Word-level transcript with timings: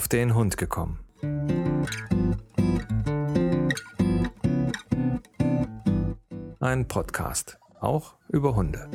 auf 0.00 0.08
den 0.08 0.34
Hund 0.34 0.56
gekommen. 0.56 0.98
Ein 6.58 6.88
Podcast, 6.88 7.58
auch 7.80 8.14
über 8.30 8.56
Hunde. 8.56 8.88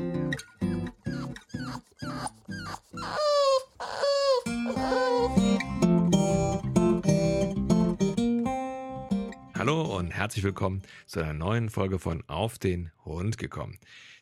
Hallo 9.53 9.96
und 9.96 10.10
herzlich 10.10 10.44
willkommen 10.44 10.81
zu 11.06 11.19
einer 11.19 11.33
neuen 11.33 11.69
Folge 11.69 11.99
von 11.99 12.24
Auf 12.26 12.58
den 12.58 12.92
Hund 13.06 13.37
gekommen. 13.37 13.78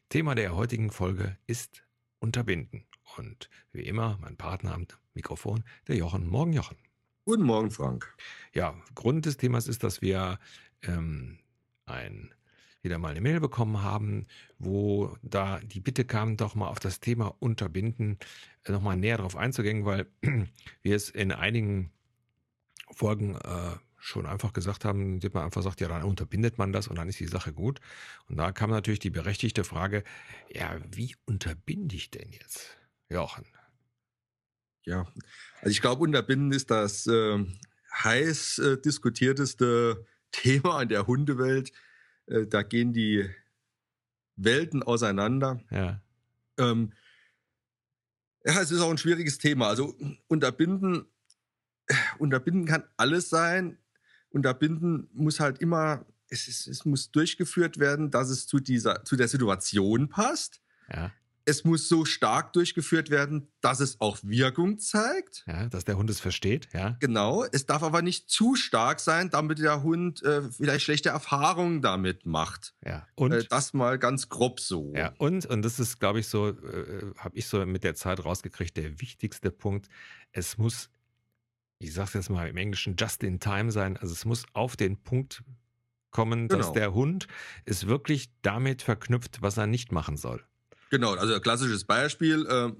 Thema 0.10 0.36
der 0.36 0.54
heutigen 0.54 0.92
Folge 0.92 1.38
ist 1.48 1.86
Unterbinden. 2.20 2.84
Und 3.18 3.50
wie 3.72 3.84
immer, 3.84 4.18
mein 4.22 4.38
Partner 4.38 4.74
am 4.74 4.88
Mikrofon, 5.14 5.64
der 5.88 5.96
Jochen. 5.96 6.28
Morgen, 6.28 6.54
Jochen. 6.54 6.78
Guten 7.26 7.44
Morgen, 7.44 7.72
Frank. 7.72 8.16
Ja, 8.54 8.76
Grund 8.96 9.26
des 9.26 9.38
Themas 9.38 9.68
ist, 9.68 9.84
dass 9.84 10.02
wir 10.02 10.40
ähm, 10.82 11.40
ein, 11.86 12.34
wieder 12.82 12.98
mal 12.98 13.12
eine 13.12 13.22
Mail 13.22 13.40
bekommen 13.40 13.82
haben, 13.82 14.28
wo 14.60 15.16
da 15.22 15.60
die 15.60 15.80
Bitte 15.80 16.06
kam, 16.06 16.38
doch 16.38 16.56
mal 16.56 16.68
auf 16.68 16.80
das 16.80 17.00
Thema 17.00 17.34
Unterbinden 17.40 18.18
äh, 18.66 18.72
nochmal 18.72 18.98
näher 18.98 19.18
drauf 19.18 19.38
einzugehen, 19.38 19.86
weil 19.86 20.08
wir 20.82 20.96
es 20.96 21.10
in 21.10 21.32
einigen 21.32 21.92
Folgen 22.92 23.36
äh, 23.36 23.78
schon 23.98 24.26
einfach 24.26 24.52
gesagt 24.52 24.84
haben, 24.84 25.14
indem 25.14 25.32
man 25.34 25.46
einfach 25.46 25.64
sagt, 25.64 25.80
ja, 25.80 25.88
dann 25.88 26.04
unterbindet 26.04 26.58
man 26.58 26.74
das 26.74 26.90
und 26.90 26.98
dann 26.98 27.08
ist 27.08 27.22
die 27.22 27.28
Sache 27.28 27.54
gut. 27.54 27.80
Und 28.28 28.36
da 28.36 28.52
kam 28.52 28.70
natürlich 28.70 29.00
die 29.00 29.10
berechtigte 29.10 29.64
Frage, 29.64 30.04
ja, 30.54 30.76
wie 30.92 31.16
unterbinde 31.26 31.96
ich 31.96 32.12
denn 32.12 32.30
jetzt, 32.34 32.78
Jochen? 33.14 33.46
Ja, 34.84 35.08
also 35.62 35.70
ich 35.70 35.82
glaube, 35.82 36.02
unterbinden 36.04 36.52
ist 36.52 36.70
das 36.70 37.08
äh, 37.08 37.46
heiß 38.04 38.60
äh, 38.60 38.78
diskutierteste 38.82 40.06
Thema 40.32 40.82
in 40.82 40.90
der 40.90 41.08
Hundewelt. 41.08 41.72
Äh, 42.26 42.48
da 42.48 42.64
gehen 42.64 42.92
die 42.94 43.30
Welten 44.36 44.84
auseinander. 44.84 45.62
Ja. 45.70 46.02
Ähm, 46.58 46.94
ja, 48.46 48.62
es 48.62 48.72
ist 48.72 48.82
auch 48.82 48.90
ein 48.90 48.98
schwieriges 48.98 49.38
Thema. 49.38 49.68
Also 49.68 49.96
unterbinden, 50.28 51.06
unterbinden 52.18 52.66
kann 52.66 52.84
alles 52.98 53.30
sein 53.30 53.78
unterbinden 54.34 55.10
muss 55.14 55.40
halt 55.40 55.60
immer, 55.60 56.06
es, 56.30 56.48
ist, 56.48 56.68
es 56.68 56.86
muss 56.86 57.12
durchgeführt 57.12 57.78
werden, 57.78 58.12
dass 58.12 58.30
es 58.30 58.48
zu 58.48 58.60
dieser, 58.60 59.06
zu 59.06 59.16
der 59.16 59.28
Situation 59.28 60.10
passt. 60.10 60.62
Ja. 60.92 61.12
Es 61.46 61.64
muss 61.64 61.90
so 61.90 62.06
stark 62.06 62.54
durchgeführt 62.54 63.10
werden, 63.10 63.52
dass 63.62 63.80
es 63.80 64.00
auch 64.00 64.18
Wirkung 64.24 64.80
zeigt. 64.80 65.44
Ja, 65.48 65.68
dass 65.68 65.84
der 65.84 65.98
Hund 65.98 66.10
es 66.10 66.20
versteht, 66.20 66.70
ja. 66.74 66.96
Genau. 67.00 67.44
Es 67.52 67.66
darf 67.66 67.84
aber 67.84 68.02
nicht 68.02 68.30
zu 68.30 68.56
stark 68.56 69.00
sein, 69.00 69.30
damit 69.30 69.60
der 69.60 69.84
Hund 69.84 70.24
äh, 70.24 70.50
vielleicht 70.52 70.86
schlechte 70.86 71.10
Erfahrungen 71.10 71.82
damit 71.82 72.26
macht. 72.26 72.74
Ja. 72.86 73.08
Und 73.16 73.34
äh, 73.34 73.44
das 73.50 73.74
mal 73.74 74.00
ganz 74.00 74.30
grob 74.30 74.60
so. 74.60 74.94
Ja. 74.96 75.14
Und 75.18 75.46
und 75.46 75.62
das 75.64 75.80
ist, 75.80 76.00
glaube 76.00 76.20
ich, 76.20 76.28
so, 76.28 76.50
äh, 76.50 77.14
habe 77.18 77.38
ich 77.38 77.48
so 77.48 77.66
mit 77.66 77.84
der 77.84 77.96
Zeit 77.96 78.24
rausgekriegt, 78.24 78.78
der 78.78 79.02
wichtigste 79.02 79.52
Punkt. 79.52 79.90
Es 80.32 80.58
muss 80.58 80.90
ich 81.84 81.94
sag's 81.94 82.14
jetzt 82.14 82.30
mal 82.30 82.48
im 82.48 82.58
Englischen, 82.58 82.96
just 82.98 83.24
in 83.24 83.40
time 83.40 83.72
sein. 83.72 83.98
Also 83.98 84.14
es 84.14 84.24
muss 84.24 84.46
auf 84.54 84.78
den 84.78 85.04
Punkt 85.04 85.44
kommen, 86.12 86.48
genau. 86.48 86.62
dass 86.62 86.72
der 86.72 86.94
Hund 86.94 87.28
ist 87.66 87.88
wirklich 87.88 88.30
damit 88.42 88.82
verknüpft, 88.82 89.42
was 89.42 89.58
er 89.58 89.68
nicht 89.68 89.92
machen 89.92 90.16
soll. 90.16 90.46
Genau, 90.94 91.16
also 91.16 91.40
klassisches 91.40 91.86
Beispiel, 91.86 92.46
äh, 92.46 92.72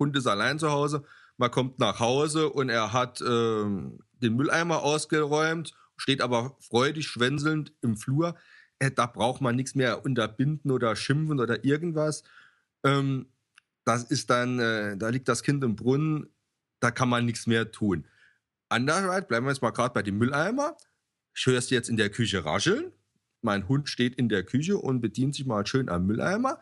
Hund 0.00 0.16
ist 0.16 0.26
allein 0.26 0.58
zu 0.58 0.72
Hause, 0.72 1.04
man 1.36 1.52
kommt 1.52 1.78
nach 1.78 2.00
Hause 2.00 2.50
und 2.50 2.68
er 2.68 2.92
hat 2.92 3.20
äh, 3.20 3.24
den 3.24 4.34
Mülleimer 4.34 4.82
ausgeräumt, 4.82 5.72
steht 5.96 6.20
aber 6.20 6.56
freudig 6.58 7.06
schwänzelnd 7.06 7.72
im 7.80 7.96
Flur. 7.96 8.34
Äh, 8.80 8.90
da 8.90 9.06
braucht 9.06 9.40
man 9.40 9.54
nichts 9.54 9.76
mehr 9.76 10.04
unterbinden 10.04 10.72
oder 10.72 10.96
schimpfen 10.96 11.38
oder 11.38 11.64
irgendwas. 11.64 12.24
Ähm, 12.82 13.26
das 13.84 14.02
ist 14.02 14.30
dann, 14.30 14.58
äh, 14.58 14.96
da 14.96 15.10
liegt 15.10 15.28
das 15.28 15.44
Kind 15.44 15.62
im 15.62 15.76
Brunnen, 15.76 16.26
da 16.80 16.90
kann 16.90 17.08
man 17.08 17.24
nichts 17.24 17.46
mehr 17.46 17.70
tun. 17.70 18.04
Andererseits 18.68 19.28
bleiben 19.28 19.46
wir 19.46 19.52
jetzt 19.52 19.62
mal 19.62 19.70
gerade 19.70 19.94
bei 19.94 20.02
dem 20.02 20.18
Mülleimer. 20.18 20.76
Ich 21.36 21.46
höre 21.46 21.58
es 21.58 21.70
jetzt 21.70 21.88
in 21.88 21.98
der 21.98 22.10
Küche 22.10 22.44
rascheln. 22.44 22.90
Mein 23.42 23.68
Hund 23.68 23.88
steht 23.88 24.16
in 24.16 24.28
der 24.28 24.42
Küche 24.42 24.76
und 24.76 25.00
bedient 25.00 25.36
sich 25.36 25.46
mal 25.46 25.64
schön 25.64 25.88
am 25.88 26.06
Mülleimer. 26.06 26.58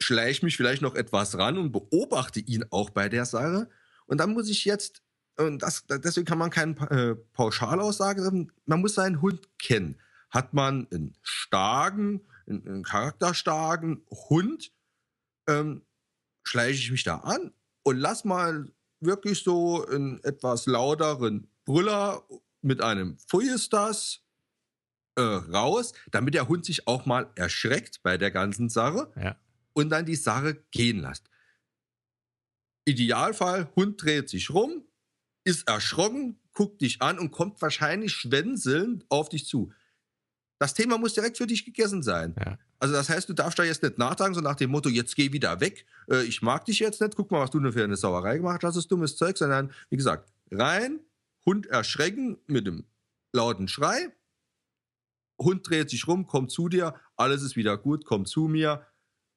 Schleiche 0.00 0.44
mich 0.44 0.56
vielleicht 0.56 0.82
noch 0.82 0.94
etwas 0.94 1.36
ran 1.36 1.58
und 1.58 1.72
beobachte 1.72 2.40
ihn 2.40 2.64
auch 2.70 2.90
bei 2.90 3.08
der 3.08 3.24
Sache. 3.24 3.68
Und 4.06 4.18
dann 4.18 4.32
muss 4.32 4.48
ich 4.48 4.64
jetzt, 4.64 5.02
und 5.36 5.62
das, 5.62 5.84
deswegen 5.86 6.26
kann 6.26 6.38
man 6.38 6.50
keine 6.50 6.74
äh, 6.90 7.14
Pauschalaussage 7.34 8.22
treffen, 8.22 8.52
man 8.64 8.80
muss 8.80 8.94
seinen 8.94 9.20
Hund 9.20 9.48
kennen. 9.58 10.00
Hat 10.30 10.54
man 10.54 10.86
einen 10.92 11.16
starken, 11.22 12.26
einen, 12.46 12.66
einen 12.66 12.84
charakterstarken 12.84 14.04
Hund, 14.10 14.72
ähm, 15.48 15.82
schleiche 16.44 16.80
ich 16.80 16.90
mich 16.90 17.04
da 17.04 17.18
an 17.18 17.52
und 17.82 17.96
lass 17.96 18.24
mal 18.24 18.70
wirklich 19.00 19.42
so 19.42 19.86
einen 19.86 20.22
etwas 20.24 20.66
lauteren 20.66 21.50
Brüller 21.64 22.22
mit 22.62 22.82
einem 22.82 23.18
das 23.70 24.20
äh, 25.16 25.20
raus, 25.20 25.92
damit 26.10 26.34
der 26.34 26.48
Hund 26.48 26.64
sich 26.64 26.86
auch 26.86 27.06
mal 27.06 27.30
erschreckt 27.34 28.02
bei 28.02 28.16
der 28.16 28.30
ganzen 28.30 28.68
Sache 28.68 29.12
ja. 29.16 29.36
Und 29.72 29.90
dann 29.90 30.06
die 30.06 30.16
Sache 30.16 30.64
gehen 30.70 31.00
lässt. 31.00 31.28
Idealfall, 32.84 33.70
Hund 33.76 34.02
dreht 34.02 34.28
sich 34.28 34.50
rum, 34.50 34.84
ist 35.44 35.68
erschrocken, 35.68 36.40
guckt 36.52 36.80
dich 36.80 37.02
an 37.02 37.18
und 37.18 37.30
kommt 37.30 37.60
wahrscheinlich 37.62 38.12
schwänzelnd 38.12 39.04
auf 39.08 39.28
dich 39.28 39.46
zu. 39.46 39.72
Das 40.58 40.74
Thema 40.74 40.98
muss 40.98 41.14
direkt 41.14 41.36
für 41.36 41.46
dich 41.46 41.64
gegessen 41.64 42.02
sein. 42.02 42.34
Ja. 42.38 42.58
Also 42.80 42.94
das 42.94 43.08
heißt, 43.08 43.28
du 43.28 43.32
darfst 43.32 43.58
da 43.58 43.64
jetzt 43.64 43.82
nicht 43.82 43.98
nachtragen, 43.98 44.34
so 44.34 44.40
nach 44.40 44.56
dem 44.56 44.70
Motto, 44.70 44.88
jetzt 44.88 45.16
geh 45.16 45.32
wieder 45.32 45.60
weg, 45.60 45.86
äh, 46.10 46.22
ich 46.22 46.42
mag 46.42 46.64
dich 46.64 46.78
jetzt 46.78 47.00
nicht, 47.00 47.16
guck 47.16 47.30
mal, 47.30 47.40
was 47.40 47.50
du 47.50 47.60
nur 47.60 47.72
für 47.72 47.84
eine 47.84 47.96
Sauerei 47.96 48.36
gemacht 48.38 48.62
hast, 48.62 48.76
das 48.76 48.84
ist 48.84 48.92
dummes 48.92 49.16
Zeug, 49.16 49.36
sondern 49.36 49.72
wie 49.90 49.96
gesagt, 49.96 50.32
rein, 50.50 51.00
Hund 51.44 51.66
erschrecken 51.66 52.38
mit 52.46 52.66
dem 52.66 52.84
lauten 53.32 53.68
Schrei, 53.68 54.12
Hund 55.40 55.68
dreht 55.68 55.90
sich 55.90 56.06
rum, 56.06 56.26
kommt 56.26 56.50
zu 56.50 56.68
dir, 56.68 56.94
alles 57.16 57.42
ist 57.42 57.56
wieder 57.56 57.76
gut, 57.76 58.04
kommt 58.04 58.28
zu 58.28 58.48
mir, 58.48 58.86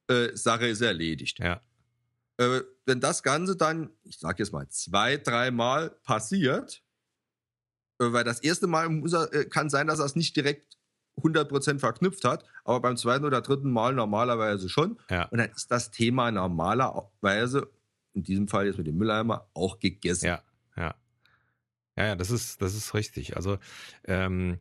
äh, 0.07 0.35
Sache 0.35 0.67
ist 0.67 0.81
erledigt. 0.81 1.39
Ja. 1.39 1.62
Äh, 2.38 2.62
wenn 2.85 3.00
das 3.00 3.23
Ganze 3.23 3.56
dann, 3.56 3.91
ich 4.03 4.19
sag 4.19 4.39
jetzt 4.39 4.51
mal, 4.51 4.67
zwei, 4.69 5.17
dreimal 5.17 5.91
passiert, 6.03 6.81
äh, 8.00 8.12
weil 8.12 8.23
das 8.23 8.39
erste 8.39 8.67
Mal 8.67 8.89
er, 9.12 9.34
äh, 9.34 9.45
kann 9.45 9.69
sein, 9.69 9.88
dass 9.88 10.00
er 10.00 10.06
es 10.06 10.16
nicht 10.16 10.35
direkt 10.35 10.78
100% 11.17 11.79
verknüpft 11.79 12.23
hat, 12.23 12.45
aber 12.63 12.79
beim 12.79 12.97
zweiten 12.97 13.25
oder 13.25 13.41
dritten 13.41 13.72
Mal 13.72 13.94
normalerweise 13.94 14.69
schon. 14.69 14.97
Ja. 15.09 15.25
Und 15.25 15.38
dann 15.38 15.51
ist 15.51 15.69
das 15.69 15.91
Thema 15.91 16.31
normalerweise, 16.31 17.69
in 18.13 18.23
diesem 18.23 18.47
Fall 18.47 18.66
jetzt 18.66 18.78
mit 18.78 18.88
dem 18.88 18.97
Mülleimer, 18.97 19.50
auch 19.53 19.79
gegessen. 19.79 20.25
Ja, 20.25 20.41
ja. 20.75 20.95
Ja, 21.97 22.06
ja, 22.06 22.16
das 22.16 22.31
ist, 22.31 22.62
das 22.62 22.73
ist 22.73 22.94
richtig. 22.94 23.35
Also, 23.35 23.59
ähm, 24.06 24.59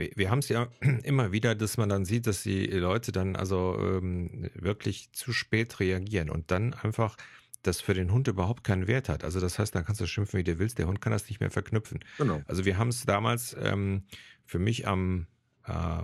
wir, 0.00 0.10
wir 0.16 0.30
haben 0.30 0.40
es 0.40 0.48
ja 0.48 0.68
immer 1.04 1.30
wieder, 1.30 1.54
dass 1.54 1.76
man 1.76 1.88
dann 1.88 2.04
sieht, 2.04 2.26
dass 2.26 2.42
die 2.42 2.66
Leute 2.66 3.12
dann 3.12 3.36
also 3.36 3.78
ähm, 3.78 4.50
wirklich 4.54 5.12
zu 5.12 5.32
spät 5.32 5.78
reagieren 5.78 6.30
und 6.30 6.50
dann 6.50 6.74
einfach 6.74 7.16
das 7.62 7.80
für 7.80 7.94
den 7.94 8.10
Hund 8.10 8.26
überhaupt 8.26 8.64
keinen 8.64 8.86
Wert 8.88 9.08
hat. 9.08 9.22
Also 9.22 9.38
das 9.38 9.58
heißt, 9.58 9.74
dann 9.74 9.84
kannst 9.84 10.00
du 10.00 10.06
schimpfen, 10.06 10.38
wie 10.38 10.44
du 10.44 10.58
willst, 10.58 10.78
der 10.78 10.86
Hund 10.86 11.00
kann 11.00 11.12
das 11.12 11.28
nicht 11.28 11.40
mehr 11.40 11.50
verknüpfen. 11.50 12.00
Genau. 12.18 12.42
Also 12.46 12.64
wir 12.64 12.78
haben 12.78 12.88
es 12.88 13.04
damals 13.04 13.54
ähm, 13.60 14.04
für 14.46 14.58
mich 14.58 14.88
am 14.88 15.26
äh, 15.66 16.02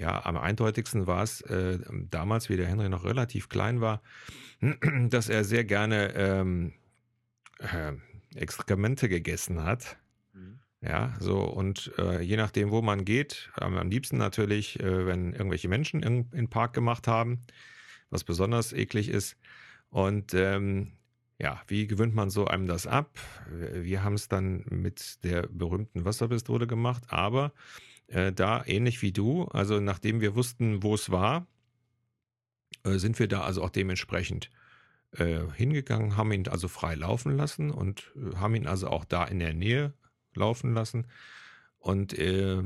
ja, 0.00 0.24
am 0.24 0.38
eindeutigsten 0.38 1.06
war 1.06 1.22
es 1.22 1.42
äh, 1.42 1.78
damals, 2.10 2.48
wie 2.48 2.56
der 2.56 2.66
Henry 2.66 2.88
noch 2.88 3.04
relativ 3.04 3.48
klein 3.48 3.80
war, 3.80 4.02
dass 5.08 5.28
er 5.28 5.44
sehr 5.44 5.64
gerne 5.64 6.14
ähm, 6.14 6.72
äh, 7.58 7.92
Exkremente 8.34 9.08
gegessen 9.08 9.62
hat. 9.62 9.98
Ja, 10.82 11.14
so 11.20 11.42
und 11.42 11.92
äh, 11.98 12.22
je 12.22 12.36
nachdem, 12.36 12.70
wo 12.70 12.80
man 12.80 13.04
geht, 13.04 13.50
am, 13.54 13.76
am 13.76 13.90
liebsten 13.90 14.16
natürlich, 14.16 14.80
äh, 14.80 15.06
wenn 15.06 15.32
irgendwelche 15.32 15.68
Menschen 15.68 16.02
in, 16.02 16.30
in 16.32 16.48
Park 16.48 16.72
gemacht 16.72 17.06
haben, 17.06 17.42
was 18.08 18.24
besonders 18.24 18.72
eklig 18.72 19.08
ist. 19.10 19.36
Und 19.90 20.32
ähm, 20.34 20.92
ja, 21.38 21.60
wie 21.66 21.86
gewöhnt 21.86 22.14
man 22.14 22.30
so 22.30 22.46
einem 22.46 22.66
das 22.66 22.86
ab? 22.86 23.18
Wir 23.50 24.02
haben 24.02 24.14
es 24.14 24.28
dann 24.28 24.64
mit 24.70 25.22
der 25.24 25.42
berühmten 25.48 26.04
Wasserpistole 26.04 26.66
gemacht, 26.66 27.04
aber 27.08 27.52
äh, 28.06 28.32
da 28.32 28.64
ähnlich 28.66 29.02
wie 29.02 29.12
du, 29.12 29.44
also 29.46 29.80
nachdem 29.80 30.20
wir 30.20 30.34
wussten, 30.34 30.82
wo 30.82 30.94
es 30.94 31.10
war, 31.10 31.46
äh, 32.84 32.98
sind 32.98 33.18
wir 33.18 33.28
da 33.28 33.42
also 33.42 33.62
auch 33.62 33.70
dementsprechend 33.70 34.50
äh, 35.12 35.40
hingegangen, 35.56 36.16
haben 36.16 36.32
ihn 36.32 36.48
also 36.48 36.68
frei 36.68 36.94
laufen 36.94 37.36
lassen 37.36 37.70
und 37.70 38.12
äh, 38.16 38.36
haben 38.36 38.54
ihn 38.54 38.66
also 38.66 38.88
auch 38.88 39.04
da 39.04 39.24
in 39.24 39.38
der 39.40 39.54
Nähe 39.54 39.92
laufen 40.34 40.74
lassen 40.74 41.06
und 41.78 42.18
äh, 42.18 42.62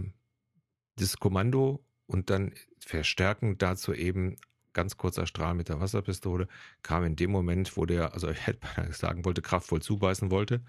das 0.97 1.19
Kommando 1.19 1.85
und 2.07 2.31
dann 2.31 2.53
verstärken 2.79 3.59
dazu 3.59 3.93
eben 3.95 4.37
ganz 4.75 4.97
kurzer 4.97 5.27
Strahl 5.27 5.55
mit 5.55 5.69
der 5.69 5.81
Wasserpistole, 5.81 6.49
kam 6.83 7.05
in 7.05 7.17
dem 7.17 7.31
Moment, 7.31 7.77
wo 7.77 7.87
der, 7.87 8.13
also 8.13 8.29
ich 8.29 8.47
hätte 8.47 8.59
sagen 8.93 9.25
wollte, 9.25 9.41
kraftvoll 9.41 9.81
zubeißen 9.81 10.31
wollte, 10.31 10.63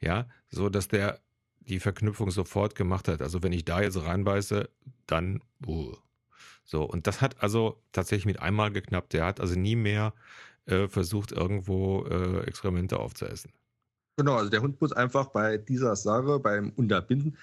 ja, 0.00 0.28
so 0.50 0.68
dass 0.68 0.88
der 0.88 1.20
die 1.60 1.80
Verknüpfung 1.80 2.30
sofort 2.30 2.74
gemacht 2.74 3.08
hat. 3.08 3.22
Also 3.22 3.42
wenn 3.42 3.52
ich 3.52 3.64
da 3.64 3.80
jetzt 3.80 4.02
reinbeiße, 4.02 4.68
dann 5.06 5.40
uh. 5.66 5.96
so. 6.64 6.84
Und 6.84 7.06
das 7.06 7.22
hat 7.22 7.42
also 7.42 7.80
tatsächlich 7.92 8.26
mit 8.26 8.40
einmal 8.40 8.70
geknappt. 8.70 9.14
Der 9.14 9.24
hat 9.24 9.40
also 9.40 9.58
nie 9.58 9.76
mehr 9.76 10.12
äh, 10.66 10.88
versucht, 10.88 11.32
irgendwo 11.32 12.04
äh, 12.04 12.40
Experimente 12.46 12.98
aufzuessen. 12.98 13.50
Genau, 14.16 14.36
also 14.36 14.50
der 14.50 14.62
Hund 14.62 14.80
muss 14.80 14.92
einfach 14.92 15.26
bei 15.26 15.56
dieser 15.56 15.96
Sache, 15.96 16.38
beim 16.38 16.70
Unterbinden, 16.70 17.36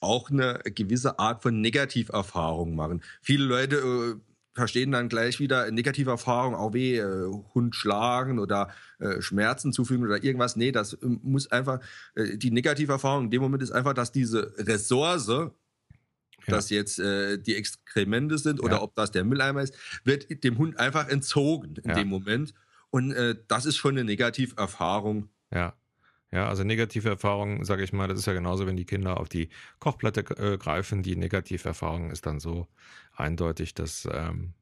auch 0.00 0.30
eine 0.30 0.60
gewisse 0.64 1.18
Art 1.18 1.42
von 1.42 1.60
Negativerfahrung 1.60 2.74
machen. 2.74 3.02
Viele 3.22 3.44
Leute 3.44 3.76
äh, 3.76 4.20
verstehen 4.56 4.90
dann 4.90 5.08
gleich 5.08 5.38
wieder 5.38 5.70
Negativerfahrung, 5.70 6.54
auch 6.54 6.72
weh, 6.72 6.98
äh, 6.98 7.30
Hund 7.54 7.76
schlagen 7.76 8.38
oder 8.38 8.70
äh, 8.98 9.20
Schmerzen 9.20 9.72
zufügen 9.72 10.04
oder 10.04 10.24
irgendwas. 10.24 10.56
Nee, 10.56 10.72
das 10.72 10.94
äh, 10.94 11.06
muss 11.22 11.50
einfach, 11.52 11.80
äh, 12.14 12.36
die 12.36 12.50
Negativerfahrung 12.50 13.26
in 13.26 13.30
dem 13.30 13.42
Moment 13.42 13.62
ist 13.62 13.70
einfach, 13.70 13.94
dass 13.94 14.12
diese 14.12 14.54
Ressource, 14.58 15.28
ja. 15.28 15.50
dass 16.46 16.70
jetzt 16.70 16.98
äh, 16.98 17.38
die 17.38 17.54
Exkremente 17.54 18.38
sind 18.38 18.60
oder 18.60 18.76
ja. 18.76 18.82
ob 18.82 18.94
das 18.96 19.10
der 19.10 19.24
Mülleimer 19.24 19.62
ist, 19.62 19.74
wird 20.04 20.42
dem 20.42 20.58
Hund 20.58 20.78
einfach 20.78 21.08
entzogen 21.08 21.76
in 21.76 21.90
ja. 21.90 21.96
dem 21.96 22.08
Moment. 22.08 22.52
Und 22.90 23.14
das 23.48 23.66
ist 23.66 23.76
schon 23.76 23.90
eine 23.90 24.04
Negativerfahrung. 24.04 25.28
Ja. 25.52 25.74
Ja, 26.32 26.48
also 26.48 26.64
negative 26.64 27.08
Erfahrungen, 27.08 27.64
sage 27.64 27.84
ich 27.84 27.92
mal, 27.92 28.08
das 28.08 28.18
ist 28.18 28.26
ja 28.26 28.32
genauso, 28.32 28.66
wenn 28.66 28.76
die 28.76 28.84
Kinder 28.84 29.20
auf 29.20 29.28
die 29.28 29.48
Kochplatte 29.78 30.20
äh, 30.36 30.58
greifen. 30.58 31.02
Die 31.02 31.16
negative 31.16 31.68
Erfahrung 31.68 32.10
ist 32.10 32.26
dann 32.26 32.40
so 32.40 32.66
eindeutig, 33.14 33.74
dass 33.74 34.08
ähm, 34.10 34.52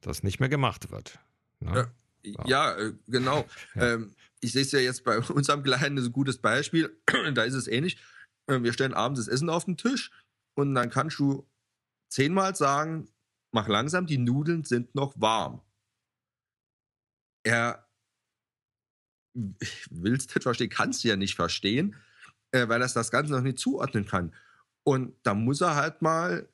das 0.00 0.22
nicht 0.22 0.40
mehr 0.40 0.48
gemacht 0.48 0.90
wird. 0.90 1.18
Ne? 1.60 1.90
Ja, 2.22 2.46
ja 2.46 2.78
äh, 2.78 2.92
genau. 3.06 3.46
Ja. 3.74 3.94
Ähm, 3.94 4.14
ich 4.40 4.52
sehe 4.52 4.62
es 4.62 4.72
ja 4.72 4.80
jetzt 4.80 5.04
bei 5.04 5.18
unserem 5.34 5.62
Kleinen, 5.62 5.96
das 5.96 6.04
ist 6.04 6.10
ein 6.10 6.14
gutes 6.14 6.38
Beispiel. 6.38 6.98
da 7.34 7.42
ist 7.44 7.54
es 7.54 7.68
ähnlich. 7.68 7.98
Äh, 8.46 8.62
wir 8.62 8.72
stellen 8.72 8.94
abends 8.94 9.20
das 9.20 9.28
Essen 9.28 9.50
auf 9.50 9.66
den 9.66 9.76
Tisch 9.76 10.10
und 10.54 10.74
dann 10.74 10.90
kannst 10.90 11.18
du 11.18 11.46
zehnmal 12.08 12.56
sagen, 12.56 13.08
mach 13.52 13.68
langsam, 13.68 14.06
die 14.06 14.18
Nudeln 14.18 14.64
sind 14.64 14.94
noch 14.94 15.14
warm. 15.20 15.60
Er 17.42 17.89
willst 19.34 20.34
nicht 20.34 20.42
verstehen, 20.42 20.70
kannst 20.70 21.04
du 21.04 21.08
ja 21.08 21.16
nicht 21.16 21.34
verstehen, 21.34 21.96
äh, 22.52 22.68
weil 22.68 22.82
er 22.82 22.88
das 22.88 23.10
Ganze 23.10 23.32
noch 23.32 23.42
nicht 23.42 23.58
zuordnen 23.58 24.06
kann. 24.06 24.34
Und 24.82 25.14
da 25.22 25.34
muss 25.34 25.60
er 25.60 25.76
halt 25.76 26.02
mal 26.02 26.48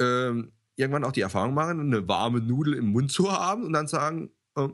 ähm, 0.00 0.52
irgendwann 0.76 1.04
auch 1.04 1.12
die 1.12 1.22
Erfahrung 1.22 1.54
machen, 1.54 1.80
eine 1.80 2.06
warme 2.08 2.40
Nudel 2.40 2.74
im 2.74 2.92
Mund 2.92 3.10
zu 3.10 3.32
haben 3.32 3.64
und 3.64 3.72
dann 3.72 3.88
sagen, 3.88 4.30
äh, 4.56 4.68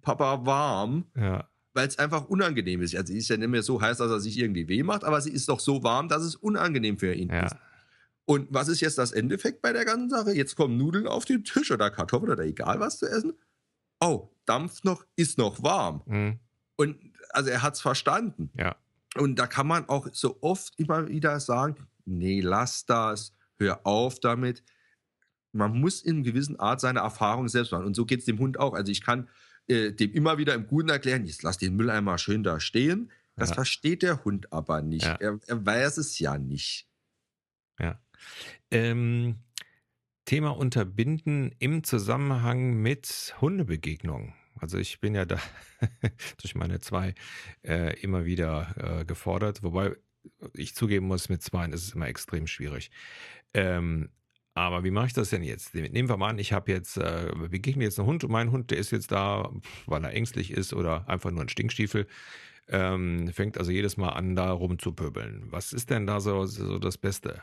Papa 0.00 0.44
warm. 0.46 1.06
Ja. 1.16 1.48
Weil 1.74 1.88
es 1.88 1.98
einfach 1.98 2.26
unangenehm 2.26 2.82
ist. 2.82 2.94
Also 2.94 3.12
sie 3.12 3.18
ist 3.18 3.28
ja 3.28 3.36
nicht 3.38 3.48
mehr 3.48 3.62
so 3.62 3.80
heiß, 3.80 3.98
dass 3.98 4.10
er 4.10 4.20
sich 4.20 4.36
irgendwie 4.36 4.68
weh 4.68 4.82
macht, 4.82 5.04
aber 5.04 5.20
sie 5.20 5.30
ist 5.30 5.48
doch 5.48 5.60
so 5.60 5.82
warm, 5.82 6.08
dass 6.08 6.22
es 6.22 6.36
unangenehm 6.36 6.98
für 6.98 7.14
ihn 7.14 7.30
ja. 7.30 7.46
ist. 7.46 7.56
Und 8.24 8.48
was 8.50 8.68
ist 8.68 8.80
jetzt 8.80 8.98
das 8.98 9.12
Endeffekt 9.12 9.62
bei 9.62 9.72
der 9.72 9.84
ganzen 9.84 10.10
Sache? 10.10 10.32
Jetzt 10.32 10.54
kommen 10.54 10.76
Nudeln 10.76 11.06
auf 11.06 11.24
den 11.24 11.44
Tisch 11.44 11.70
oder 11.70 11.90
Kartoffeln 11.90 12.30
oder 12.30 12.44
egal 12.44 12.78
was 12.78 12.98
zu 12.98 13.06
essen 13.06 13.32
oh, 14.02 14.34
dampft 14.44 14.84
noch, 14.84 15.04
ist 15.16 15.38
noch 15.38 15.62
warm. 15.62 16.02
Mhm. 16.06 16.40
Und 16.76 16.98
also 17.30 17.50
er 17.50 17.62
hat 17.62 17.74
es 17.74 17.80
verstanden. 17.80 18.50
Ja. 18.56 18.76
Und 19.16 19.38
da 19.38 19.46
kann 19.46 19.66
man 19.66 19.88
auch 19.88 20.08
so 20.12 20.38
oft 20.40 20.78
immer 20.78 21.08
wieder 21.08 21.38
sagen, 21.40 21.86
nee, 22.04 22.40
lass 22.40 22.86
das, 22.86 23.34
hör 23.58 23.86
auf 23.86 24.20
damit. 24.20 24.62
Man 25.52 25.78
muss 25.78 26.02
in 26.02 26.22
gewissen 26.22 26.58
Art 26.58 26.80
seine 26.80 27.00
Erfahrung 27.00 27.48
selbst 27.48 27.72
machen. 27.72 27.86
Und 27.86 27.94
so 27.94 28.06
geht 28.06 28.20
es 28.20 28.24
dem 28.24 28.38
Hund 28.38 28.58
auch. 28.58 28.72
Also 28.72 28.90
ich 28.90 29.02
kann 29.02 29.28
äh, 29.68 29.92
dem 29.92 30.12
immer 30.12 30.38
wieder 30.38 30.54
im 30.54 30.66
Guten 30.66 30.88
erklären, 30.88 31.24
jetzt 31.24 31.42
lass 31.42 31.58
den 31.58 31.76
Mülleimer 31.76 32.18
schön 32.18 32.42
da 32.42 32.58
stehen. 32.58 33.10
Das 33.36 33.50
ja. 33.50 33.56
versteht 33.56 34.02
der 34.02 34.24
Hund 34.24 34.52
aber 34.52 34.82
nicht. 34.82 35.04
Ja. 35.04 35.14
Er, 35.14 35.38
er, 35.46 35.64
weiß 35.64 35.98
es 35.98 36.18
ja 36.18 36.38
nicht. 36.38 36.88
Ja. 37.78 38.00
Ähm, 38.70 39.36
Thema 40.24 40.50
Unterbinden 40.56 41.54
im 41.58 41.82
Zusammenhang 41.84 42.74
mit 42.74 43.34
Hundebegegnungen. 43.40 44.34
Also 44.60 44.78
ich 44.78 45.00
bin 45.00 45.14
ja 45.14 45.24
da 45.24 45.38
durch 46.40 46.54
meine 46.54 46.80
zwei 46.80 47.14
äh, 47.62 47.98
immer 48.00 48.24
wieder 48.24 49.00
äh, 49.00 49.04
gefordert, 49.04 49.62
wobei 49.62 49.96
ich 50.54 50.74
zugeben 50.74 51.06
muss, 51.06 51.28
mit 51.28 51.42
zwei 51.42 51.66
ist 51.66 51.88
es 51.88 51.94
immer 51.94 52.06
extrem 52.06 52.46
schwierig. 52.46 52.90
Ähm, 53.54 54.10
aber 54.54 54.84
wie 54.84 54.90
mache 54.90 55.06
ich 55.06 55.12
das 55.14 55.30
denn 55.30 55.42
jetzt? 55.42 55.74
Nehmen 55.74 56.08
wir 56.08 56.16
mal 56.16 56.28
an, 56.30 56.38
ich 56.38 56.52
habe 56.52 56.70
jetzt, 56.70 56.98
äh, 56.98 57.32
begegne 57.48 57.84
jetzt 57.84 57.98
einen 57.98 58.06
Hund 58.06 58.22
und 58.22 58.30
mein 58.30 58.50
Hund, 58.50 58.70
der 58.70 58.78
ist 58.78 58.90
jetzt 58.90 59.10
da, 59.10 59.50
weil 59.86 60.04
er 60.04 60.12
ängstlich 60.12 60.50
ist 60.50 60.74
oder 60.74 61.08
einfach 61.08 61.30
nur 61.30 61.40
ein 61.40 61.48
Stinkstiefel, 61.48 62.06
ähm, 62.68 63.32
fängt 63.32 63.58
also 63.58 63.70
jedes 63.72 63.96
Mal 63.96 64.10
an, 64.10 64.36
da 64.36 64.52
rumzupöbeln. 64.52 65.50
Was 65.50 65.72
ist 65.72 65.90
denn 65.90 66.06
da 66.06 66.20
so, 66.20 66.44
so 66.46 66.78
das 66.78 66.98
Beste? 66.98 67.42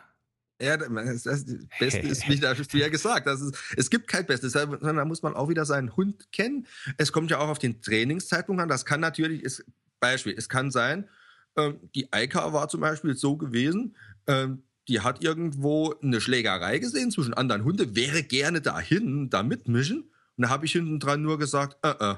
Ja, 0.62 0.76
das, 0.78 1.24
das 1.24 1.46
Beste 1.80 2.00
ist, 2.08 2.28
wie 2.28 2.38
du 2.38 2.78
ja 2.78 2.90
gesagt 2.90 3.28
das 3.28 3.42
ist, 3.42 3.56
es 3.78 3.90
gibt 3.90 4.08
kein 4.08 4.26
Bestes, 4.26 4.54
sondern 4.54 4.98
da 4.98 5.06
muss 5.06 5.22
man 5.22 5.34
auch 5.34 5.50
wieder 5.50 5.66
seinen 5.66 5.96
Hund 5.96 6.32
kennen. 6.32 6.68
Es 6.98 7.12
kommt 7.12 7.32
ja 7.32 7.40
auch 7.40 7.48
auf 7.48 7.60
den 7.60 7.82
Trainingszeitpunkt 7.82 8.62
an. 8.62 8.68
Das 8.68 8.86
kann 8.86 9.00
natürlich, 9.00 9.44
ist, 9.44 9.64
Beispiel, 10.00 10.34
es 10.38 10.50
kann 10.50 10.72
sein, 10.72 11.08
ähm, 11.56 11.80
die 11.96 12.12
Eika 12.12 12.52
war 12.54 12.68
zum 12.68 12.82
Beispiel 12.82 13.16
so 13.16 13.38
gewesen, 13.38 13.96
ähm, 14.28 14.64
die 14.88 15.02
hat 15.02 15.24
irgendwo 15.24 15.94
eine 16.02 16.20
Schlägerei 16.20 16.80
gesehen 16.80 17.12
zwischen 17.12 17.34
anderen 17.34 17.64
Hunden, 17.64 17.96
wäre 17.96 18.24
gerne 18.24 18.60
dahin, 18.60 19.30
da 19.30 19.44
mitmischen. 19.44 20.12
Und 20.36 20.44
da 20.44 20.50
habe 20.50 20.66
ich 20.66 20.72
hinten 20.72 21.00
dran 21.00 21.22
nur 21.22 21.38
gesagt, 21.38 21.78
äh, 21.86 22.12
äh. 22.12 22.16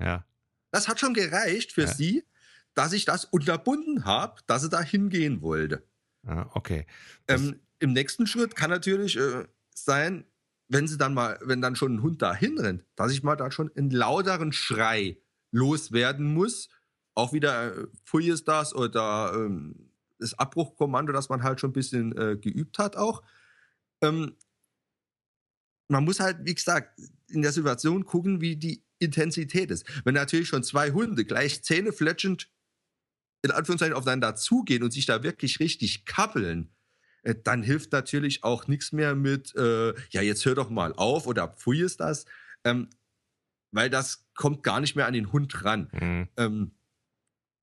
Ja. 0.00 0.24
Das 0.70 0.88
hat 0.88 1.00
schon 1.00 1.14
gereicht 1.14 1.72
für 1.72 1.82
ja. 1.82 1.94
sie, 1.94 2.24
dass 2.74 2.92
ich 2.92 3.04
das 3.04 3.24
unterbunden 3.24 4.04
habe, 4.04 4.40
dass 4.46 4.62
sie 4.62 4.68
da 4.68 4.82
hingehen 4.82 5.42
wollte. 5.42 5.84
Ah, 6.26 6.46
okay. 6.54 6.86
Ähm, 7.28 7.60
im 7.78 7.92
nächsten 7.92 8.26
Schritt 8.26 8.56
kann 8.56 8.70
natürlich 8.70 9.16
äh, 9.16 9.46
sein, 9.74 10.24
wenn 10.68 10.86
sie 10.86 10.98
dann 10.98 11.14
mal, 11.14 11.38
wenn 11.42 11.62
dann 11.62 11.76
schon 11.76 11.94
ein 11.94 12.02
Hund 12.02 12.22
da 12.22 12.34
hinrennt, 12.34 12.84
dass 12.96 13.12
ich 13.12 13.22
mal 13.22 13.36
da 13.36 13.50
schon 13.50 13.70
einen 13.74 13.90
lauteren 13.90 14.52
Schrei 14.52 15.18
loswerden 15.50 16.32
muss. 16.34 16.68
Auch 17.14 17.32
wieder 17.32 17.76
äh, 17.76 17.86
Pfui 18.04 18.28
ist 18.28 18.48
das 18.48 18.74
oder 18.74 19.32
ähm, 19.34 19.90
das 20.18 20.38
Abbruchkommando, 20.38 21.12
das 21.12 21.28
man 21.28 21.42
halt 21.42 21.60
schon 21.60 21.70
ein 21.70 21.74
bisschen 21.74 22.16
äh, 22.16 22.36
geübt 22.36 22.78
hat 22.78 22.96
auch. 22.96 23.22
Ähm, 24.02 24.36
man 25.88 26.04
muss 26.04 26.20
halt, 26.20 26.38
wie 26.44 26.54
gesagt, 26.54 27.00
in 27.28 27.42
der 27.42 27.52
Situation 27.52 28.04
gucken, 28.04 28.40
wie 28.40 28.56
die 28.56 28.84
Intensität 28.98 29.70
ist. 29.70 29.86
Wenn 30.04 30.14
natürlich 30.14 30.48
schon 30.48 30.62
zwei 30.62 30.90
Hunde 30.90 31.24
gleich 31.24 31.62
zähnefletschend 31.62 32.50
in 33.42 33.52
Anführungszeichen 33.52 33.94
aufeinander 33.94 34.34
zugehen 34.34 34.82
und 34.82 34.92
sich 34.92 35.06
da 35.06 35.22
wirklich 35.22 35.60
richtig 35.60 36.04
kappeln, 36.04 36.74
dann 37.34 37.62
hilft 37.62 37.92
natürlich 37.92 38.44
auch 38.44 38.66
nichts 38.68 38.92
mehr 38.92 39.14
mit, 39.14 39.54
äh, 39.56 39.94
ja, 40.10 40.22
jetzt 40.22 40.44
hör 40.44 40.54
doch 40.54 40.70
mal 40.70 40.92
auf 40.94 41.26
oder 41.26 41.48
pfui 41.48 41.82
ist 41.82 42.00
das, 42.00 42.24
ähm, 42.64 42.88
weil 43.70 43.90
das 43.90 44.26
kommt 44.34 44.62
gar 44.62 44.80
nicht 44.80 44.96
mehr 44.96 45.06
an 45.06 45.12
den 45.12 45.32
Hund 45.32 45.64
ran. 45.64 45.88
Mhm. 45.92 46.28
Ähm, 46.36 46.70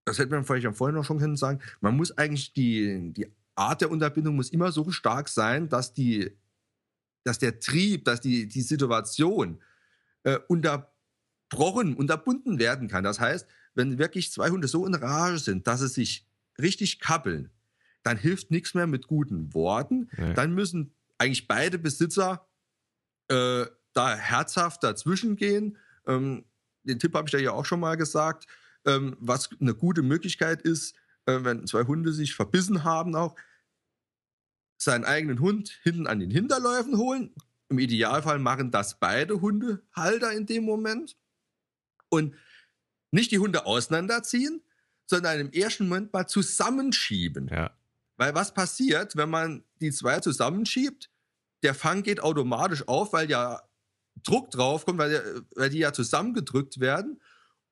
das 0.05 0.19
hätte 0.19 0.31
man 0.31 0.45
vielleicht 0.45 0.67
am 0.67 0.75
vorhin 0.75 0.95
noch 0.95 1.05
schon 1.05 1.19
können 1.19 1.35
sagen. 1.35 1.61
Man 1.81 1.95
muss 1.95 2.15
eigentlich 2.17 2.53
die, 2.53 3.11
die 3.13 3.27
Art 3.55 3.81
der 3.81 3.89
Unterbindung 3.89 4.35
muss 4.35 4.51
immer 4.51 4.71
so 4.71 4.91
stark 4.91 5.29
sein, 5.29 5.67
dass 5.67 5.93
die, 5.93 6.31
dass 7.23 7.39
der 7.39 7.59
Trieb, 7.59 8.05
dass 8.05 8.21
die, 8.21 8.47
die 8.47 8.61
Situation 8.61 9.61
äh, 10.23 10.37
unterbrochen, 10.47 11.95
unterbunden 11.95 12.59
werden 12.59 12.87
kann. 12.87 13.03
Das 13.03 13.19
heißt, 13.19 13.47
wenn 13.73 13.97
wirklich 13.97 14.31
zwei 14.31 14.49
Hunde 14.49 14.67
so 14.67 14.85
in 14.85 14.93
Rage 14.93 15.39
sind, 15.39 15.65
dass 15.65 15.79
sie 15.79 15.87
sich 15.87 16.27
richtig 16.59 16.99
kappeln, 16.99 17.49
dann 18.05 18.17
hilft 18.17 18.51
nichts 18.51 18.75
mehr 18.75 18.85
mit 18.85 19.07
guten 19.07 19.53
Worten. 19.55 20.09
Nee. 20.15 20.35
Dann 20.35 20.53
müssen 20.53 20.95
eigentlich 21.17 21.47
beide 21.47 21.79
Besitzer 21.79 22.47
äh, 23.29 23.65
da 23.93 24.15
herzhaft 24.15 24.83
dazwischen 24.83 25.35
gehen. 25.35 25.77
Ähm, 26.05 26.45
den 26.83 26.99
Tipp 26.99 27.15
habe 27.15 27.27
ich 27.27 27.31
da 27.31 27.39
ja 27.39 27.51
auch 27.51 27.65
schon 27.65 27.79
mal 27.79 27.97
gesagt. 27.97 28.45
Ähm, 28.85 29.17
was 29.19 29.49
eine 29.59 29.73
gute 29.73 30.03
Möglichkeit 30.03 30.61
ist, 30.61 30.95
äh, 31.25 31.39
wenn 31.41 31.65
zwei 31.65 31.85
Hunde 31.85 32.13
sich 32.13 32.35
verbissen 32.35 32.83
haben, 32.83 33.15
auch 33.15 33.35
seinen 34.77 35.03
eigenen 35.05 35.39
Hund 35.39 35.79
hinten 35.81 36.05
an 36.05 36.19
den 36.19 36.29
Hinterläufen 36.29 36.97
holen. 36.97 37.33
Im 37.69 37.79
Idealfall 37.79 38.37
machen 38.37 38.69
das 38.69 38.99
beide 38.99 39.41
Hundehalter 39.41 40.31
in 40.31 40.45
dem 40.45 40.63
Moment. 40.63 41.17
Und 42.09 42.35
nicht 43.09 43.31
die 43.31 43.39
Hunde 43.39 43.65
auseinanderziehen, 43.65 44.61
sondern 45.07 45.39
im 45.39 45.51
ersten 45.51 45.87
Moment 45.87 46.13
mal 46.13 46.27
zusammenschieben. 46.27 47.47
Ja. 47.47 47.75
Weil 48.17 48.33
was 48.35 48.53
passiert, 48.53 49.15
wenn 49.15 49.29
man 49.29 49.63
die 49.81 49.91
zwei 49.91 50.19
zusammenschiebt? 50.19 51.09
Der 51.63 51.73
Fang 51.73 52.03
geht 52.03 52.21
automatisch 52.21 52.87
auf, 52.87 53.13
weil 53.13 53.29
ja 53.29 53.61
Druck 54.23 54.51
draufkommt, 54.51 54.97
weil, 54.99 55.09
der, 55.09 55.23
weil 55.55 55.69
die 55.69 55.79
ja 55.79 55.91
zusammengedrückt 55.91 56.79
werden. 56.79 57.21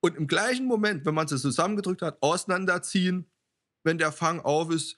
Und 0.02 0.18
im 0.18 0.28
gleichen 0.28 0.66
Moment, 0.66 1.06
wenn 1.06 1.16
man 1.16 1.28
sie 1.28 1.40
zusammengedrückt 1.40 2.02
hat, 2.02 2.22
auseinanderziehen, 2.22 3.30
wenn 3.84 3.98
der 3.98 4.12
Fang 4.12 4.42
auf 4.42 4.70
ist 4.70 4.98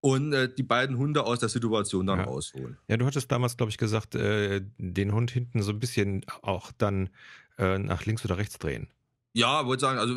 und 0.00 0.32
äh, 0.32 0.52
die 0.54 0.62
beiden 0.62 0.98
Hunde 0.98 1.24
aus 1.24 1.40
der 1.40 1.48
Situation 1.48 2.06
dann 2.06 2.20
Ja. 2.20 2.24
rausholen. 2.26 2.76
Ja, 2.88 2.96
du 2.96 3.06
hattest 3.06 3.32
damals, 3.32 3.56
glaube 3.56 3.70
ich, 3.70 3.78
gesagt, 3.78 4.14
äh, 4.14 4.60
den 4.78 5.12
Hund 5.12 5.30
hinten 5.30 5.62
so 5.62 5.72
ein 5.72 5.80
bisschen 5.80 6.24
auch 6.42 6.70
dann 6.72 7.10
äh, 7.58 7.78
nach 7.78 8.04
links 8.04 8.24
oder 8.24 8.36
rechts 8.36 8.58
drehen. 8.58 8.88
Ja, 9.32 9.66
wollte 9.66 9.80
sagen, 9.80 9.98
also 9.98 10.14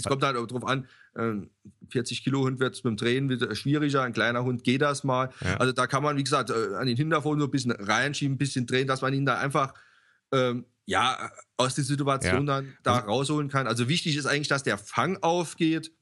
es 0.00 0.08
kommt 0.08 0.22
halt 0.24 0.36
auch 0.36 0.46
drauf 0.46 0.64
an, 0.64 0.86
ähm, 1.16 1.50
40 1.90 2.22
Kilo 2.24 2.40
Hund 2.42 2.60
wird 2.60 2.74
es 2.74 2.82
dem 2.82 2.96
Drehen 2.96 3.28
wieder 3.28 3.54
schwieriger, 3.54 4.02
ein 4.02 4.12
kleiner 4.12 4.42
Hund 4.44 4.64
geht 4.64 4.82
das 4.82 5.04
mal. 5.04 5.30
Ja. 5.42 5.56
Also 5.58 5.72
da 5.72 5.86
kann 5.86 6.02
man, 6.02 6.16
wie 6.16 6.24
gesagt, 6.24 6.50
äh, 6.50 6.74
an 6.76 6.86
den 6.86 6.96
Hinterpfoten 6.96 7.40
so 7.40 7.46
ein 7.46 7.50
bisschen 7.50 7.70
reinschieben, 7.72 8.34
ein 8.34 8.38
bisschen 8.38 8.66
drehen, 8.66 8.86
dass 8.86 9.00
man 9.02 9.12
ihn 9.14 9.24
da 9.26 9.38
einfach 9.38 9.74
ähm, 10.32 10.64
ja, 10.86 11.30
aus 11.56 11.74
der 11.76 11.84
Situation 11.84 12.46
dann 12.46 12.72
da 12.82 12.96
Also- 12.96 13.06
rausholen 13.06 13.48
kann. 13.48 13.66
Also 13.66 13.88
wichtig 13.88 14.16
ist 14.16 14.26
eigentlich, 14.26 14.48
dass 14.48 14.62
der 14.62 14.78
Fang 14.78 15.18
aufgeht 15.22 15.92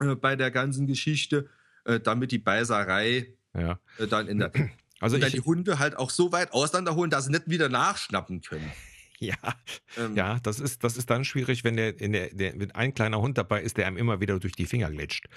äh, 0.00 0.14
bei 0.16 0.34
der 0.36 0.50
ganzen 0.50 0.86
Geschichte, 0.86 1.48
äh, 1.84 2.00
damit 2.00 2.32
die 2.32 2.38
Beißerei 2.38 3.34
Ja. 3.56 3.78
äh, 3.98 4.06
dann 4.06 4.26
in 4.28 4.38
der 4.38 4.52
Also 5.00 5.16
und 5.16 5.20
dann 5.20 5.28
ich, 5.28 5.34
die 5.34 5.40
Hunde 5.40 5.78
halt 5.80 5.96
auch 5.96 6.10
so 6.10 6.30
weit 6.32 6.52
auseinanderholen, 6.52 7.10
dass 7.10 7.24
sie 7.26 7.32
nicht 7.32 7.48
wieder 7.50 7.68
nachschnappen 7.68 8.40
können. 8.40 8.70
Ja, 9.22 9.36
Ähm, 9.96 10.16
ja, 10.16 10.38
das 10.42 10.58
ist, 10.58 10.84
das 10.84 10.96
ist 10.96 11.10
dann 11.10 11.24
schwierig, 11.24 11.64
wenn 11.64 11.76
der, 11.76 12.00
in 12.00 12.12
der, 12.12 12.34
der, 12.34 12.58
wenn 12.58 12.70
ein 12.72 12.94
kleiner 12.94 13.20
Hund 13.20 13.38
dabei 13.38 13.62
ist, 13.62 13.76
der 13.76 13.86
einem 13.86 13.96
immer 13.96 14.20
wieder 14.20 14.38
durch 14.38 14.54
die 14.54 14.66
Finger 14.66 14.90
glitscht. 14.90 15.28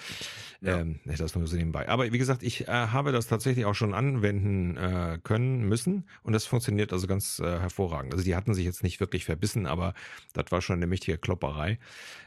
Ja. 0.60 0.80
Ähm, 0.80 1.00
das 1.04 1.34
nur 1.34 1.46
so 1.46 1.56
nebenbei. 1.56 1.88
Aber 1.88 2.10
wie 2.12 2.18
gesagt, 2.18 2.42
ich 2.42 2.66
äh, 2.66 2.70
habe 2.70 3.12
das 3.12 3.26
tatsächlich 3.26 3.64
auch 3.64 3.74
schon 3.74 3.94
anwenden 3.94 4.76
äh, 4.76 5.18
können 5.22 5.68
müssen 5.68 6.08
und 6.22 6.32
das 6.32 6.46
funktioniert 6.46 6.92
also 6.92 7.06
ganz 7.06 7.38
äh, 7.38 7.60
hervorragend. 7.60 8.12
Also 8.12 8.24
die 8.24 8.34
hatten 8.34 8.54
sich 8.54 8.64
jetzt 8.64 8.82
nicht 8.82 9.00
wirklich 9.00 9.24
verbissen, 9.24 9.66
aber 9.66 9.94
das 10.32 10.50
war 10.50 10.62
schon 10.62 10.76
eine 10.76 10.86
mächtige 10.86 11.18
Klopperei. 11.18 11.78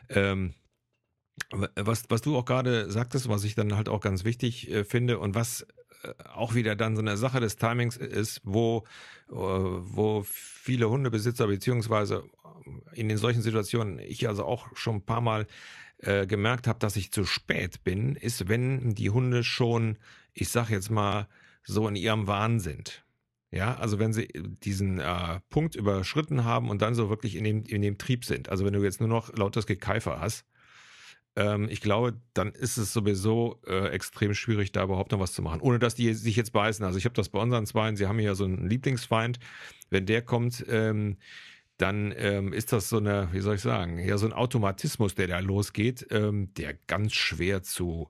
Ähm, 0.10 0.54
was, 1.52 2.04
was 2.10 2.22
du 2.22 2.38
auch 2.38 2.46
gerade 2.46 2.92
sagtest, 2.92 3.30
was 3.30 3.44
ich 3.44 3.56
dann 3.56 3.76
halt 3.76 3.90
auch 3.90 4.02
ganz 4.02 4.24
wichtig 4.24 4.70
äh, 4.70 4.84
finde 4.84 5.20
und 5.20 5.36
was 5.36 5.66
auch 6.34 6.56
wieder 6.56 6.76
dann 6.76 6.96
so 6.96 7.02
eine 7.02 7.18
Sache 7.18 7.40
des 7.40 7.58
Timings 7.58 7.98
ist, 7.98 8.42
wo, 8.44 8.86
äh, 9.30 9.34
wo 9.34 10.24
viele 10.26 10.90
Hundebesitzer 10.90 11.48
beziehungsweise 11.48 12.24
in 12.94 13.10
den 13.10 13.18
solchen 13.18 13.42
Situationen 13.42 14.00
ich 14.00 14.28
also 14.28 14.46
auch 14.46 14.68
schon 14.76 14.98
ein 14.98 15.06
paar 15.06 15.22
Mal 15.22 15.48
äh, 16.00 16.28
gemerkt 16.28 16.68
habe, 16.68 16.80
dass 16.80 16.96
ich 16.96 17.12
zu 17.12 17.26
spät 17.26 17.84
bin, 17.84 18.16
ist, 18.16 18.48
wenn 18.48 18.96
die 18.96 19.10
Hunde 19.10 19.44
schon, 19.44 19.98
ich 20.34 20.50
sag 20.50 20.70
jetzt 20.70 20.90
mal, 20.90 21.28
so 21.64 21.88
in 21.88 21.96
ihrem 21.96 22.28
Wahn 22.28 22.60
sind. 22.60 23.04
Ja, 23.52 23.76
also 23.76 23.98
wenn 23.98 24.14
sie 24.14 24.28
diesen 24.64 25.00
äh, 25.00 25.40
Punkt 25.50 25.76
überschritten 25.76 26.44
haben 26.44 26.70
und 26.70 26.82
dann 26.82 26.94
so 26.94 27.10
wirklich 27.10 27.36
in 27.36 27.44
dem, 27.44 27.64
in 27.64 27.82
dem 27.82 27.98
Trieb 27.98 28.24
sind. 28.24 28.50
Also 28.50 28.64
wenn 28.64 28.74
du 28.74 28.84
jetzt 28.84 29.00
nur 29.00 29.10
noch 29.10 29.36
lautes 29.36 29.66
Gekeifer 29.66 30.20
hast, 30.20 30.46
ähm, 31.40 31.70
ich 31.70 31.80
glaube, 31.80 32.20
dann 32.34 32.52
ist 32.52 32.78
es 32.78 32.92
sowieso 32.92 33.62
äh, 33.66 33.88
extrem 33.90 34.34
schwierig, 34.34 34.74
da 34.74 34.84
überhaupt 34.84 35.14
noch 35.14 35.22
was 35.22 35.32
zu 35.32 35.42
machen, 35.42 35.62
ohne 35.62 35.80
dass 35.80 35.96
die 35.96 36.14
sich 36.14 36.36
jetzt 36.36 36.52
beißen. 36.52 36.84
Also 36.84 36.98
ich 36.98 37.06
habe 37.06 37.16
das 37.16 37.30
bei 37.30 37.40
unseren 37.40 37.66
Zweien, 37.66 37.96
sie 37.96 38.08
haben 38.08 38.20
hier 38.20 38.36
so 38.36 38.44
einen 38.44 38.70
Lieblingsfeind. 38.70 39.40
Wenn 39.90 40.06
der 40.06 40.22
kommt, 40.22 40.66
ähm, 40.68 41.18
dann 41.78 42.14
ähm, 42.18 42.52
ist 42.52 42.74
das 42.74 42.90
so 42.90 42.98
eine, 42.98 43.30
wie 43.32 43.40
soll 43.40 43.56
ich 43.56 43.62
sagen, 43.62 44.00
ja, 44.00 44.18
so 44.18 44.26
ein 44.26 44.34
Automatismus, 44.34 45.16
der 45.16 45.28
da 45.28 45.40
losgeht, 45.40 46.08
ähm, 46.12 46.54
der 46.56 46.74
ganz 46.74 47.14
schwer 47.14 47.64
zu, 47.64 48.10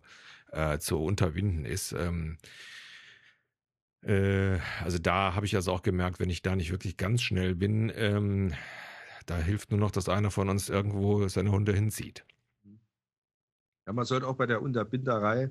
äh, 0.51 0.79
zu 0.79 0.97
unterwinden 0.97 1.65
ist. 1.65 1.91
Ähm, 1.91 2.37
äh, 4.01 4.57
also 4.83 4.97
da 4.97 5.35
habe 5.35 5.45
ich 5.45 5.55
also 5.55 5.71
auch 5.71 5.83
gemerkt, 5.83 6.19
wenn 6.19 6.31
ich 6.31 6.41
da 6.41 6.55
nicht 6.55 6.71
wirklich 6.71 6.97
ganz 6.97 7.21
schnell 7.21 7.53
bin, 7.53 7.91
ähm, 7.95 8.53
da 9.27 9.37
hilft 9.37 9.69
nur 9.69 9.79
noch, 9.79 9.91
dass 9.91 10.09
einer 10.09 10.31
von 10.31 10.49
uns 10.49 10.69
irgendwo 10.69 11.27
seine 11.27 11.51
Hunde 11.51 11.73
hinzieht. 11.73 12.25
Ja, 13.89 13.93
man 13.93 14.05
sollte 14.05 14.27
auch 14.27 14.35
bei 14.35 14.45
der 14.45 14.61
Unterbinderei, 14.61 15.49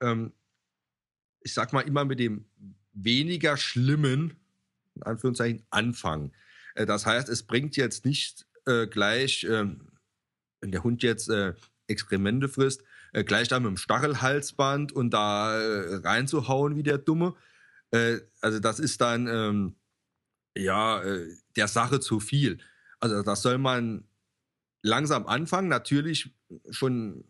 ähm, 0.00 0.32
ich 1.44 1.54
sag 1.54 1.72
mal, 1.72 1.82
immer 1.82 2.04
mit 2.04 2.18
dem 2.18 2.46
weniger 2.92 3.56
Schlimmen, 3.56 4.34
in 4.96 5.04
Anführungszeichen, 5.04 5.64
anfangen. 5.70 6.32
Äh, 6.74 6.84
das 6.84 7.06
heißt, 7.06 7.28
es 7.28 7.44
bringt 7.44 7.76
jetzt 7.76 8.04
nicht 8.04 8.44
äh, 8.66 8.88
gleich, 8.88 9.44
ähm, 9.48 9.92
wenn 10.60 10.72
der 10.72 10.82
Hund 10.82 11.04
jetzt 11.04 11.28
äh, 11.28 11.54
Exkremente 11.86 12.48
frisst, 12.48 12.82
äh, 13.12 13.22
gleich 13.22 13.46
da 13.46 13.60
mit 13.60 13.68
dem 13.68 13.76
Stachelhalsband 13.76 14.90
und 14.90 15.10
da 15.10 15.56
äh, 15.56 15.94
reinzuhauen 15.98 16.74
wie 16.74 16.82
der 16.82 16.98
Dumme. 16.98 17.36
Äh, 17.92 18.18
also 18.40 18.58
das 18.58 18.80
ist 18.80 19.00
dann, 19.00 19.28
ähm, 19.28 19.76
ja, 20.58 21.04
äh, 21.04 21.28
der 21.54 21.68
Sache 21.68 22.00
zu 22.00 22.18
viel. 22.18 22.58
Also 22.98 23.22
das 23.22 23.42
soll 23.42 23.58
man 23.58 24.08
langsam 24.82 25.28
anfangen, 25.28 25.68
natürlich 25.68 26.34
schon 26.70 27.24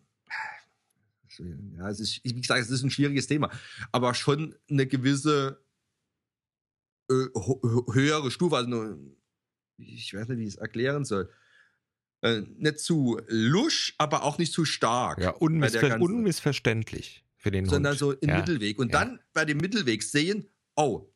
ja, 1.39 1.89
es 1.89 1.99
ist, 1.99 2.23
wie 2.23 2.41
gesagt, 2.41 2.61
es 2.61 2.69
ist 2.69 2.83
ein 2.83 2.89
schwieriges 2.89 3.27
Thema, 3.27 3.49
aber 3.91 4.13
schon 4.13 4.55
eine 4.69 4.87
gewisse 4.87 5.61
äh, 7.09 7.25
höhere 7.93 8.31
Stufe, 8.31 8.57
also 8.57 8.69
eine, 8.69 8.97
ich 9.77 10.13
weiß 10.13 10.27
nicht, 10.29 10.39
wie 10.39 10.43
ich 10.43 10.55
es 10.55 10.55
erklären 10.55 11.05
soll. 11.05 11.29
Äh, 12.21 12.41
nicht 12.57 12.79
zu 12.79 13.21
lusch, 13.27 13.93
aber 13.97 14.23
auch 14.23 14.37
nicht 14.37 14.51
zu 14.51 14.65
stark. 14.65 15.19
Ja, 15.19 15.31
unmissver 15.31 15.99
unmissverständlich 16.01 17.23
für 17.35 17.51
den 17.51 17.65
sondern 17.65 17.91
Hund. 17.91 17.99
so 17.99 18.11
im 18.13 18.29
Ja, 18.29 18.37
Mittelweg. 18.37 18.79
Und 18.79 18.91
ja. 18.91 18.99
dann 18.99 19.19
bei 19.33 19.45
dem 19.45 19.57
Mittelweg 19.57 20.01
sehen, 20.03 20.49
oh, 20.75 21.13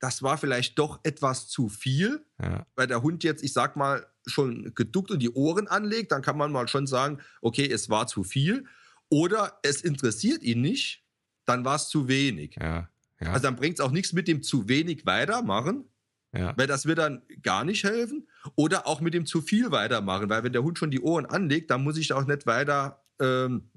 das 0.00 0.22
war 0.22 0.38
vielleicht 0.38 0.78
doch 0.78 1.00
etwas 1.04 1.48
zu 1.48 1.68
viel, 1.68 2.24
Ja, 2.40 2.66
weil 2.74 2.86
der 2.86 3.02
Hund 3.02 3.22
jetzt, 3.22 3.44
ich 3.44 3.52
sag 3.52 3.76
mal, 3.76 4.06
schon 4.26 4.74
geduckt 4.74 5.10
und 5.10 5.20
die 5.20 5.30
Ohren 5.30 5.68
anlegt, 5.68 6.12
dann 6.12 6.22
kann 6.22 6.36
man 6.36 6.52
mal 6.52 6.68
schon 6.68 6.86
sagen, 6.86 7.20
okay, 7.40 7.70
es 7.70 7.88
war 7.88 8.06
zu 8.06 8.24
viel. 8.24 8.66
Oder 9.10 9.58
es 9.62 9.82
interessiert 9.82 10.42
ihn 10.42 10.62
nicht, 10.62 11.04
dann 11.44 11.64
war 11.64 11.76
es 11.76 11.88
zu 11.88 12.08
wenig. 12.08 12.56
ja, 12.58 12.88
ja, 13.20 13.32
Also 13.32 13.42
dann 13.42 13.56
bringt 13.56 13.74
es 13.78 13.84
auch 13.84 13.90
nichts 13.90 14.12
mit 14.12 14.28
dem 14.28 14.42
zu 14.42 14.68
wenig 14.68 15.04
weitermachen, 15.04 15.84
ja. 16.32 16.56
weil 16.56 16.66
das 16.66 16.86
wird 16.86 16.98
dann 16.98 17.22
gar 17.42 17.64
nicht 17.64 17.84
helfen. 17.84 18.28
Oder 18.54 18.86
auch 18.86 19.00
mit 19.00 19.12
dem 19.12 19.26
zu 19.26 19.42
viel 19.42 19.70
weitermachen, 19.70 20.30
weil 20.30 20.42
wenn 20.44 20.52
der 20.52 20.62
Hund 20.62 20.78
schon 20.78 20.90
die 20.90 21.00
Ohren 21.00 21.26
anlegt, 21.26 21.70
dann 21.70 21.82
muss 21.84 21.98
ich 21.98 22.12
auch 22.12 22.24
nicht 22.24 22.46
weiter 22.46 23.04
ähm, 23.20 23.68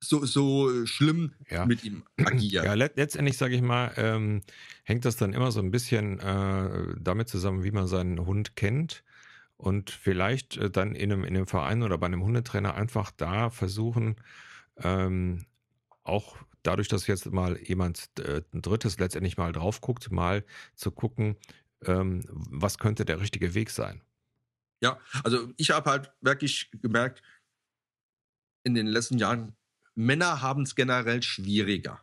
so, 0.00 0.24
so 0.24 0.86
schlimm 0.86 1.34
Ja. 1.50 1.66
mit 1.66 1.84
ihm 1.84 2.04
agieren. 2.16 2.64
Ja, 2.64 2.74
let 2.74 2.96
letztendlich 2.96 3.36
sage 3.36 3.56
ich 3.56 3.62
mal, 3.62 3.92
ähm, 3.96 4.42
hängt 4.84 5.04
das 5.04 5.16
dann 5.16 5.32
immer 5.32 5.50
so 5.50 5.60
ein 5.60 5.70
bisschen 5.70 6.20
äh, 6.20 6.94
damit 7.00 7.28
zusammen, 7.28 7.64
wie 7.64 7.72
man 7.72 7.86
seinen 7.88 8.24
Hund 8.24 8.56
kennt 8.56 9.02
und 9.58 9.90
vielleicht 9.90 10.56
äh, 10.56 10.70
dann 10.70 10.94
in 10.94 11.12
einem, 11.12 11.24
in 11.24 11.36
einem 11.36 11.46
Verein 11.46 11.82
oder 11.82 11.98
bei 11.98 12.06
einem 12.06 12.22
Hundetrainer 12.22 12.74
einfach 12.74 13.10
da 13.10 13.50
versuchen, 13.50 14.16
ähm, 14.76 15.44
auch 16.04 16.36
dadurch, 16.62 16.88
dass 16.88 17.06
jetzt 17.06 17.30
mal 17.30 17.58
jemand 17.58 18.08
äh, 18.20 18.42
ein 18.54 18.62
Drittes 18.62 18.98
letztendlich 18.98 19.36
mal 19.36 19.52
drauf 19.52 19.80
guckt, 19.80 20.10
mal 20.10 20.44
zu 20.74 20.90
gucken, 20.90 21.36
ähm, 21.84 22.22
was 22.28 22.78
könnte 22.78 23.04
der 23.04 23.20
richtige 23.20 23.54
Weg 23.54 23.70
sein. 23.70 24.02
Ja, 24.80 25.00
also 25.24 25.52
ich 25.56 25.70
habe 25.70 25.90
halt 25.90 26.12
wirklich 26.20 26.70
gemerkt, 26.70 27.22
in 28.62 28.74
den 28.74 28.86
letzten 28.86 29.18
Jahren, 29.18 29.56
Männer 29.94 30.40
haben 30.40 30.62
es 30.62 30.76
generell 30.76 31.22
schwieriger, 31.22 32.00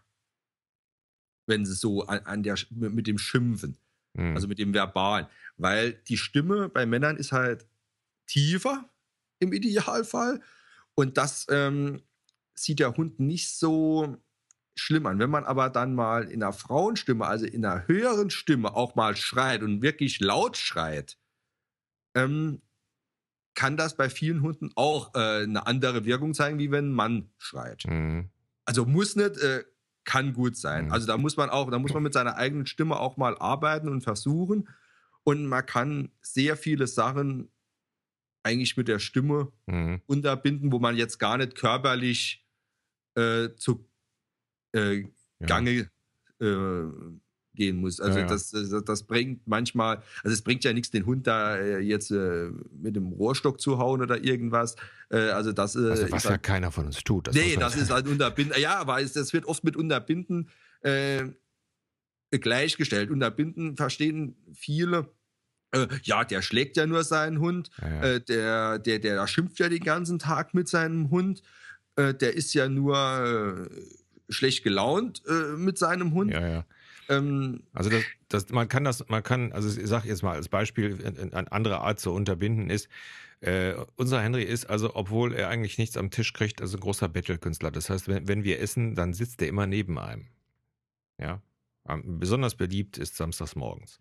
wenn 1.48 1.66
sie 1.66 1.74
so 1.74 2.06
an, 2.06 2.20
an 2.26 2.44
der 2.44 2.58
mit 2.70 3.08
dem 3.08 3.18
Schimpfen, 3.18 3.78
Hm. 4.16 4.36
also 4.36 4.48
mit 4.48 4.60
dem 4.60 4.74
Verbalen, 4.74 5.28
weil 5.58 5.94
die 5.94 6.18
Stimme 6.18 6.70
bei 6.70 6.86
Männern 6.86 7.18
ist 7.18 7.32
halt 7.32 7.68
tiefer 8.28 8.90
im 9.40 9.54
Idealfall 9.54 10.42
und 10.96 11.18
das 11.18 11.48
ähm, 11.50 12.02
sieht 12.56 12.80
der 12.80 12.96
Hund 12.96 13.20
nicht 13.20 13.52
so 13.52 14.18
schlimm 14.76 15.06
an. 15.06 15.20
Wenn 15.20 15.30
man 15.30 15.46
aber 15.46 15.70
dann 15.70 15.96
mal 15.96 16.26
in 16.26 16.44
einer 16.44 16.54
Frauenstimme, 16.54 17.26
also 17.26 17.46
in 17.46 17.66
einer 17.66 17.88
höheren 17.88 18.30
Stimme 18.30 18.76
auch 18.76 18.96
mal 18.96 19.16
schreit 19.16 19.62
und 19.62 19.82
wirklich 19.82 20.20
laut 20.20 20.58
schreit, 20.58 21.18
ähm, 22.14 22.62
kann 23.54 23.78
das 23.78 23.96
bei 23.96 24.10
vielen 24.10 24.42
Hunden 24.42 24.72
auch 24.76 25.16
äh, 25.16 25.44
eine 25.44 25.66
andere 25.66 26.06
Wirkung 26.06 26.34
zeigen, 26.34 26.60
wie 26.60 26.72
wenn 26.72 26.90
ein 26.90 26.94
Mann 26.94 27.32
schreit. 27.38 27.84
Hm. 27.84 28.30
Also 28.66 28.86
muss 28.86 29.16
nicht, 29.16 29.38
äh, 29.38 29.64
kann 30.06 30.34
gut 30.34 30.56
sein. 30.56 30.86
Mhm. 30.86 30.92
Also 30.94 31.08
da 31.08 31.18
muss 31.18 31.36
man 31.38 31.50
auch, 31.50 31.70
da 31.70 31.80
muss 31.80 31.94
man 31.94 32.04
mit 32.04 32.14
seiner 32.14 32.38
eigenen 32.38 32.66
Stimme 32.68 33.00
auch 33.00 33.18
mal 33.18 33.38
arbeiten 33.38 33.90
und 33.90 34.02
versuchen. 34.02 34.70
Und 35.24 35.48
man 35.48 35.66
kann 35.66 36.12
sehr 36.22 36.56
viele 36.56 36.88
Sachen 36.88 37.50
eigentlich 38.44 38.78
mit 38.78 38.88
der 38.88 39.00
Stimme 39.00 39.52
Hm. 39.68 40.02
unterbinden, 40.06 40.72
wo 40.72 40.80
man 40.80 40.96
jetzt 40.96 41.18
gar 41.18 41.38
nicht 41.38 41.56
körperlich 41.56 42.46
äh, 43.16 43.50
zu 43.56 43.90
äh, 44.76 45.02
Ja. 45.40 45.48
Gange 45.48 45.90
äh, 46.40 46.84
gehen 47.56 47.78
muss. 47.78 48.00
Also 48.00 48.20
Ja, 48.20 48.26
ja. 48.26 48.30
Das, 48.32 48.52
das, 48.52 48.84
das 48.86 49.04
bringt 49.04 49.48
manchmal, 49.48 50.02
also 50.24 50.34
es 50.34 50.42
bringt 50.42 50.64
ja 50.64 50.74
nichts, 50.74 50.92
den 50.92 51.06
Hund 51.06 51.26
da 51.28 51.56
äh, 51.58 51.80
jetzt 51.80 52.12
äh, 52.12 52.50
mit 52.72 52.96
dem 52.96 53.08
Rohrstock 53.14 53.60
zu 53.60 53.78
hauen 53.78 54.02
oder 54.02 54.24
irgendwas. 54.24 54.76
Äh, 55.10 55.18
also 55.30 55.52
das 55.52 55.76
äh, 55.76 55.90
Also, 55.90 56.12
was 56.12 56.24
ja 56.26 56.32
halt, 56.32 56.44
keiner 56.44 56.72
von 56.72 56.86
uns 56.88 57.04
tut. 57.04 57.30
nee, 57.34 57.42
muss 57.44 57.52
man- 57.56 57.60
das 57.62 57.76
ist 57.78 57.90
halt 57.92 58.08
Unterbinden. 58.08 58.60
Ja, 58.62 58.78
aber 58.78 59.02
es, 59.02 59.14
das 59.14 59.34
wird 59.34 59.46
oft 59.46 59.64
mit 59.64 59.76
Unterbinden 59.76 60.50
gleichgestellt. 62.32 63.10
Unterbinden 63.10 63.76
verstehen 63.78 64.36
viele. 64.54 65.10
Ja, 66.04 66.24
der 66.24 66.42
schlägt 66.42 66.78
ja 66.78 66.86
nur 66.86 67.04
seinen 67.04 67.40
Hund. 67.40 67.70
Ja, 67.82 67.90
ja. 68.14 68.20
Der, 68.20 68.80
der, 68.80 69.00
der 69.00 69.28
schimpft 69.28 69.60
ja 69.60 69.68
den 69.68 69.84
ganzen 69.84 70.20
Tag 70.20 70.54
mit 70.54 70.68
seinem 70.70 71.10
Hund. 71.10 71.42
Der 71.98 72.34
ist 72.34 72.54
ja 72.54 72.70
nur 72.70 73.70
schlecht 74.30 74.64
gelaunt 74.64 75.24
mit 75.58 75.78
seinem 75.78 76.14
Hund. 76.14 76.32
Ja, 76.32 76.48
ja. 76.48 76.66
Ähm, 77.10 77.64
also 77.74 77.90
das, 77.90 78.04
das, 78.30 78.50
man 78.50 78.68
kann 78.68 78.84
das, 78.84 79.08
man 79.08 79.24
kann, 79.24 79.52
also 79.52 79.80
ich 79.80 79.88
sage 79.88 80.08
jetzt 80.08 80.24
mal 80.24 80.36
als 80.36 80.50
Beispiel, 80.50 81.06
eine 81.06 81.52
andere 81.52 81.82
Art 81.82 82.00
zu 82.00 82.12
unterbinden 82.12 82.70
ist, 82.70 82.90
äh, 83.42 83.76
unser 83.96 84.22
Henry 84.22 84.44
ist 84.44 84.66
also, 84.66 84.96
obwohl 84.96 85.34
er 85.34 85.50
eigentlich 85.50 85.78
nichts 85.78 85.98
am 85.98 86.10
Tisch 86.10 86.34
kriegt, 86.34 86.62
also 86.62 86.78
ein 86.78 86.82
großer 86.82 87.10
Battle-Künstler. 87.10 87.72
Das 87.72 87.90
heißt, 87.90 88.08
wenn, 88.08 88.28
wenn 88.28 88.44
wir 88.44 88.60
essen, 88.60 88.96
dann 88.96 89.14
sitzt 89.14 89.42
er 89.42 89.48
immer 89.48 89.68
neben 89.68 90.00
einem. 90.00 90.28
Ja. 91.20 91.42
Besonders 92.04 92.56
beliebt 92.56 92.98
ist 92.98 93.16
samstags 93.16 93.56
morgens. 93.56 94.00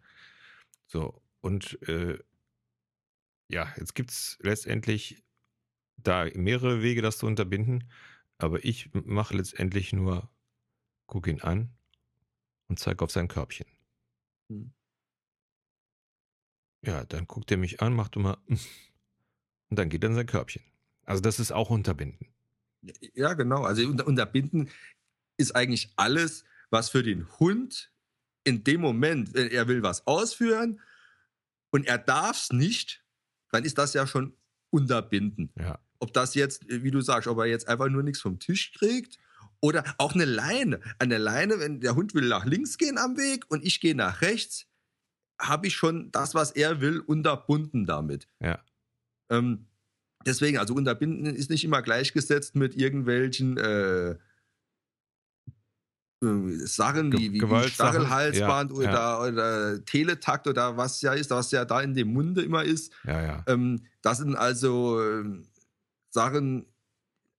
So, 0.87 1.20
und 1.42 1.78
äh, 1.87 2.18
ja, 3.49 3.73
jetzt 3.76 3.94
gibt 3.94 4.11
es 4.11 4.38
letztendlich 4.40 5.23
da 5.99 6.26
mehrere 6.34 6.82
Wege, 6.82 7.02
das 7.02 7.18
zu 7.18 7.26
unterbinden, 7.26 7.84
aber 8.38 8.64
ich 8.64 8.90
mache 8.94 9.37
letztendlich 9.37 9.92
nur, 9.92 10.30
gucke 11.06 11.30
ihn 11.30 11.42
an 11.42 11.70
und 12.68 12.78
zeige 12.78 13.04
auf 13.04 13.11
sein 13.11 13.28
Körbchen. 13.28 13.66
Hm. 14.49 14.73
Ja, 16.83 17.04
dann 17.04 17.26
guckt 17.26 17.50
er 17.50 17.56
mich 17.56 17.80
an, 17.80 17.94
macht 17.94 18.16
immer 18.16 18.38
und 18.49 19.78
dann 19.78 19.88
geht 19.88 20.02
er 20.04 20.11
in 20.11 20.16
sein 20.16 20.26
Körbchen. 20.26 20.62
Also 21.04 21.23
das 21.23 21.38
ist 21.38 21.52
auch 21.52 21.71
Unterbinden. 21.71 22.28
Ja, 23.14 23.35
genau. 23.35 23.64
Also 23.64 23.87
Unterbinden 23.87 24.71
ist 25.37 25.56
eigentlich 25.56 25.92
alles, 25.97 26.44
was 26.71 26.90
für 26.90 27.02
den 27.02 27.26
Hund 27.38 27.90
in 28.44 28.62
dem 28.64 28.80
Moment, 28.80 29.33
wenn 29.35 29.49
er 29.50 29.68
will 29.68 29.83
was 29.83 30.06
ausführen 30.06 30.80
und 31.71 31.87
er 31.87 31.99
darf 31.99 32.42
es 32.42 32.52
nicht, 32.52 33.02
dann 33.50 33.64
ist 33.64 33.78
das 33.78 33.94
ja 33.94 34.06
schon 34.06 34.37
Unterbinden. 34.71 35.50
Ja. 35.59 35.78
Ob 35.99 36.12
das 36.12 36.35
jetzt, 36.35 36.68
wie 36.68 36.90
du 36.90 37.00
sagst, 37.00 37.28
ob 37.28 37.38
er 37.38 37.47
jetzt 37.47 37.68
einfach 37.68 37.88
nur 37.88 38.02
nichts 38.02 38.21
vom 38.21 38.38
Tisch 38.38 38.73
kriegt 38.73 39.18
oder 39.64 39.83
auch 39.97 40.14
eine 40.14 40.26
Leine. 40.26 40.78
An 40.99 41.09
der 41.09 41.18
Leine, 41.18 41.59
wenn 41.59 41.80
der 41.80 41.94
Hund 41.94 42.14
will 42.14 42.28
nach 42.28 42.44
links 42.44 42.76
gehen 42.76 42.99
am 42.99 43.16
Weg 43.16 43.47
und 43.49 43.64
ich 43.64 43.80
gehe 43.80 43.94
nach 43.94 44.21
rechts, 44.21 44.66
habe 45.40 45.68
ich 45.68 45.75
schon 45.75 46.11
das, 46.12 46.35
was 46.35 46.50
er 46.50 46.83
will, 46.83 47.00
unterbunden 47.00 47.87
damit. 47.87 48.28
Ja. 48.40 48.62
Ähm, 49.30 49.68
deswegen, 50.26 50.59
also 50.59 50.75
unterbinden 50.75 51.35
ist 51.35 51.49
nicht 51.49 51.64
immer 51.64 51.80
gleichgesetzt 51.80 52.56
mit 52.56 52.76
irgendwelchen 52.76 53.56
äh, 53.56 54.11
äh, 54.11 54.16
Sachen 56.66 57.11
wie, 57.14 57.33
wie, 57.33 57.40
wie 57.40 57.68
Stachelhalsband 57.71 58.71
ja, 58.71 58.76
oder, 58.76 58.90
ja. 58.90 59.23
oder, 59.23 59.85
Teletakt 59.87 60.47
oder 60.47 60.76
was 60.76 61.00
ja 61.00 61.14
ist, 61.14 61.30
was 61.30 61.50
ja 61.52 61.64
da 61.64 61.80
in 61.80 61.94
dem 61.94 62.12
Munde 62.12 62.42
immer 62.42 62.64
ist. 62.64 62.92
Ja, 63.04 63.23
ja. 63.23 63.44
Ähm, 63.47 63.87
das 64.02 64.18
sind 64.18 64.37
also 64.37 65.00
äh, 65.00 65.25
Sachen, 66.11 66.66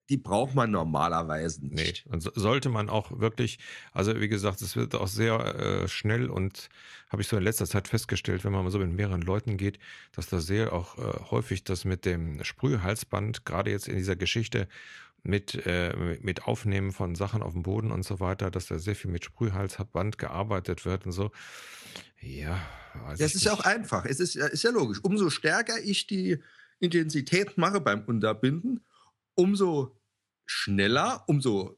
die 0.10 0.18
braucht 0.18 0.54
man 0.54 0.72
normalerweise 0.72 1.66
nicht. 1.66 2.06
Nee, 2.06 2.12
und 2.14 2.22
so, 2.22 2.32
sollte 2.36 2.70
man 2.70 2.90
auch 2.90 3.20
wirklich, 3.20 3.60
also 3.92 4.20
wie 4.20 4.28
gesagt, 4.28 4.62
es 4.62 4.76
wird 4.76 4.94
auch 4.96 5.08
sehr 5.08 5.40
äh, 5.56 5.88
schnell 5.88 6.30
und 6.30 6.70
habe 7.10 7.22
ich 7.22 7.28
so 7.28 7.38
in 7.38 7.44
letzter 7.44 7.66
Zeit 7.66 7.88
festgestellt, 7.88 8.44
wenn 8.44 8.52
man 8.52 8.64
mal 8.64 8.72
so 8.72 8.80
mit 8.80 8.92
mehreren 8.92 9.22
Leuten 9.22 9.58
geht, 9.58 9.80
dass 10.12 10.28
da 10.28 10.40
sehr 10.40 10.74
auch 10.74 10.98
äh, 10.98 11.32
häufig 11.32 11.64
das 11.64 11.86
mit 11.86 12.06
dem 12.06 12.44
Sprühhalsband, 12.44 13.46
gerade 13.46 13.72
jetzt 13.72 13.88
in 13.88 13.98
dieser 13.98 14.16
Geschichte 14.16 14.68
mit, 15.24 15.66
äh, 15.66 16.18
mit 16.22 16.44
Aufnehmen 16.44 16.92
von 16.92 17.16
Sachen 17.16 17.42
auf 17.42 17.54
dem 17.54 17.64
Boden 17.64 17.92
und 17.92 18.04
so 18.04 18.20
weiter, 18.20 18.52
dass 18.52 18.68
da 18.68 18.78
sehr 18.78 18.96
viel 18.96 19.10
mit 19.10 19.26
Sprühhalsband 19.26 20.20
gearbeitet 20.20 20.86
wird 20.86 21.06
und 21.08 21.14
so. 21.14 21.32
Ja, 22.22 22.62
weiß 22.94 23.18
das 23.18 23.30
ist 23.30 23.36
nicht. 23.36 23.46
ja 23.46 23.54
auch 23.54 23.62
einfach. 23.62 24.06
Es 24.06 24.20
ist, 24.20 24.36
ist 24.36 24.64
ja 24.64 24.70
logisch. 24.70 25.00
Umso 25.04 25.30
stärker 25.32 25.80
ich 25.84 26.06
die 26.06 26.38
Intensität 26.80 27.58
mache 27.58 27.82
beim 27.82 28.04
Unterbinden, 28.04 28.82
umso 29.36 30.00
schneller, 30.46 31.24
umso 31.28 31.78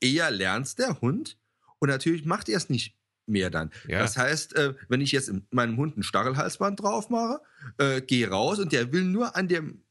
eher 0.00 0.30
lernt 0.30 0.78
der 0.78 1.00
Hund. 1.00 1.38
Und 1.78 1.88
natürlich 1.88 2.24
macht 2.24 2.48
er 2.48 2.56
es 2.56 2.70
nicht 2.70 2.96
mehr 3.26 3.50
dann. 3.50 3.70
Ja. 3.86 4.00
Das 4.00 4.16
heißt, 4.16 4.54
äh, 4.56 4.74
wenn 4.88 5.00
ich 5.00 5.12
jetzt 5.12 5.32
meinem 5.50 5.76
Hund 5.76 5.96
ein 5.96 6.02
Stachelhalsband 6.02 6.80
drauf 6.80 7.10
mache, 7.10 7.40
äh, 7.78 8.00
gehe 8.00 8.28
raus 8.28 8.58
und 8.58 8.72
der 8.72 8.92
will 8.92 9.04
nur 9.04 9.36
an 9.36 9.48
dem 9.48 9.82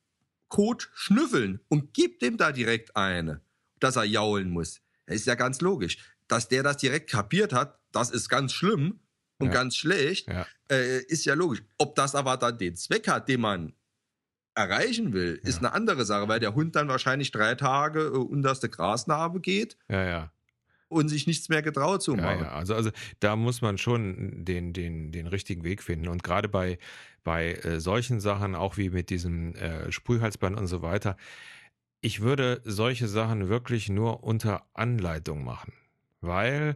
Code 0.50 0.86
schnüffeln 0.93 1.60
und 1.67 1.93
gibt 1.93 2.22
dem 2.22 2.38
da 2.38 2.51
direkt 2.51 2.95
eine, 2.95 3.41
dass 3.80 3.95
er 3.95 4.04
jaulen 4.04 4.52
muss. 4.52 4.82
Das 5.06 5.15
ist 5.15 5.28
ja 5.28 5.36
ganz 5.36 5.62
logisch. 5.62 5.97
Dass 6.28 6.47
der 6.47 6.63
das 6.63 6.78
direkt 6.78 7.10
kapiert 7.10 7.54
hat, 7.54 7.80
das 7.91 8.12
ist 8.12 8.30
ganz 8.30 8.54
schlimm 8.54 8.99
und 9.39 9.47
ja. 9.47 9.54
ganz 9.54 9.76
schlecht, 9.76 10.28
ja. 10.28 10.45
Äh, 10.69 11.04
ist 11.06 11.26
ja 11.26 11.34
logisch. 11.34 11.63
Ob 11.78 11.95
das 11.95 12.15
aber 12.15 12.38
dann 12.38 12.58
den 12.58 12.76
Zweck 12.76 13.08
hat, 13.08 13.28
den 13.28 13.41
man 13.41 13.73
erreichen 14.56 15.13
will, 15.13 15.39
ist 15.44 15.62
ja. 15.62 15.68
eine 15.68 15.74
andere 15.74 16.06
Sache, 16.06 16.28
weil 16.28 16.39
der 16.39 16.56
Hund 16.56 16.76
dann 16.76 16.88
wahrscheinlich 16.88 17.32
drei 17.32 17.56
Tage 17.56 18.02
äh, 18.02 18.18
unterste 18.18 18.70
Grasnarbe 18.70 19.39
geht. 19.39 19.78
Ja, 19.89 20.04
ja. 20.06 20.32
Und 20.89 21.10
sich 21.10 21.26
nichts 21.26 21.50
mehr 21.50 21.63
getraut 21.63 22.04
zu 22.04 22.16
machen. 22.16 22.42
Ja, 22.42 22.46
ja. 22.46 22.52
Also, 22.52 22.76
also 22.76 22.92
da 23.20 23.36
muss 23.36 23.62
man 23.62 23.80
schon 23.80 24.46
den, 24.46 24.74
den, 24.74 25.12
den 25.12 25.26
richtigen 25.26 25.63
Weg 25.63 25.82
finden. 25.82 26.08
Und 26.08 26.24
gerade 26.24 26.48
bei, 26.48 26.78
bei 27.24 27.54
äh, 27.54 27.80
solchen 27.80 28.20
Sachen, 28.20 28.54
auch 28.54 28.78
wie 28.78 28.89
mit 28.89 29.10
diesem 29.10 29.56
äh, 29.56 29.92
Sprühhalsband 29.92 30.58
und 30.58 30.68
so 30.68 30.84
weiter, 30.84 31.18
ich 32.02 32.22
würde 32.22 32.62
solche 32.63 33.08
Sachen 33.08 33.50
wirklich 33.50 33.89
nur 33.89 34.24
unter 34.24 34.66
Anleitung 34.74 35.44
machen, 35.44 35.74
weil 36.22 36.76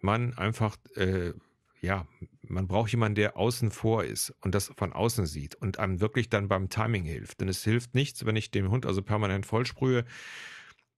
man 0.00 0.36
einfach 0.38 0.76
äh, 0.94 1.32
ja, 1.80 2.06
man 2.48 2.66
braucht 2.66 2.90
jemanden, 2.90 3.16
der 3.16 3.36
außen 3.36 3.70
vor 3.70 4.04
ist 4.04 4.34
und 4.40 4.54
das 4.54 4.72
von 4.76 4.92
außen 4.92 5.26
sieht 5.26 5.54
und 5.54 5.78
einem 5.78 6.00
wirklich 6.00 6.28
dann 6.28 6.48
beim 6.48 6.68
Timing 6.68 7.04
hilft. 7.04 7.40
Denn 7.40 7.48
es 7.48 7.64
hilft 7.64 7.94
nichts, 7.94 8.26
wenn 8.26 8.36
ich 8.36 8.50
dem 8.50 8.70
Hund 8.70 8.86
also 8.86 9.02
permanent 9.02 9.46
vollsprühe, 9.46 10.04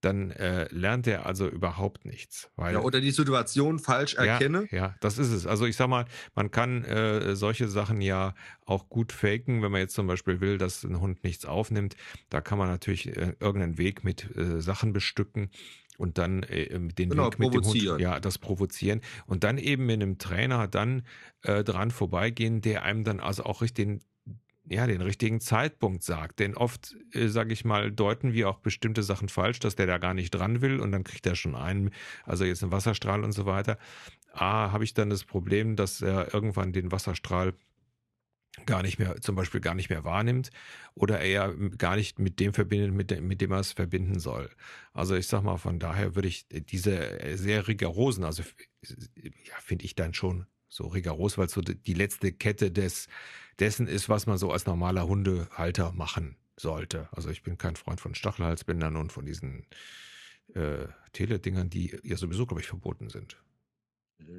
dann 0.01 0.31
äh, 0.31 0.67
lernt 0.71 1.07
er 1.07 1.27
also 1.27 1.49
überhaupt 1.49 2.05
nichts. 2.05 2.51
Weil, 2.57 2.75
ja, 2.75 2.81
oder 2.81 3.01
die 3.01 3.11
Situation 3.11 3.79
falsch 3.79 4.15
erkenne. 4.15 4.67
Ja, 4.71 4.77
ja, 4.79 4.95
das 5.01 5.19
ist 5.19 5.31
es. 5.31 5.47
Also 5.47 5.67
ich 5.67 5.77
sag 5.77 5.89
mal, 5.89 6.07
man 6.35 6.51
kann 6.51 6.85
äh, 6.85 7.37
solche 7.37 7.69
Sachen 7.69 8.01
ja 8.01 8.35
auch 8.65 8.89
gut 8.89 9.13
faken, 9.13 9.63
wenn 9.63 9.71
man 9.71 9.81
jetzt 9.81 9.95
zum 9.95 10.07
Beispiel 10.07 10.41
will, 10.41 10.59
dass 10.59 10.85
ein 10.85 11.01
Hund 11.01 11.23
nichts 11.23 11.45
aufnimmt. 11.45 11.97
Da 12.31 12.41
kann 12.41 12.59
man 12.59 12.69
natürlich 12.69 13.09
äh, 13.09 13.35
irgendeinen 13.41 13.79
Weg 13.79 14.03
mit 14.05 14.35
äh, 14.37 14.61
Sachen 14.61 14.93
bestücken 14.93 15.51
und 16.01 16.19
dann 16.19 16.43
äh, 16.45 16.67
den 16.69 17.11
genau, 17.11 17.27
Weg 17.27 17.39
mit 17.39 17.55
dem 17.55 17.63
Hund, 17.63 18.01
ja, 18.01 18.21
das 18.21 18.39
provozieren 18.39 19.01
und 19.27 19.45
dann 19.45 19.59
eben 19.59 19.87
mit 19.87 20.03
einem 20.03 20.19
Trainer 20.19 20.67
dann 20.67 21.03
äh, 21.43 21.63
dran 21.63 21.91
vorbeigehen, 21.91 22.61
der 22.61 22.83
einem 22.83 23.05
dann 23.05 23.21
also 23.21 23.45
auch 23.45 23.63
richtig 23.63 23.81
den, 23.81 24.01
ja, 24.69 24.87
den 24.87 25.01
richtigen 25.01 25.41
Zeitpunkt 25.41 26.03
sagt. 26.03 26.39
Denn 26.39 26.57
oft, 26.57 26.97
äh, 27.13 27.29
sage 27.29 27.53
ich 27.53 27.65
mal, 27.65 27.91
deuten 27.91 28.33
wir 28.33 28.49
auch 28.49 28.59
bestimmte 28.59 29.03
Sachen 29.03 29.29
falsch, 29.29 29.59
dass 29.59 29.77
der 29.77 29.87
da 29.87 29.99
gar 29.99 30.15
nicht 30.15 30.31
dran 30.31 30.61
will 30.61 30.81
und 30.81 30.93
dann 30.93 31.05
kriegt 31.05 31.27
er 31.27 31.35
schon 31.35 31.55
einen, 31.55 31.91
also 32.25 32.45
jetzt 32.45 32.63
einen 32.63 32.73
Wasserstrahl 32.73 33.25
und 33.25 33.33
so 33.33 33.47
weiter. 33.47 33.79
Ah, 34.33 34.71
habe 34.71 34.85
ich 34.85 34.95
dann 34.95 35.11
das 35.11 35.25
Problem, 35.25 35.77
dass 35.77 36.03
er 36.03 36.33
irgendwann 36.33 36.73
den 36.73 36.93
Wasserstrahl 36.93 37.55
gar 38.67 38.83
nicht 38.83 38.99
mehr, 38.99 39.21
zum 39.21 39.35
Beispiel 39.35 39.61
gar 39.61 39.75
nicht 39.75 39.91
mehr 39.91 40.05
wahrnimmt 40.05 40.51
oder 40.95 41.21
er 41.21 41.55
gar 41.79 41.97
nicht 41.97 42.19
mit 42.19 42.41
dem 42.41 42.53
verbindet, 42.53 42.93
mit 42.93 43.11
dem, 43.11 43.27
mit 43.27 43.41
dem 43.41 43.53
er 43.53 43.61
es 43.61 43.73
verbinden 43.73 44.19
soll. 44.19 44.51
Also 44.93 45.15
ich 45.15 45.27
sag 45.27 45.43
mal, 45.43 45.57
von 45.57 45.79
daher 45.79 46.15
würde 46.15 46.29
ich 46.29 46.47
diese 46.49 47.19
sehr 47.37 47.69
rigorosen, 47.69 48.25
also 48.25 48.43
ja, 49.17 49.55
finde 49.61 49.85
ich 49.85 49.95
dann 49.95 50.15
schon 50.15 50.47
so 50.69 50.87
rigoros, 50.87 51.37
weil 51.37 51.47
es 51.47 51.53
so 51.53 51.61
die 51.61 51.95
letzte 51.95 52.33
Kette 52.33 52.71
des, 52.71 53.09
dessen 53.59 53.87
ist, 53.89 54.09
was 54.09 54.27
man 54.27 54.39
so 54.39 54.53
als 54.53 54.67
normaler 54.67 55.07
Hundehalter 55.07 55.93
machen 55.93 56.37
sollte. 56.57 57.09
Also 57.13 57.29
ich 57.31 57.43
bin 57.43 57.59
kein 57.59 57.77
Freund 57.77 58.01
von 58.01 58.15
Stachelhalsbändern 58.15 58.97
und 58.97 59.13
von 59.13 59.27
diesen 59.27 59.67
äh, 60.55 60.87
Teledingern, 61.13 61.71
die 61.71 61.99
ja 62.03 62.17
sowieso, 62.17 62.47
glaube 62.47 62.61
ich, 62.61 62.69
verboten 62.69 63.09
sind. 63.09 63.37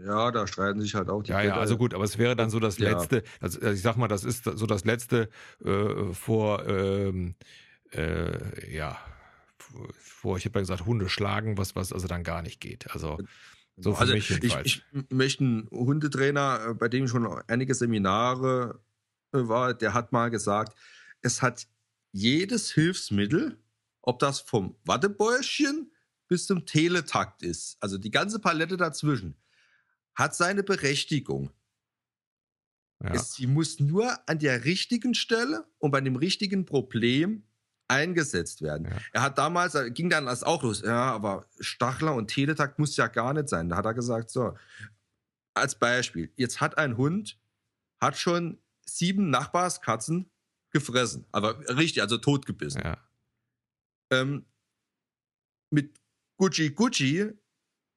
Ja, 0.06 0.32
da 0.32 0.48
streiten 0.48 0.82
sich 0.82 0.96
halt 0.96 1.10
auch 1.10 1.22
die. 1.24 1.32
Ja, 1.32 1.41
ja, 1.41 1.58
also 1.58 1.78
gut, 1.78 1.94
aber 1.94 2.04
es 2.04 2.17
wäre 2.17 2.36
dann 2.36 2.50
so 2.50 2.60
das 2.60 2.78
ja. 2.78 2.91
letzte, 2.91 3.24
also 3.39 3.62
ich 3.62 3.82
sag 3.82 3.98
mal, 3.98 4.08
das 4.08 4.24
ist 4.24 4.46
so 4.46 4.65
das 4.65 4.86
letzte 4.86 5.30
äh, 5.63 6.13
vor, 6.13 6.67
ähm, 6.67 7.36
äh, 7.91 8.76
ja, 8.76 8.98
vor, 9.98 10.38
ich 10.38 10.46
habe 10.46 10.60
ja 10.60 10.62
gesagt, 10.62 10.86
Hunde 10.86 11.10
schlagen, 11.10 11.58
was, 11.58 11.76
was 11.76 11.94
also 11.94 12.08
dann 12.08 12.24
gar 12.24 12.41
nicht 12.41 12.60
geht. 12.60 12.91
Also 12.91 13.17
so 13.78 13.94
für 13.94 14.02
also 14.02 14.13
mich 14.13 14.30
jedenfalls. 14.30 14.65
Ich, 14.65 14.84
ich 14.94 15.10
möchte 15.10 15.44
einen 15.44 15.67
Hundetrainer, 15.72 16.67
äh, 16.70 16.74
bei 16.74 16.88
dem 16.88 17.08
schon 17.08 17.28
einige 17.48 17.74
Seminare 17.74 18.82
äh, 19.34 19.39
war, 19.39 19.74
der 19.74 19.94
hat 19.94 20.12
mal 20.12 20.30
gesagt, 20.30 20.78
es 21.22 21.41
hat 21.41 21.67
jedes 22.12 22.72
Hilfsmittel, 22.72 23.58
ob 24.02 24.20
das 24.20 24.39
vom 24.39 24.76
Wattebäuschen 24.84 25.91
bis 26.28 26.48
zum 26.48 26.65
Teletakt 26.65 27.44
ist, 27.44 27.78
also 27.82 27.98
die 27.98 28.12
ganze 28.12 28.39
Palette 28.39 28.78
dazwischen, 28.78 29.36
hat 30.15 30.36
seine 30.36 30.63
Berechtigung. 30.63 31.52
Ja. 33.04 33.13
Es, 33.13 33.34
sie 33.34 33.47
muss 33.47 33.80
nur 33.80 34.17
an 34.30 34.39
der 34.39 34.65
richtigen 34.65 35.13
Stelle 35.15 35.65
und 35.80 35.91
bei 35.91 36.02
dem 36.02 36.15
richtigen 36.15 36.65
Problem 36.65 37.43
eingesetzt 37.88 38.62
werden. 38.62 38.88
Ja. 38.88 38.97
Er 39.12 39.21
hat 39.24 39.38
damals, 39.38 39.76
er 39.76 39.89
ging 39.89 40.10
dann 40.10 40.26
das 40.26 40.43
auch 40.43 40.63
los, 40.63 40.82
ja, 40.82 41.12
aber 41.12 41.47
Stachler 41.60 42.15
und 42.15 42.28
Teletakt 42.28 42.80
muss 42.80 42.95
ja 42.95 43.08
gar 43.08 43.34
nicht 43.34 43.50
sein. 43.50 43.69
Da 43.69 43.78
hat 43.78 43.86
er 43.86 43.93
gesagt, 43.93 44.30
so, 44.30 44.56
als 45.54 45.76
Beispiel, 45.76 46.32
jetzt 46.36 46.62
hat 46.62 46.78
ein 46.78 46.97
Hund, 46.97 47.38
hat 48.00 48.17
schon 48.17 48.60
sieben 48.86 49.30
Nachbarskatzen 49.30 50.30
gefressen, 50.71 51.26
aber 51.32 51.60
richtig, 51.78 52.02
also 52.02 52.17
totgebissen. 52.17 52.82
Ja. 52.82 52.97
Ähm, 54.12 54.45
mit 55.69 56.00
Gucci 56.38 56.71
Gucci 56.71 57.32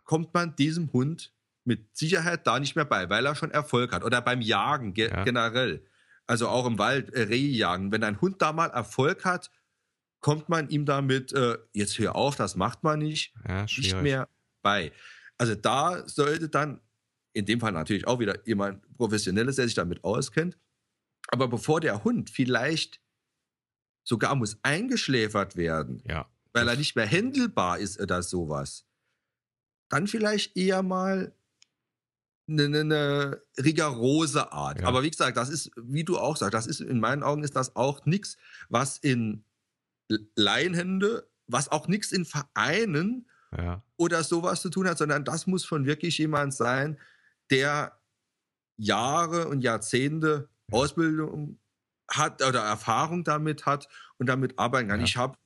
kommt 0.04 0.34
man 0.34 0.56
diesem 0.56 0.92
Hund 0.92 1.33
mit 1.64 1.96
Sicherheit 1.96 2.46
da 2.46 2.60
nicht 2.60 2.76
mehr 2.76 2.84
bei, 2.84 3.08
weil 3.08 3.26
er 3.26 3.34
schon 3.34 3.50
Erfolg 3.50 3.92
hat. 3.92 4.04
Oder 4.04 4.20
beim 4.20 4.40
Jagen 4.40 4.94
ge 4.94 5.10
ja. 5.10 5.24
generell. 5.24 5.84
Also 6.26 6.48
auch 6.48 6.66
im 6.66 6.78
Wald, 6.78 7.12
äh, 7.14 7.22
Rehjagen. 7.22 7.92
Wenn 7.92 8.04
ein 8.04 8.20
Hund 8.20 8.40
da 8.40 8.52
mal 8.52 8.70
Erfolg 8.70 9.24
hat, 9.24 9.50
kommt 10.20 10.48
man 10.48 10.68
ihm 10.70 10.86
damit, 10.86 11.32
äh, 11.32 11.58
jetzt 11.72 11.98
hör 11.98 12.16
auf, 12.16 12.36
das 12.36 12.56
macht 12.56 12.82
man 12.82 12.98
nicht, 12.98 13.34
ja, 13.46 13.62
nicht 13.64 14.00
mehr 14.00 14.28
bei. 14.62 14.92
Also 15.36 15.54
da 15.54 16.08
sollte 16.08 16.48
dann, 16.48 16.80
in 17.32 17.44
dem 17.44 17.60
Fall 17.60 17.72
natürlich 17.72 18.06
auch 18.06 18.20
wieder 18.20 18.46
jemand 18.46 18.80
Professionelles, 18.96 19.56
der 19.56 19.66
sich 19.66 19.74
damit 19.74 20.02
auskennt. 20.04 20.56
Aber 21.28 21.48
bevor 21.48 21.80
der 21.80 22.04
Hund 22.04 22.30
vielleicht 22.30 23.00
sogar 24.02 24.34
muss 24.34 24.58
eingeschläfert 24.62 25.56
werden, 25.56 26.02
ja. 26.06 26.26
weil 26.52 26.68
er 26.68 26.76
nicht 26.76 26.94
mehr 26.94 27.06
händelbar 27.06 27.78
ist 27.78 28.00
oder 28.00 28.22
sowas, 28.22 28.86
dann 29.88 30.06
vielleicht 30.06 30.56
eher 30.56 30.82
mal 30.82 31.34
eine, 32.48 32.80
eine 32.80 33.42
rigorose 33.58 34.52
Art. 34.52 34.80
Ja. 34.80 34.86
Aber 34.86 35.02
wie 35.02 35.10
gesagt, 35.10 35.36
das 35.36 35.48
ist, 35.48 35.70
wie 35.76 36.04
du 36.04 36.18
auch 36.18 36.36
sagst, 36.36 36.54
das 36.54 36.66
ist 36.66 36.80
in 36.80 37.00
meinen 37.00 37.22
Augen 37.22 37.42
ist 37.42 37.56
das 37.56 37.76
auch 37.76 38.04
nichts, 38.06 38.36
was 38.68 38.98
in 38.98 39.44
Laienhände, 40.36 41.28
was 41.46 41.70
auch 41.70 41.88
nichts 41.88 42.12
in 42.12 42.24
Vereinen 42.24 43.28
ja. 43.56 43.82
oder 43.96 44.22
sowas 44.22 44.60
zu 44.60 44.70
tun 44.70 44.88
hat, 44.88 44.98
sondern 44.98 45.24
das 45.24 45.46
muss 45.46 45.64
schon 45.64 45.86
wirklich 45.86 46.18
jemand 46.18 46.54
sein, 46.54 46.98
der 47.50 47.98
Jahre 48.76 49.48
und 49.48 49.62
Jahrzehnte 49.62 50.48
ja. 50.70 50.78
Ausbildung 50.78 51.58
hat 52.10 52.42
oder 52.42 52.60
Erfahrung 52.60 53.24
damit 53.24 53.66
hat 53.66 53.88
und 54.18 54.28
damit 54.28 54.58
arbeiten 54.58 54.88
kann. 54.88 55.00
Ich 55.00 55.16
habe 55.16 55.38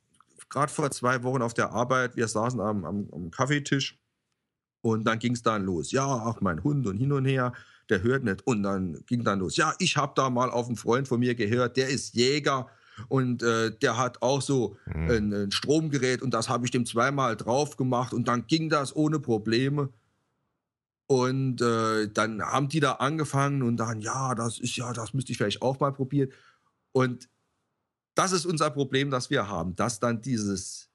gerade 0.48 0.72
vor 0.72 0.90
zwei 0.90 1.22
Wochen 1.22 1.42
auf 1.42 1.54
der 1.54 1.70
Arbeit, 1.70 2.16
wir 2.16 2.26
saßen 2.26 2.60
am, 2.60 2.84
am, 2.84 3.08
am 3.12 3.30
Kaffeetisch 3.30 3.98
und 4.92 5.04
dann 5.04 5.18
ging 5.18 5.32
es 5.32 5.42
dann 5.42 5.64
los. 5.64 5.92
Ja, 5.92 6.06
ach, 6.06 6.40
mein 6.40 6.62
Hund 6.62 6.86
und 6.86 6.96
hin 6.96 7.12
und 7.12 7.24
her, 7.24 7.52
der 7.88 8.02
hört 8.02 8.24
nicht. 8.24 8.46
Und 8.46 8.62
dann 8.62 9.02
ging 9.06 9.24
dann 9.24 9.40
los. 9.40 9.56
Ja, 9.56 9.74
ich 9.78 9.96
habe 9.96 10.12
da 10.14 10.30
mal 10.30 10.50
auf 10.50 10.66
einen 10.66 10.76
Freund 10.76 11.08
von 11.08 11.20
mir 11.20 11.34
gehört, 11.34 11.76
der 11.76 11.88
ist 11.88 12.14
Jäger 12.14 12.68
und 13.08 13.42
äh, 13.42 13.70
der 13.70 13.96
hat 13.96 14.22
auch 14.22 14.42
so 14.42 14.76
mhm. 14.86 15.10
ein, 15.10 15.32
ein, 15.32 15.50
Stromgerät 15.52 16.20
und 16.20 16.34
das 16.34 16.48
habe 16.48 16.64
ich 16.64 16.70
dem 16.70 16.84
zweimal 16.84 17.36
drauf 17.36 17.76
gemacht 17.76 18.12
und 18.12 18.26
dann 18.26 18.46
ging 18.46 18.68
das 18.68 18.94
ohne 18.94 19.20
Probleme. 19.20 19.90
Und 21.06 21.62
äh, 21.62 22.08
dann 22.12 22.42
haben 22.42 22.68
die 22.68 22.80
da 22.80 22.92
angefangen 22.94 23.62
und 23.62 23.78
dann, 23.78 24.02
ja, 24.02 24.34
das 24.34 24.58
ist 24.58 24.76
ja, 24.76 24.92
das 24.92 25.14
müsste 25.14 25.32
ich 25.32 25.38
vielleicht 25.38 25.62
auch 25.62 25.80
mal 25.80 25.92
probieren. 25.92 26.30
Und 26.92 27.30
das 28.14 28.32
ist 28.32 28.44
unser 28.44 28.70
Problem, 28.70 29.10
das 29.10 29.30
wir 29.30 29.48
haben, 29.48 29.74
dass 29.74 30.00
dann 30.00 30.20
dieses 30.20 30.87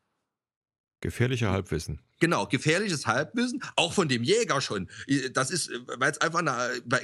gefährliche 1.04 1.52
Halbwissen 1.52 2.00
Genau, 2.24 2.46
gefährliches 2.46 3.06
Halbwissen, 3.06 3.62
auch 3.76 3.92
von 3.92 4.08
dem 4.08 4.24
Jäger 4.24 4.62
schon. 4.62 4.88
Das 5.34 5.52
ist, 5.52 5.70
weil 5.98 6.10
es 6.10 6.22
einfach, 6.22 6.42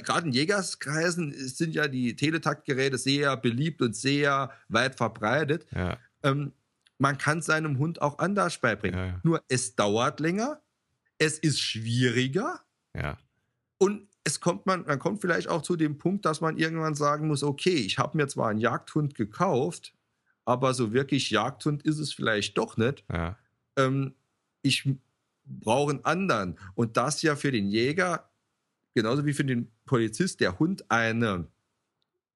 gerade 0.02 0.26
in 0.26 0.32
Jägerskreisen 0.32 1.34
sind 1.34 1.74
ja 1.74 1.88
die 1.88 2.16
Teletaktgeräte 2.16 2.96
sehr 2.96 3.36
beliebt 3.36 3.82
und 3.82 3.94
sehr 3.94 4.50
weit 4.70 4.94
verbreitet. 4.94 5.66
Ja. 5.72 5.98
Ähm, 6.22 6.52
man 6.96 7.18
kann 7.18 7.42
seinem 7.42 7.76
Hund 7.76 8.00
auch 8.00 8.18
anders 8.18 8.56
beibringen. 8.62 8.98
Ja, 8.98 9.06
ja. 9.08 9.20
Nur 9.22 9.44
es 9.48 9.76
dauert 9.76 10.20
länger, 10.20 10.62
es 11.18 11.38
ist 11.38 11.60
schwieriger. 11.60 12.62
Ja. 12.96 13.18
Und 13.76 14.08
es 14.24 14.40
kommt 14.40 14.64
man, 14.64 14.86
man 14.86 14.98
kommt 14.98 15.20
vielleicht 15.20 15.48
auch 15.48 15.60
zu 15.60 15.76
dem 15.76 15.98
Punkt, 15.98 16.24
dass 16.24 16.40
man 16.40 16.56
irgendwann 16.56 16.94
sagen 16.94 17.28
muss, 17.28 17.42
okay, 17.42 17.76
ich 17.76 17.98
habe 17.98 18.16
mir 18.16 18.26
zwar 18.26 18.48
einen 18.48 18.58
Jagdhund 18.58 19.14
gekauft, 19.14 19.92
aber 20.46 20.72
so 20.72 20.94
wirklich 20.94 21.28
Jagdhund 21.28 21.82
ist 21.82 21.98
es 21.98 22.14
vielleicht 22.14 22.56
doch 22.56 22.78
nicht. 22.78 23.04
Ja. 23.12 23.36
Ähm, 23.76 24.14
ich 24.62 24.88
brauchen 25.44 26.04
anderen. 26.04 26.58
Und 26.74 26.96
das 26.96 27.22
ja 27.22 27.36
für 27.36 27.50
den 27.50 27.68
Jäger, 27.68 28.30
genauso 28.94 29.24
wie 29.26 29.32
für 29.32 29.44
den 29.44 29.70
Polizist, 29.84 30.40
der 30.40 30.58
Hund 30.58 30.90
eine, 30.90 31.48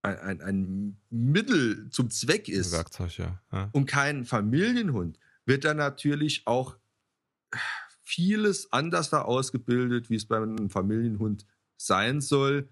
ein, 0.02 0.18
ein, 0.18 0.42
ein 0.42 0.96
Mittel 1.10 1.88
zum 1.90 2.10
Zweck 2.10 2.48
ist. 2.48 2.72
Werkzeug, 2.72 3.16
ja. 3.18 3.40
ja. 3.52 3.68
Und 3.72 3.86
kein 3.86 4.24
Familienhund, 4.24 5.18
wird 5.46 5.64
dann 5.64 5.76
natürlich 5.76 6.46
auch 6.46 6.76
vieles 8.02 8.72
anders 8.72 9.10
da 9.10 9.22
ausgebildet, 9.22 10.10
wie 10.10 10.16
es 10.16 10.26
bei 10.26 10.36
einem 10.36 10.70
Familienhund 10.70 11.46
sein 11.76 12.20
soll. 12.20 12.68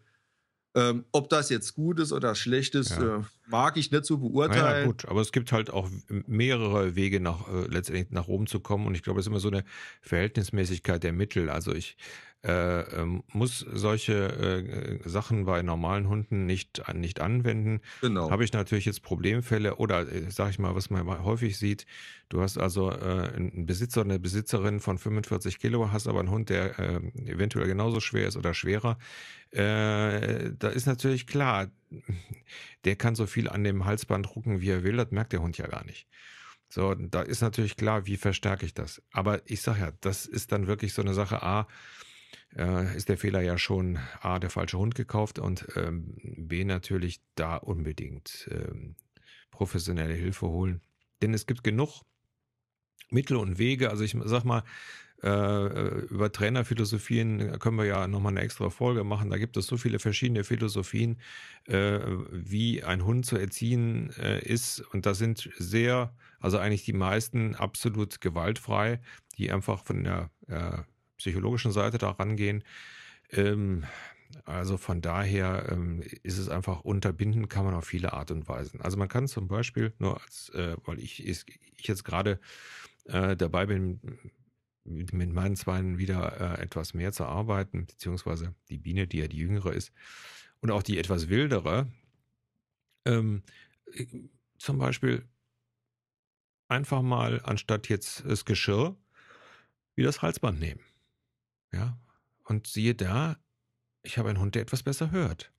Ähm, 0.75 1.05
ob 1.13 1.29
das 1.29 1.51
jetzt 1.51 1.75
gut 1.75 2.01
ist 2.01 2.13
oder 2.13 2.35
schlecht 2.35 2.75
ist, 2.75 2.93
ja. 2.93 3.19
äh, 3.19 3.23
mag 3.49 3.77
ich 3.77 3.91
nicht 3.91 4.07
so 4.07 4.17
beurteilen. 4.17 4.81
Ja, 4.81 4.85
gut, 4.87 5.05
aber 5.07 5.21
es 5.21 5.31
gibt 5.31 5.53
halt 5.53 5.69
auch 5.69 5.91
mehrere 6.09 6.95
Wege 6.95 7.21
nach 7.21 7.47
äh, 7.49 7.67
letztendlich 7.67 8.11
nach 8.11 8.27
oben 8.27 8.47
zu 8.47 8.61
kommen 8.61 8.87
und 8.87 8.95
ich 8.95 9.03
glaube, 9.03 9.21
es 9.21 9.27
ist 9.27 9.31
immer 9.31 9.41
so 9.41 9.49
eine 9.49 9.65
Verhältnismäßigkeit 10.01 11.03
der 11.03 11.13
Mittel. 11.13 11.51
Also 11.51 11.75
ich 11.75 11.97
äh, 12.45 12.81
ähm, 13.01 13.23
muss 13.33 13.61
solche 13.61 14.15
äh, 14.15 15.09
Sachen 15.09 15.45
bei 15.45 15.63
normalen 15.63 16.09
Hunden 16.09 16.45
nicht, 16.45 16.83
nicht 16.95 17.21
anwenden. 17.21 17.81
Genau. 18.01 18.31
Habe 18.31 18.43
ich 18.43 18.53
natürlich 18.53 18.85
jetzt 18.85 19.03
Problemfälle 19.03 19.77
oder 19.77 20.11
äh, 20.13 20.31
sage 20.31 20.51
ich 20.51 20.59
mal, 20.59 20.75
was 20.75 20.91
man 20.91 21.07
häufig 21.25 21.57
sieht, 21.57 21.87
du 22.29 22.41
hast 22.41 22.59
also 22.59 22.91
äh, 22.91 23.31
einen 23.35 23.65
Besitzer, 23.67 24.01
eine 24.01 24.19
Besitzerin 24.19 24.81
von 24.81 24.99
45 24.99 25.61
Kilo, 25.61 25.93
hast 25.93 26.09
aber 26.09 26.19
einen 26.19 26.31
Hund, 26.31 26.49
der 26.49 26.79
äh, 26.81 26.97
eventuell 27.27 27.69
genauso 27.69 28.01
schwer 28.01 28.27
ist 28.27 28.37
oder 28.37 28.55
schwerer. 28.55 28.99
Äh, 29.51 30.53
da 30.59 30.69
ist 30.69 30.87
natürlich 30.87 31.29
klar, 31.29 31.71
der 32.85 32.97
kann 32.97 33.15
so 33.15 33.27
viel 33.27 33.49
an 33.49 33.63
dem 33.63 33.85
Halsband 33.85 34.35
rucken, 34.35 34.61
wie 34.61 34.71
er 34.71 34.83
will, 34.83 34.97
das 34.97 35.13
merkt 35.13 35.33
der 35.33 35.43
Hund 35.43 35.59
ja 35.59 35.69
gar 35.69 35.85
nicht. 35.85 36.09
So, 36.69 36.95
da 36.95 37.21
ist 37.21 37.43
natürlich 37.43 37.77
klar, 37.77 38.07
wie 38.07 38.17
verstärke 38.17 38.65
ich 38.65 38.73
das. 38.73 39.03
Aber 39.13 39.43
ich 39.45 39.61
sage 39.61 39.81
ja, 39.81 39.93
das 40.01 40.25
ist 40.25 40.53
dann 40.53 40.67
wirklich 40.67 40.95
so 40.95 41.03
eine 41.03 41.13
Sache, 41.13 41.43
A, 41.43 41.69
äh, 42.57 42.97
ist 42.97 43.09
der 43.09 43.19
Fehler 43.19 43.41
ja 43.41 43.59
schon 43.59 43.99
A, 44.21 44.39
der 44.39 44.51
falsche 44.51 44.79
Hund 44.79 44.95
gekauft 44.95 45.39
und 45.39 45.67
ähm, 45.77 46.15
B, 46.37 46.65
natürlich 46.65 47.21
da 47.35 47.57
unbedingt 47.57 48.49
ähm, 48.51 48.97
professionelle 49.51 50.15
Hilfe 50.15 50.49
holen. 50.49 50.81
Denn 51.21 51.35
es 51.35 51.47
gibt 51.47 51.65
genug 51.65 52.03
Mittel 53.11 53.37
und 53.37 53.59
Wege. 53.59 53.91
Also 53.91 54.05
ich 54.05 54.17
sag 54.25 54.45
mal, 54.45 54.65
äh, 55.23 56.01
über 56.07 56.33
Trainerphilosophien 56.33 57.59
können 57.61 57.79
wir 57.79 57.85
ja 57.85 58.09
nochmal 58.09 58.33
eine 58.33 58.41
extra 58.41 58.71
Folge 58.71 59.05
machen. 59.05 59.31
Da 59.31 59.39
gibt 59.39 59.57
es 59.57 59.67
so 59.67 59.77
viele 59.77 60.01
verschiedene 60.01 60.43
Philosophien, 60.43 61.19
äh, 61.67 62.01
wie 62.33 62.83
ein 62.83 63.05
Hund 63.05 63.25
zu 63.25 63.37
erziehen 63.37 64.11
äh, 64.19 64.41
ist. 64.41 64.81
Und 64.81 65.07
da 65.07 65.15
sind 65.15 65.49
sehr, 65.59 66.13
also 66.41 66.59
eigentlich 66.59 66.85
die 66.85 66.93
meisten 66.93 67.55
absolut 67.55 68.21
gewaltfrei, 68.21 69.01
die 69.39 69.53
einfach 69.53 69.85
von 69.85 70.03
der 70.03 70.31
äh, 70.49 70.79
psychologischen 71.23 71.73
Seite 71.73 71.99
da 71.99 72.11
rangehen. 72.11 72.65
Ähm, 73.31 73.85
also 74.45 74.77
von 74.77 75.01
daher 75.01 75.69
ähm, 75.71 76.03
ist 76.23 76.39
es 76.39 76.49
einfach 76.49 76.81
unterbinden 76.81 77.49
kann 77.49 77.65
man 77.65 77.75
auf 77.75 77.85
viele 77.85 78.13
Art 78.13 78.31
und 78.31 78.49
Weisen. 78.49 78.81
Also 78.81 78.97
man 78.97 79.09
kann 79.09 79.29
zum 79.29 79.49
Beispiel 79.49 79.93
nur 79.99 80.21
als, 80.21 80.49
äh, 80.51 80.77
weil 80.85 80.99
ich, 80.99 81.27
ich 81.27 81.45
jetzt 81.81 82.05
gerade 82.05 82.41
äh, 83.05 83.37
dabei 83.37 83.67
bin, 83.67 84.01
mit, 84.85 85.13
mit 85.13 85.33
meinen 85.33 85.57
Zweien 85.57 85.99
wieder 85.99 86.59
äh, 86.59 86.63
etwas 86.63 86.95
mehr 86.95 87.13
zu 87.13 87.25
arbeiten, 87.25 87.87
beziehungsweise 87.87 88.55
die 88.69 88.79
Biene, 88.79 89.07
die 89.07 89.19
ja 89.19 89.29
die 89.29 89.39
jüngere 89.39 89.73
ist, 89.73 89.93
und 90.61 90.71
auch 90.71 90.83
die 90.83 90.99
etwas 90.99 91.29
wildere. 91.29 91.89
Ähm, 93.05 93.43
zum 94.59 94.79
Beispiel 94.79 95.29
einfach 96.69 97.03
mal 97.03 97.41
anstatt 97.45 97.89
jetzt 97.89 98.25
das 98.27 98.45
Geschirr 98.45 98.97
wie 99.95 100.03
das 100.03 100.23
Halsband 100.23 100.59
nehmen. 100.59 100.81
Ja, 101.73 101.99
und 102.45 102.67
siehe 102.67 102.95
da, 102.95 103.37
ich 104.03 104.19
habe 104.19 104.29
einen 104.29 104.41
Hund, 104.41 104.55
der 104.55 104.63
etwas 104.63 104.83
besser 104.83 105.11
hört. 105.11 105.53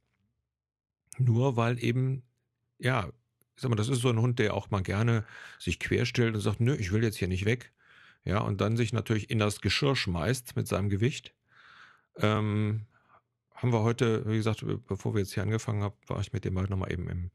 Nur 1.18 1.56
weil 1.56 1.84
eben, 1.84 2.24
ja, 2.80 3.10
ich 3.56 3.62
sag 3.62 3.70
mal, 3.70 3.76
das 3.76 3.90
ist 3.90 4.02
so 4.02 4.10
ein 4.10 4.20
Hund, 4.20 4.40
der 4.40 4.54
auch 4.54 4.72
mal 4.72 4.82
gerne 4.82 5.26
sich 5.60 5.80
querstellt 5.80 6.36
und 6.36 6.42
sagt, 6.42 6.60
nö, 6.60 6.76
ich 6.76 6.92
will 6.92 7.04
jetzt 7.04 7.18
hier 7.18 7.28
nicht 7.28 7.46
weg. 7.46 7.72
Ja, 8.26 8.40
und 8.40 8.62
dann 8.62 8.78
sich 8.78 8.94
natürlich 8.94 9.30
in 9.30 9.40
das 9.40 9.62
Geschirr 9.62 9.96
schmeißt 9.96 10.56
mit 10.56 10.68
seinem 10.68 10.90
Gewicht. 10.90 11.34
Ähm, 12.18 12.86
haben 13.54 13.74
wir 13.74 13.84
heute, 13.84 14.28
wie 14.28 14.38
gesagt, 14.38 14.66
bevor 14.88 15.14
wir 15.14 15.22
jetzt 15.22 15.34
hier 15.34 15.44
angefangen 15.44 15.84
haben, 15.84 15.96
war 16.08 16.20
ich 16.22 16.34
mit 16.34 16.46
dem 16.46 16.58
halt 16.58 16.70
nochmal 16.70 16.92
eben 16.92 17.10
im, 17.10 17.32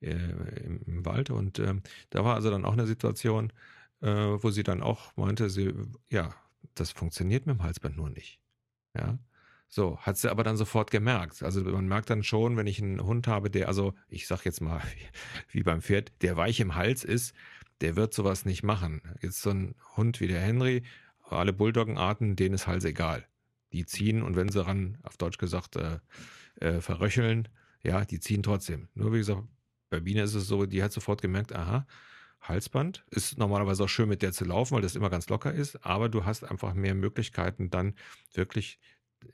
äh, 0.00 0.14
im, 0.14 1.04
Wald 1.04 1.30
und 1.30 1.58
ähm, 1.58 1.82
da 2.10 2.24
war 2.24 2.34
also 2.34 2.50
dann 2.50 2.64
auch 2.64 2.72
eine 2.72 2.86
Situation, 2.86 3.52
äh, 4.00 4.08
wo 4.08 4.50
sie 4.50 4.62
dann 4.62 4.82
auch 4.82 5.16
meinte, 5.16 5.50
sie, 5.50 5.72
ja, 6.10 6.34
das 6.80 6.90
funktioniert 6.92 7.46
mit 7.46 7.56
dem 7.56 7.62
Halsband 7.62 7.96
nur 7.96 8.10
nicht. 8.10 8.40
Ja. 8.96 9.18
So, 9.68 9.98
hat 9.98 10.16
sie 10.16 10.30
aber 10.30 10.44
dann 10.44 10.56
sofort 10.56 10.90
gemerkt. 10.90 11.42
Also 11.42 11.60
man 11.62 11.88
merkt 11.88 12.08
dann 12.08 12.22
schon, 12.22 12.56
wenn 12.56 12.66
ich 12.66 12.80
einen 12.80 13.02
Hund 13.02 13.26
habe, 13.26 13.50
der, 13.50 13.68
also 13.68 13.94
ich 14.08 14.26
sag 14.26 14.44
jetzt 14.44 14.60
mal, 14.60 14.80
wie 15.50 15.62
beim 15.62 15.82
Pferd, 15.82 16.12
der 16.22 16.36
weich 16.36 16.60
im 16.60 16.76
Hals 16.76 17.04
ist, 17.04 17.34
der 17.80 17.96
wird 17.96 18.14
sowas 18.14 18.44
nicht 18.44 18.62
machen. 18.62 19.02
Jetzt 19.20 19.42
so 19.42 19.50
ein 19.50 19.74
Hund 19.96 20.20
wie 20.20 20.28
der 20.28 20.40
Henry, 20.40 20.82
alle 21.24 21.52
Bulldoggenarten, 21.52 22.36
denen 22.36 22.54
ist 22.54 22.66
Hals 22.66 22.84
egal. 22.84 23.26
Die 23.72 23.84
ziehen 23.84 24.22
und 24.22 24.36
wenn 24.36 24.48
sie 24.48 24.64
ran, 24.64 24.98
auf 25.02 25.16
Deutsch 25.16 25.38
gesagt, 25.38 25.76
äh, 25.76 25.98
äh, 26.60 26.80
verröcheln, 26.80 27.48
ja, 27.82 28.04
die 28.04 28.20
ziehen 28.20 28.42
trotzdem. 28.42 28.88
Nur 28.94 29.12
wie 29.12 29.18
gesagt, 29.18 29.42
bei 29.90 30.00
Biene 30.00 30.22
ist 30.22 30.34
es 30.34 30.46
so, 30.46 30.66
die 30.66 30.82
hat 30.82 30.92
sofort 30.92 31.20
gemerkt, 31.20 31.54
aha, 31.54 31.86
Halsband. 32.48 33.04
Ist 33.10 33.38
normalerweise 33.38 33.84
auch 33.84 33.88
schön 33.88 34.08
mit 34.08 34.22
der 34.22 34.32
zu 34.32 34.44
laufen, 34.44 34.74
weil 34.74 34.82
das 34.82 34.96
immer 34.96 35.10
ganz 35.10 35.28
locker 35.28 35.52
ist, 35.52 35.84
aber 35.84 36.08
du 36.08 36.24
hast 36.24 36.44
einfach 36.44 36.74
mehr 36.74 36.94
Möglichkeiten, 36.94 37.70
dann 37.70 37.94
wirklich 38.32 38.78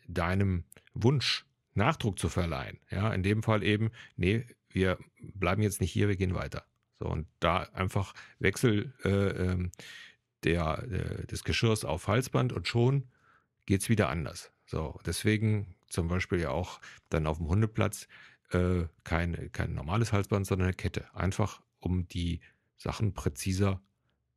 deinem 0.06 0.64
Wunsch 0.94 1.44
Nachdruck 1.74 2.18
zu 2.18 2.28
verleihen. 2.28 2.78
Ja, 2.90 3.12
in 3.12 3.22
dem 3.22 3.42
Fall 3.42 3.62
eben, 3.62 3.90
nee, 4.16 4.46
wir 4.68 4.98
bleiben 5.18 5.62
jetzt 5.62 5.80
nicht 5.80 5.92
hier, 5.92 6.08
wir 6.08 6.16
gehen 6.16 6.34
weiter. 6.34 6.64
So, 6.98 7.06
und 7.06 7.26
da 7.40 7.62
einfach 7.72 8.14
Wechsel 8.38 8.92
äh, 9.04 9.08
ähm, 9.08 9.72
der, 10.44 10.82
äh, 10.90 11.26
des 11.26 11.44
Geschirrs 11.44 11.84
auf 11.84 12.08
Halsband 12.08 12.52
und 12.52 12.68
schon 12.68 13.08
geht's 13.66 13.88
wieder 13.88 14.08
anders. 14.08 14.52
So, 14.66 14.98
deswegen 15.06 15.74
zum 15.88 16.08
Beispiel 16.08 16.40
ja 16.40 16.50
auch 16.50 16.80
dann 17.10 17.26
auf 17.26 17.38
dem 17.38 17.48
Hundeplatz 17.48 18.08
äh, 18.50 18.84
kein, 19.04 19.50
kein 19.52 19.74
normales 19.74 20.12
Halsband, 20.12 20.46
sondern 20.46 20.68
eine 20.68 20.76
Kette. 20.76 21.14
Einfach 21.14 21.62
um 21.80 22.06
die 22.08 22.40
Sachen 22.82 23.14
präziser 23.14 23.80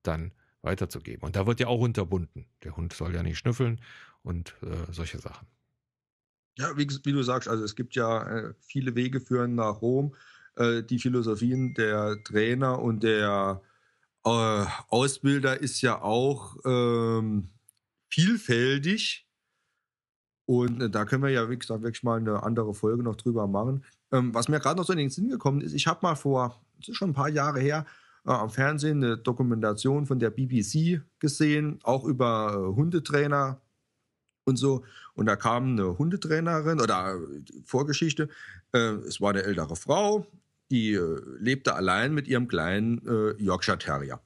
dann 0.03 0.33
weiterzugeben. 0.61 1.23
Und 1.23 1.35
da 1.35 1.47
wird 1.47 1.59
ja 1.59 1.67
auch 1.67 1.79
unterbunden. 1.79 2.45
Der 2.63 2.75
Hund 2.75 2.93
soll 2.93 3.13
ja 3.13 3.23
nicht 3.23 3.37
schnüffeln 3.37 3.81
und 4.23 4.55
äh, 4.61 4.91
solche 4.91 5.19
Sachen. 5.19 5.47
Ja, 6.57 6.75
wie, 6.77 6.87
wie, 6.87 7.11
du 7.11 7.21
sagst, 7.21 7.47
also 7.47 7.63
es 7.63 7.75
gibt 7.75 7.95
ja 7.95 8.23
äh, 8.23 8.53
viele 8.59 8.95
Wege 8.95 9.19
führen 9.19 9.55
nach 9.55 9.81
Rom. 9.81 10.15
Äh, 10.55 10.83
die 10.83 10.99
Philosophien 10.99 11.73
der 11.73 12.23
Trainer 12.23 12.81
und 12.81 13.03
der 13.03 13.61
äh, 14.23 14.65
Ausbilder 14.87 15.59
ist 15.59 15.81
ja 15.81 16.01
auch 16.01 16.55
ähm, 16.65 17.49
vielfältig. 18.09 19.27
Und 20.45 20.81
äh, 20.81 20.89
da 20.89 21.05
können 21.05 21.23
wir 21.23 21.29
ja, 21.29 21.49
wie 21.49 21.57
gesagt, 21.57 21.83
wirklich 21.83 22.03
mal 22.03 22.19
eine 22.19 22.43
andere 22.43 22.73
Folge 22.73 23.03
noch 23.03 23.15
drüber 23.15 23.47
machen. 23.47 23.83
Ähm, 24.11 24.33
was 24.33 24.47
mir 24.47 24.59
gerade 24.59 24.79
noch 24.79 24.85
so 24.85 24.93
in 24.93 24.99
den 24.99 25.09
Sinn 25.09 25.29
gekommen 25.29 25.61
ist, 25.61 25.73
ich 25.73 25.87
habe 25.87 25.99
mal 26.03 26.15
vor, 26.15 26.61
das 26.79 26.89
ist 26.89 26.95
schon 26.95 27.09
ein 27.09 27.15
paar 27.15 27.29
Jahre 27.29 27.59
her, 27.59 27.85
äh, 28.25 28.31
am 28.31 28.49
Fernsehen 28.49 29.03
eine 29.03 29.17
Dokumentation 29.17 30.05
von 30.05 30.19
der 30.19 30.29
BBC 30.29 31.01
gesehen, 31.19 31.79
auch 31.83 32.05
über 32.05 32.53
äh, 32.53 32.75
Hundetrainer 32.75 33.61
und 34.45 34.57
so. 34.57 34.83
Und 35.13 35.27
da 35.27 35.35
kam 35.35 35.71
eine 35.71 35.97
Hundetrainerin 35.97 36.79
oder 36.79 37.15
äh, 37.15 37.61
Vorgeschichte. 37.63 38.29
Äh, 38.73 38.95
es 39.07 39.21
war 39.21 39.31
eine 39.31 39.43
ältere 39.43 39.75
Frau, 39.75 40.27
die 40.71 40.93
äh, 40.93 41.21
lebte 41.39 41.75
allein 41.75 42.13
mit 42.13 42.27
ihrem 42.27 42.47
kleinen 42.47 43.05
äh, 43.07 43.41
Yorkshire 43.41 43.77
Terrier. 43.77 44.21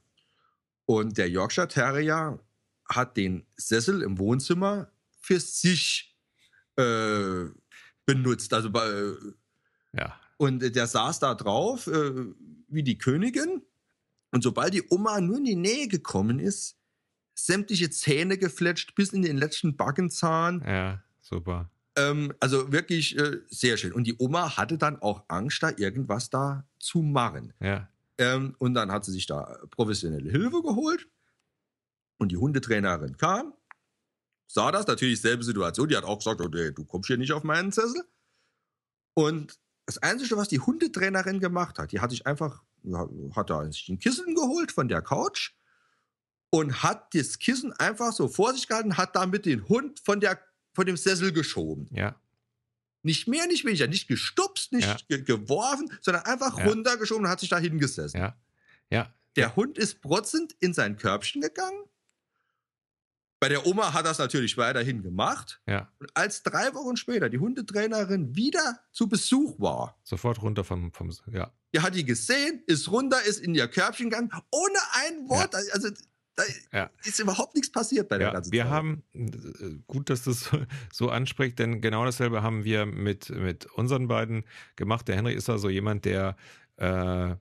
Und 0.86 1.18
der 1.18 1.28
Yorkshire 1.28 1.68
Terrier 1.68 2.40
hat 2.88 3.16
den 3.16 3.46
Sessel 3.56 4.02
im 4.02 4.18
Wohnzimmer 4.18 4.90
für 5.20 5.38
sich 5.38 6.16
äh, 6.76 7.44
benutzt. 8.04 8.52
Also 8.52 8.70
bei, 8.70 9.14
ja. 9.92 10.18
Und 10.38 10.60
der 10.74 10.86
saß 10.86 11.18
da 11.20 11.34
drauf 11.34 11.86
wie 11.86 12.82
die 12.82 12.96
Königin 12.96 13.60
und 14.32 14.42
sobald 14.42 14.74
die 14.74 14.84
Oma 14.90 15.20
nur 15.20 15.38
in 15.38 15.44
die 15.44 15.56
Nähe 15.56 15.88
gekommen 15.88 16.38
ist, 16.38 16.76
sämtliche 17.34 17.90
Zähne 17.90 18.38
gefletscht 18.38 18.94
bis 18.94 19.12
in 19.12 19.22
den 19.22 19.38
letzten 19.38 19.76
Backenzahn. 19.76 20.62
Ja, 20.66 21.02
super. 21.20 21.70
Ähm, 21.96 22.32
also 22.40 22.72
wirklich 22.72 23.18
äh, 23.18 23.38
sehr 23.48 23.76
schön. 23.76 23.92
Und 23.92 24.04
die 24.04 24.16
Oma 24.18 24.56
hatte 24.56 24.78
dann 24.78 25.00
auch 25.00 25.24
Angst, 25.28 25.62
da 25.62 25.70
irgendwas 25.76 26.30
da 26.30 26.66
zu 26.78 27.02
machen. 27.02 27.52
Ja. 27.60 27.88
Ähm, 28.18 28.54
und 28.58 28.74
dann 28.74 28.92
hat 28.92 29.04
sie 29.04 29.12
sich 29.12 29.26
da 29.26 29.58
professionelle 29.70 30.30
Hilfe 30.30 30.62
geholt. 30.62 31.08
Und 32.18 32.30
die 32.30 32.36
Hundetrainerin 32.36 33.16
kam, 33.16 33.54
sah 34.46 34.70
das, 34.70 34.86
natürlich 34.86 35.20
selbe 35.20 35.42
Situation. 35.42 35.88
Die 35.88 35.96
hat 35.96 36.04
auch 36.04 36.18
gesagt, 36.18 36.40
okay, 36.40 36.70
du 36.70 36.84
kommst 36.84 37.06
hier 37.06 37.16
nicht 37.16 37.32
auf 37.32 37.44
meinen 37.44 37.72
Sessel. 37.72 38.04
Und 39.14 39.58
das 39.86 39.98
Einzige, 39.98 40.36
was 40.36 40.48
die 40.48 40.60
Hundetrainerin 40.60 41.40
gemacht 41.40 41.78
hat, 41.78 41.92
die 41.92 42.00
hat 42.00 42.10
sich 42.10 42.26
einfach 42.26 42.62
hat 43.34 43.50
da 43.50 43.70
sich 43.70 43.88
ein 43.88 43.98
Kissen 43.98 44.34
geholt 44.34 44.72
von 44.72 44.88
der 44.88 45.02
Couch 45.02 45.52
und 46.50 46.82
hat 46.82 47.14
das 47.14 47.38
Kissen 47.38 47.72
einfach 47.74 48.12
so 48.12 48.28
vor 48.28 48.52
sich 48.52 48.66
gehalten, 48.66 48.96
hat 48.96 49.14
damit 49.16 49.46
den 49.46 49.68
Hund 49.68 50.00
von, 50.00 50.20
der, 50.20 50.40
von 50.74 50.86
dem 50.86 50.96
Sessel 50.96 51.32
geschoben. 51.32 51.88
Ja. 51.92 52.20
Nicht 53.02 53.28
mehr, 53.28 53.46
nicht 53.46 53.64
weniger, 53.64 53.86
nicht 53.86 54.08
gestupst, 54.08 54.72
nicht 54.72 54.86
ja. 54.86 54.96
ge 55.08 55.22
geworfen, 55.22 55.90
sondern 56.02 56.24
einfach 56.24 56.58
ja. 56.58 56.66
runtergeschoben 56.66 57.24
und 57.24 57.30
hat 57.30 57.40
sich 57.40 57.48
da 57.48 57.58
hingesessen. 57.58 58.20
Ja. 58.20 58.36
Ja. 58.90 59.14
Der. 59.36 59.56
Hund 59.56 59.78
ist 59.78 60.02
protzend 60.02 60.54
in 60.58 60.74
sein 60.74 60.96
Körbchen 60.96 61.40
gegangen. 61.40 61.84
Bei 63.40 63.48
der 63.48 63.66
Oma 63.66 63.94
hat 63.94 64.04
das 64.04 64.18
natürlich 64.18 64.58
weiterhin 64.58 65.02
gemacht. 65.02 65.62
Ja. 65.66 65.90
Und 65.98 66.10
als 66.14 66.42
drei 66.42 66.74
Wochen 66.74 66.98
später 66.98 67.30
die 67.30 67.38
Hundetrainerin 67.38 68.36
wieder 68.36 68.80
zu 68.92 69.08
Besuch 69.08 69.58
war. 69.58 69.98
Sofort 70.04 70.42
runter 70.42 70.62
vom, 70.62 70.92
vom 70.92 71.10
ja. 71.32 71.50
Die 71.74 71.80
hat 71.80 71.94
die 71.94 72.04
gesehen, 72.04 72.62
ist 72.66 72.90
runter, 72.90 73.22
ist 73.22 73.40
in 73.40 73.54
ihr 73.54 73.66
Körbchen 73.66 74.10
gegangen, 74.10 74.30
ohne 74.50 74.78
ein 74.92 75.28
Wort. 75.30 75.54
Ja. 75.54 75.60
Also 75.72 75.88
da 76.36 76.42
ja. 76.72 76.90
ist 77.02 77.18
überhaupt 77.18 77.54
nichts 77.54 77.72
passiert 77.72 78.10
bei 78.10 78.18
der 78.18 78.28
ja, 78.28 78.32
ganzen 78.34 78.52
Wir 78.52 78.64
Zeit. 78.64 78.72
haben, 78.72 79.02
äh, 79.14 79.82
gut, 79.86 80.10
dass 80.10 80.24
das 80.24 80.50
so 80.92 81.08
anspricht, 81.08 81.58
denn 81.58 81.80
genau 81.80 82.04
dasselbe 82.04 82.42
haben 82.42 82.64
wir 82.64 82.84
mit, 82.84 83.30
mit 83.30 83.66
unseren 83.66 84.06
beiden 84.06 84.44
gemacht. 84.76 85.08
Der 85.08 85.16
Henry 85.16 85.32
ist 85.32 85.48
also 85.48 85.70
jemand, 85.70 86.04
der, 86.04 86.36
äh, 86.76 87.34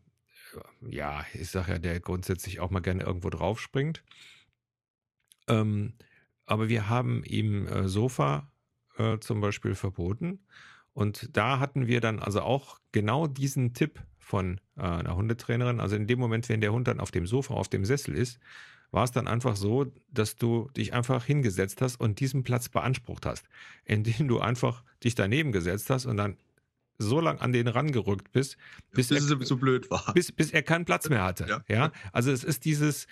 ja, 0.82 1.26
ich 1.34 1.50
sag 1.50 1.68
ja, 1.68 1.78
der 1.78 2.00
grundsätzlich 2.00 2.62
auch 2.62 2.70
mal 2.70 2.80
gerne 2.80 3.04
irgendwo 3.04 3.30
draufspringt. 3.30 4.02
Ähm, 5.50 5.94
aber 6.46 6.70
wir 6.70 6.90
haben 6.90 7.24
ihm 7.26 7.68
äh, 7.68 7.88
Sofa 7.88 8.52
äh, 8.98 9.20
zum 9.20 9.42
Beispiel 9.42 9.76
verboten. 9.76 10.40
Und 10.94 11.36
da 11.36 11.60
hatten 11.60 11.88
wir 11.88 12.02
dann 12.02 12.20
also 12.20 12.42
auch 12.42 12.80
genau 12.92 13.28
diesen 13.28 13.74
Tipp 13.74 14.02
von 14.18 14.60
äh, 14.78 14.82
einer 14.82 15.16
Hundetrainerin. 15.16 15.80
Also 15.80 15.96
in 15.96 16.08
dem 16.08 16.20
Moment, 16.20 16.50
wenn 16.50 16.62
der 16.62 16.74
Hund 16.74 16.88
dann 16.88 17.00
auf 17.00 17.12
dem 17.12 17.26
Sofa, 17.26 17.54
auf 17.54 17.70
dem 17.70 17.86
Sessel 17.86 18.16
ist, 18.16 18.40
war 18.92 19.04
es 19.04 19.12
dann 19.12 19.28
einfach 19.28 19.56
so, 19.56 19.92
dass 20.12 20.36
du 20.36 20.70
dich 20.76 20.94
einfach 20.94 21.24
hingesetzt 21.24 21.82
hast 21.82 22.00
und 22.00 22.20
diesen 22.20 22.44
Platz 22.44 22.70
beansprucht 22.70 23.26
hast, 23.26 23.46
indem 23.86 24.28
du 24.28 24.40
einfach 24.40 24.84
dich 25.04 25.16
daneben 25.16 25.52
gesetzt 25.52 25.90
hast 25.90 26.06
und 26.06 26.18
dann 26.18 26.38
so 26.98 27.22
lang 27.22 27.40
an 27.40 27.54
den 27.54 27.68
rangerückt 27.68 28.32
bist, 28.32 28.58
bis, 28.92 29.10
bis 29.10 29.30
er 29.30 29.46
so 29.46 29.58
blöd 29.58 29.90
war. 29.90 30.14
Bis, 30.14 30.32
bis 30.32 30.52
er 30.52 30.64
keinen 30.64 30.86
Platz 30.86 31.08
mehr 31.10 31.24
hatte. 31.24 31.48
Ja. 31.48 31.64
ja? 31.68 31.92
Also 32.12 32.32
es 32.32 32.44
ist 32.44 32.66
dieses 32.66 33.08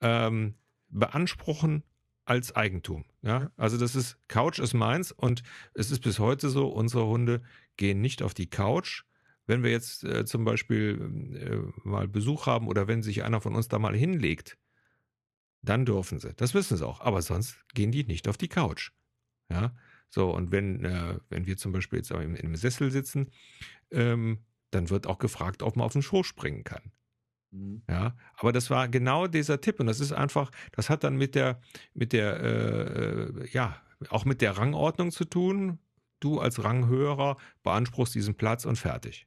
ähm, 0.00 0.54
Beanspruchen 0.88 1.82
als 2.24 2.54
Eigentum. 2.54 3.04
Ja? 3.22 3.50
Also 3.56 3.78
das 3.78 3.94
ist, 3.94 4.18
Couch 4.28 4.58
ist 4.58 4.74
meins 4.74 5.12
und 5.12 5.42
es 5.74 5.90
ist 5.90 6.00
bis 6.00 6.18
heute 6.18 6.48
so, 6.48 6.68
unsere 6.68 7.06
Hunde 7.06 7.42
gehen 7.76 8.00
nicht 8.00 8.22
auf 8.22 8.34
die 8.34 8.48
Couch, 8.48 9.04
wenn 9.46 9.62
wir 9.62 9.70
jetzt 9.70 10.04
äh, 10.04 10.24
zum 10.24 10.44
Beispiel 10.44 11.72
äh, 11.84 11.88
mal 11.88 12.08
Besuch 12.08 12.46
haben 12.46 12.66
oder 12.66 12.88
wenn 12.88 13.02
sich 13.02 13.22
einer 13.22 13.40
von 13.40 13.54
uns 13.54 13.68
da 13.68 13.78
mal 13.78 13.94
hinlegt, 13.94 14.58
dann 15.62 15.84
dürfen 15.84 16.18
sie. 16.18 16.34
Das 16.34 16.54
wissen 16.54 16.76
sie 16.76 16.86
auch. 16.86 17.00
Aber 17.00 17.22
sonst 17.22 17.56
gehen 17.74 17.92
die 17.92 18.04
nicht 18.04 18.28
auf 18.28 18.36
die 18.36 18.48
Couch. 18.48 18.90
Ja, 19.48 19.74
so 20.08 20.30
und 20.30 20.50
wenn 20.50 20.84
äh, 20.84 21.18
wenn 21.28 21.46
wir 21.46 21.56
zum 21.56 21.72
Beispiel 21.72 22.00
jetzt 22.00 22.10
in, 22.10 22.34
in 22.34 22.46
einem 22.46 22.56
Sessel 22.56 22.90
sitzen, 22.90 23.30
ähm, 23.92 24.44
dann 24.70 24.90
wird 24.90 25.06
auch 25.06 25.18
gefragt, 25.18 25.62
ob 25.62 25.76
man 25.76 25.86
auf 25.86 25.92
den 25.92 26.02
Schoß 26.02 26.26
springen 26.26 26.64
kann. 26.64 26.90
Mhm. 27.56 27.82
Ja, 27.88 28.14
aber 28.36 28.52
das 28.52 28.70
war 28.70 28.88
genau 28.88 29.26
dieser 29.26 29.60
Tipp 29.60 29.80
und 29.80 29.86
das 29.86 30.00
ist 30.00 30.12
einfach, 30.12 30.50
das 30.72 30.90
hat 30.90 31.04
dann 31.04 31.16
mit 31.16 31.34
der 31.34 31.60
mit 31.94 32.12
der 32.12 32.42
äh, 32.42 33.48
ja 33.50 33.80
auch 34.10 34.24
mit 34.24 34.42
der 34.42 34.58
Rangordnung 34.58 35.10
zu 35.10 35.24
tun. 35.24 35.78
Du 36.20 36.40
als 36.40 36.62
Ranghöherer 36.64 37.36
beanspruchst 37.62 38.14
diesen 38.14 38.34
Platz 38.34 38.64
und 38.64 38.76
fertig. 38.76 39.26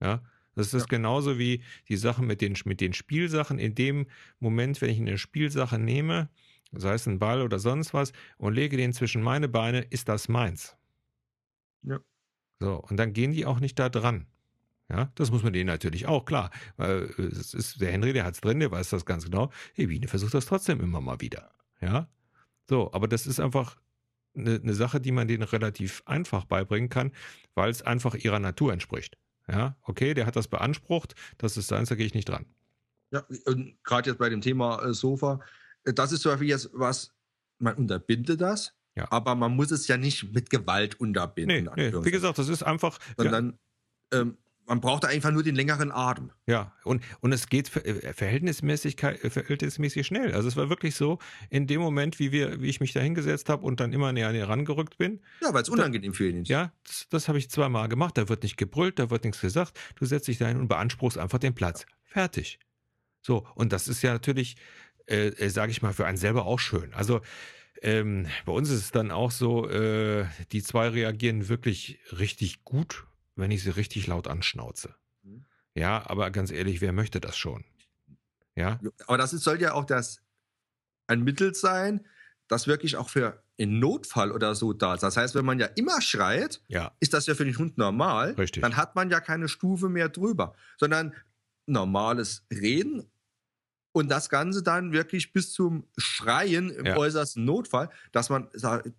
Ja, 0.00 0.22
das 0.54 0.74
ist 0.74 0.82
ja. 0.82 0.96
genauso 0.96 1.38
wie 1.38 1.62
die 1.88 1.96
Sachen 1.96 2.26
mit 2.26 2.40
den, 2.40 2.56
mit 2.64 2.80
den 2.80 2.92
Spielsachen. 2.92 3.58
In 3.58 3.74
dem 3.74 4.06
Moment, 4.40 4.80
wenn 4.80 4.90
ich 4.90 4.98
eine 4.98 5.18
Spielsache 5.18 5.78
nehme, 5.78 6.28
sei 6.72 6.94
es 6.94 7.06
ein 7.06 7.18
Ball 7.18 7.42
oder 7.42 7.58
sonst 7.58 7.94
was, 7.94 8.12
und 8.36 8.54
lege 8.54 8.76
den 8.76 8.92
zwischen 8.92 9.22
meine 9.22 9.48
Beine, 9.48 9.80
ist 9.80 10.08
das 10.08 10.28
meins. 10.28 10.76
Ja. 11.82 12.00
So, 12.60 12.80
und 12.80 12.96
dann 12.96 13.12
gehen 13.12 13.32
die 13.32 13.46
auch 13.46 13.60
nicht 13.60 13.78
da 13.78 13.88
dran. 13.88 14.26
Ja, 14.90 15.10
das 15.14 15.30
muss 15.30 15.42
man 15.42 15.52
denen 15.52 15.68
natürlich 15.68 16.06
auch, 16.06 16.24
klar. 16.24 16.50
Weil 16.76 17.04
es 17.18 17.54
ist 17.54 17.80
der 17.80 17.90
Henry, 17.90 18.12
der 18.12 18.24
hat 18.24 18.34
es 18.34 18.40
drin, 18.40 18.60
der 18.60 18.70
weiß 18.70 18.90
das 18.90 19.06
ganz 19.06 19.24
genau. 19.24 19.50
Hey, 19.74 19.86
Biene 19.86 20.08
versucht 20.08 20.34
das 20.34 20.46
trotzdem 20.46 20.80
immer 20.80 21.00
mal 21.00 21.20
wieder. 21.20 21.52
Ja. 21.80 22.08
So, 22.68 22.92
aber 22.92 23.08
das 23.08 23.26
ist 23.26 23.40
einfach 23.40 23.76
eine, 24.36 24.60
eine 24.62 24.74
Sache, 24.74 25.00
die 25.00 25.12
man 25.12 25.28
denen 25.28 25.42
relativ 25.42 26.02
einfach 26.06 26.44
beibringen 26.44 26.88
kann, 26.88 27.12
weil 27.54 27.70
es 27.70 27.82
einfach 27.82 28.14
ihrer 28.14 28.38
Natur 28.38 28.72
entspricht. 28.72 29.16
Ja, 29.48 29.76
okay, 29.82 30.14
der 30.14 30.26
hat 30.26 30.36
das 30.36 30.48
beansprucht, 30.48 31.14
das 31.36 31.56
ist 31.56 31.68
seins, 31.68 31.90
da 31.90 31.94
gehe 31.94 32.06
ich 32.06 32.14
nicht 32.14 32.28
dran. 32.28 32.46
Ja, 33.10 33.24
und 33.44 33.76
gerade 33.84 34.10
jetzt 34.10 34.18
bei 34.18 34.30
dem 34.30 34.40
Thema 34.40 34.82
äh, 34.82 34.94
Sofa, 34.94 35.40
äh, 35.84 35.92
das 35.92 36.12
ist 36.12 36.22
zum 36.22 36.32
Beispiel 36.32 36.48
jetzt 36.48 36.70
was, 36.72 37.14
man 37.58 37.74
unterbindet 37.74 38.40
das, 38.40 38.74
ja. 38.96 39.06
aber 39.10 39.34
man 39.34 39.54
muss 39.54 39.70
es 39.70 39.86
ja 39.86 39.96
nicht 39.96 40.32
mit 40.32 40.48
Gewalt 40.48 40.98
unterbinden. 40.98 41.70
Nee, 41.76 41.90
nee. 41.90 42.04
Wie 42.04 42.10
gesagt, 42.10 42.38
das 42.38 42.48
ist 42.48 42.62
einfach. 42.62 42.98
Sondern 43.16 43.58
ja. 44.12 44.20
ähm, 44.20 44.38
man 44.66 44.80
braucht 44.80 45.04
einfach 45.04 45.30
nur 45.30 45.42
den 45.42 45.54
längeren 45.54 45.92
Atem. 45.92 46.30
Ja, 46.46 46.72
und, 46.84 47.02
und 47.20 47.32
es 47.32 47.48
geht 47.48 47.74
äh, 47.76 48.12
verhältnismäßig, 48.12 49.02
äh, 49.02 49.30
verhältnismäßig 49.30 50.06
schnell. 50.06 50.34
Also 50.34 50.48
es 50.48 50.56
war 50.56 50.68
wirklich 50.68 50.94
so, 50.94 51.18
in 51.50 51.66
dem 51.66 51.80
Moment, 51.80 52.18
wie 52.18 52.32
wir, 52.32 52.60
wie 52.60 52.68
ich 52.68 52.80
mich 52.80 52.92
da 52.92 53.00
hingesetzt 53.00 53.48
habe 53.48 53.64
und 53.64 53.80
dann 53.80 53.92
immer 53.92 54.12
näher, 54.12 54.32
näher 54.32 54.48
rangerückt 54.48 54.98
bin. 54.98 55.20
Ja, 55.42 55.52
weil 55.52 55.62
es 55.62 55.68
unangenehm 55.68 56.12
da, 56.12 56.16
für 56.16 56.28
ihn 56.28 56.42
ist. 56.42 56.48
Ja, 56.48 56.72
das, 56.86 57.06
das 57.10 57.28
habe 57.28 57.38
ich 57.38 57.50
zweimal 57.50 57.88
gemacht. 57.88 58.16
Da 58.16 58.28
wird 58.28 58.42
nicht 58.42 58.56
gebrüllt, 58.56 58.98
da 58.98 59.10
wird 59.10 59.24
nichts 59.24 59.40
gesagt. 59.40 59.78
Du 59.96 60.06
setzt 60.06 60.28
dich 60.28 60.38
da 60.38 60.48
hin 60.48 60.58
und 60.58 60.68
beanspruchst 60.68 61.18
einfach 61.18 61.38
den 61.38 61.54
Platz. 61.54 61.86
Fertig. 62.04 62.58
So, 63.20 63.46
und 63.54 63.72
das 63.72 63.88
ist 63.88 64.02
ja 64.02 64.12
natürlich, 64.12 64.56
äh, 65.06 65.28
äh 65.28 65.48
sage 65.48 65.72
ich 65.72 65.82
mal, 65.82 65.92
für 65.92 66.06
einen 66.06 66.18
selber 66.18 66.46
auch 66.46 66.58
schön. 66.58 66.92
Also 66.94 67.20
ähm, 67.82 68.26
bei 68.46 68.52
uns 68.52 68.70
ist 68.70 68.80
es 68.80 68.90
dann 68.92 69.10
auch 69.10 69.30
so, 69.30 69.68
äh, 69.68 70.26
die 70.52 70.62
zwei 70.62 70.88
reagieren 70.88 71.48
wirklich 71.48 71.98
richtig 72.18 72.64
gut, 72.64 73.06
wenn 73.36 73.50
ich 73.50 73.62
sie 73.62 73.70
richtig 73.70 74.06
laut 74.06 74.28
anschnauze. 74.28 74.94
Mhm. 75.22 75.44
Ja, 75.74 76.08
aber 76.08 76.30
ganz 76.30 76.50
ehrlich, 76.50 76.80
wer 76.80 76.92
möchte 76.92 77.20
das 77.20 77.36
schon? 77.36 77.64
Ja. 78.54 78.80
Aber 79.06 79.18
das 79.18 79.32
ist, 79.32 79.42
soll 79.42 79.60
ja 79.60 79.72
auch 79.72 79.84
das 79.84 80.20
ein 81.06 81.22
Mittel 81.22 81.54
sein, 81.54 82.06
das 82.48 82.66
wirklich 82.66 82.96
auch 82.96 83.08
für 83.08 83.42
einen 83.58 83.78
Notfall 83.78 84.32
oder 84.32 84.54
so 84.54 84.72
da 84.72 84.94
ist. 84.94 85.02
Das 85.02 85.16
heißt, 85.16 85.34
wenn 85.34 85.44
man 85.44 85.58
ja 85.58 85.66
immer 85.66 86.00
schreit, 86.00 86.60
ja. 86.68 86.92
ist 87.00 87.14
das 87.14 87.26
ja 87.26 87.34
für 87.34 87.44
den 87.44 87.56
Hund 87.56 87.78
normal. 87.78 88.32
Richtig. 88.32 88.62
Dann 88.62 88.76
hat 88.76 88.94
man 88.94 89.10
ja 89.10 89.20
keine 89.20 89.48
Stufe 89.48 89.88
mehr 89.88 90.08
drüber, 90.08 90.54
sondern 90.78 91.14
normales 91.66 92.44
Reden 92.50 93.10
und 93.94 94.10
das 94.10 94.28
Ganze 94.28 94.64
dann 94.64 94.92
wirklich 94.92 95.32
bis 95.32 95.52
zum 95.52 95.86
Schreien 95.96 96.68
im 96.68 96.84
ja. 96.84 96.96
äußersten 96.96 97.44
Notfall, 97.44 97.90
dass 98.10 98.28
man 98.28 98.48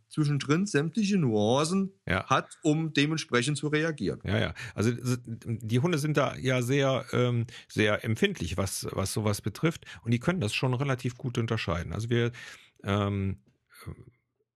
zwischendrin 0.08 0.66
sämtliche 0.66 1.18
Nuancen 1.18 1.92
ja. 2.08 2.26
hat, 2.28 2.58
um 2.64 2.94
dementsprechend 2.94 3.58
zu 3.58 3.68
reagieren. 3.68 4.22
Ja, 4.24 4.40
ja. 4.40 4.54
Also 4.74 4.94
die 5.26 5.80
Hunde 5.82 5.98
sind 5.98 6.16
da 6.16 6.38
ja 6.38 6.62
sehr, 6.62 7.06
ähm, 7.12 7.46
sehr 7.68 8.06
empfindlich, 8.06 8.56
was, 8.56 8.88
was 8.92 9.12
sowas 9.12 9.42
betrifft. 9.42 9.86
Und 10.04 10.12
die 10.12 10.20
können 10.20 10.40
das 10.40 10.54
schon 10.54 10.74
relativ 10.74 11.18
gut 11.18 11.38
unterscheiden. 11.38 11.92
Also 11.92 12.10
wir, 12.10 12.32
ähm, 12.84 13.40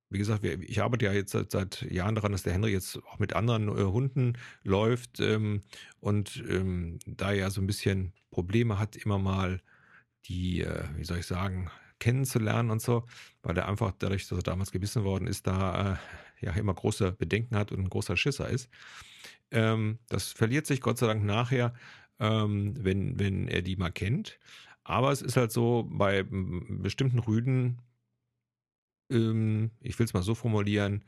wie 0.09 0.19
gesagt, 0.19 0.41
wir, 0.41 0.57
ich 0.61 0.81
arbeite 0.81 1.03
ja 1.03 1.11
jetzt 1.11 1.33
seit, 1.33 1.51
seit, 1.51 1.81
Jahren 1.81 2.15
daran, 2.15 2.31
dass 2.31 2.43
der 2.43 2.53
Henry 2.53 2.71
jetzt 2.71 2.97
auch 3.03 3.19
mit 3.19 3.33
anderen 3.33 3.67
äh, 3.67 3.83
Hunden 3.83 4.37
läuft 4.63 5.19
ähm, 5.19 5.63
und 5.99 6.41
ähm, 6.47 6.99
da 7.05 7.33
ja 7.33 7.49
so 7.49 7.59
ein 7.59 7.67
bisschen 7.67 8.13
Probleme 8.31 8.79
hat, 8.79 8.95
immer 8.95 9.19
mal 9.19 9.59
die, 10.25 10.61
äh, 10.61 10.83
wie 10.95 11.05
soll 11.05 11.19
ich 11.19 11.27
sagen, 11.27 11.69
kennenzulernen 11.99 12.71
und 12.71 12.81
so, 12.81 13.05
weil 13.43 13.57
er 13.57 13.67
einfach 13.67 13.91
dadurch, 13.97 14.27
dass 14.27 14.39
er 14.39 14.43
damals 14.43 14.71
gebissen 14.71 15.03
worden 15.03 15.27
ist, 15.27 15.47
da 15.47 15.93
äh, 15.93 16.45
ja 16.45 16.53
immer 16.53 16.73
große 16.73 17.11
Bedenken 17.13 17.55
hat 17.55 17.71
und 17.71 17.79
ein 17.79 17.89
großer 17.89 18.17
Schisser 18.17 18.49
ist. 18.49 18.69
Ähm, 19.51 19.99
das 20.07 20.31
verliert 20.31 20.65
sich 20.65 20.81
Gott 20.81 20.97
sei 20.97 21.07
Dank 21.07 21.23
nachher, 21.23 21.73
ähm, 22.19 22.73
wenn, 22.77 23.19
wenn 23.19 23.47
er 23.47 23.61
die 23.61 23.75
mal 23.75 23.91
kennt. 23.91 24.39
Aber 24.83 25.11
es 25.11 25.21
ist 25.21 25.37
halt 25.37 25.51
so, 25.51 25.87
bei 25.89 26.23
bestimmten 26.23 27.19
Rüden, 27.19 27.81
ähm, 29.11 29.71
ich 29.81 29.97
will 29.99 30.05
es 30.05 30.13
mal 30.13 30.23
so 30.23 30.35
formulieren, 30.35 31.03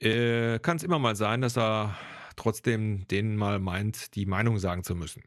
äh, 0.00 0.58
kann 0.60 0.76
es 0.76 0.82
immer 0.82 0.98
mal 0.98 1.16
sein, 1.16 1.40
dass 1.40 1.56
er 1.56 1.96
trotzdem 2.36 3.06
denen 3.08 3.36
mal 3.36 3.58
meint, 3.58 4.14
die 4.14 4.26
Meinung 4.26 4.58
sagen 4.58 4.84
zu 4.84 4.94
müssen. 4.94 5.22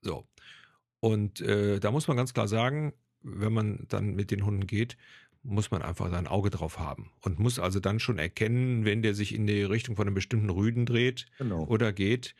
So. 0.00 0.26
Und 1.04 1.42
äh, 1.42 1.80
da 1.80 1.90
muss 1.90 2.08
man 2.08 2.16
ganz 2.16 2.32
klar 2.32 2.48
sagen, 2.48 2.94
wenn 3.20 3.52
man 3.52 3.84
dann 3.90 4.14
mit 4.14 4.30
den 4.30 4.46
Hunden 4.46 4.66
geht, 4.66 4.96
muss 5.42 5.70
man 5.70 5.82
einfach 5.82 6.10
sein 6.10 6.26
Auge 6.26 6.48
drauf 6.48 6.78
haben 6.78 7.10
und 7.20 7.38
muss 7.38 7.58
also 7.58 7.78
dann 7.78 8.00
schon 8.00 8.18
erkennen, 8.18 8.86
wenn 8.86 9.02
der 9.02 9.12
sich 9.12 9.34
in 9.34 9.46
die 9.46 9.64
Richtung 9.64 9.96
von 9.96 10.06
einem 10.06 10.14
bestimmten 10.14 10.48
Rüden 10.48 10.86
dreht 10.86 11.26
genau. 11.36 11.66
oder 11.66 11.92
geht, 11.92 12.34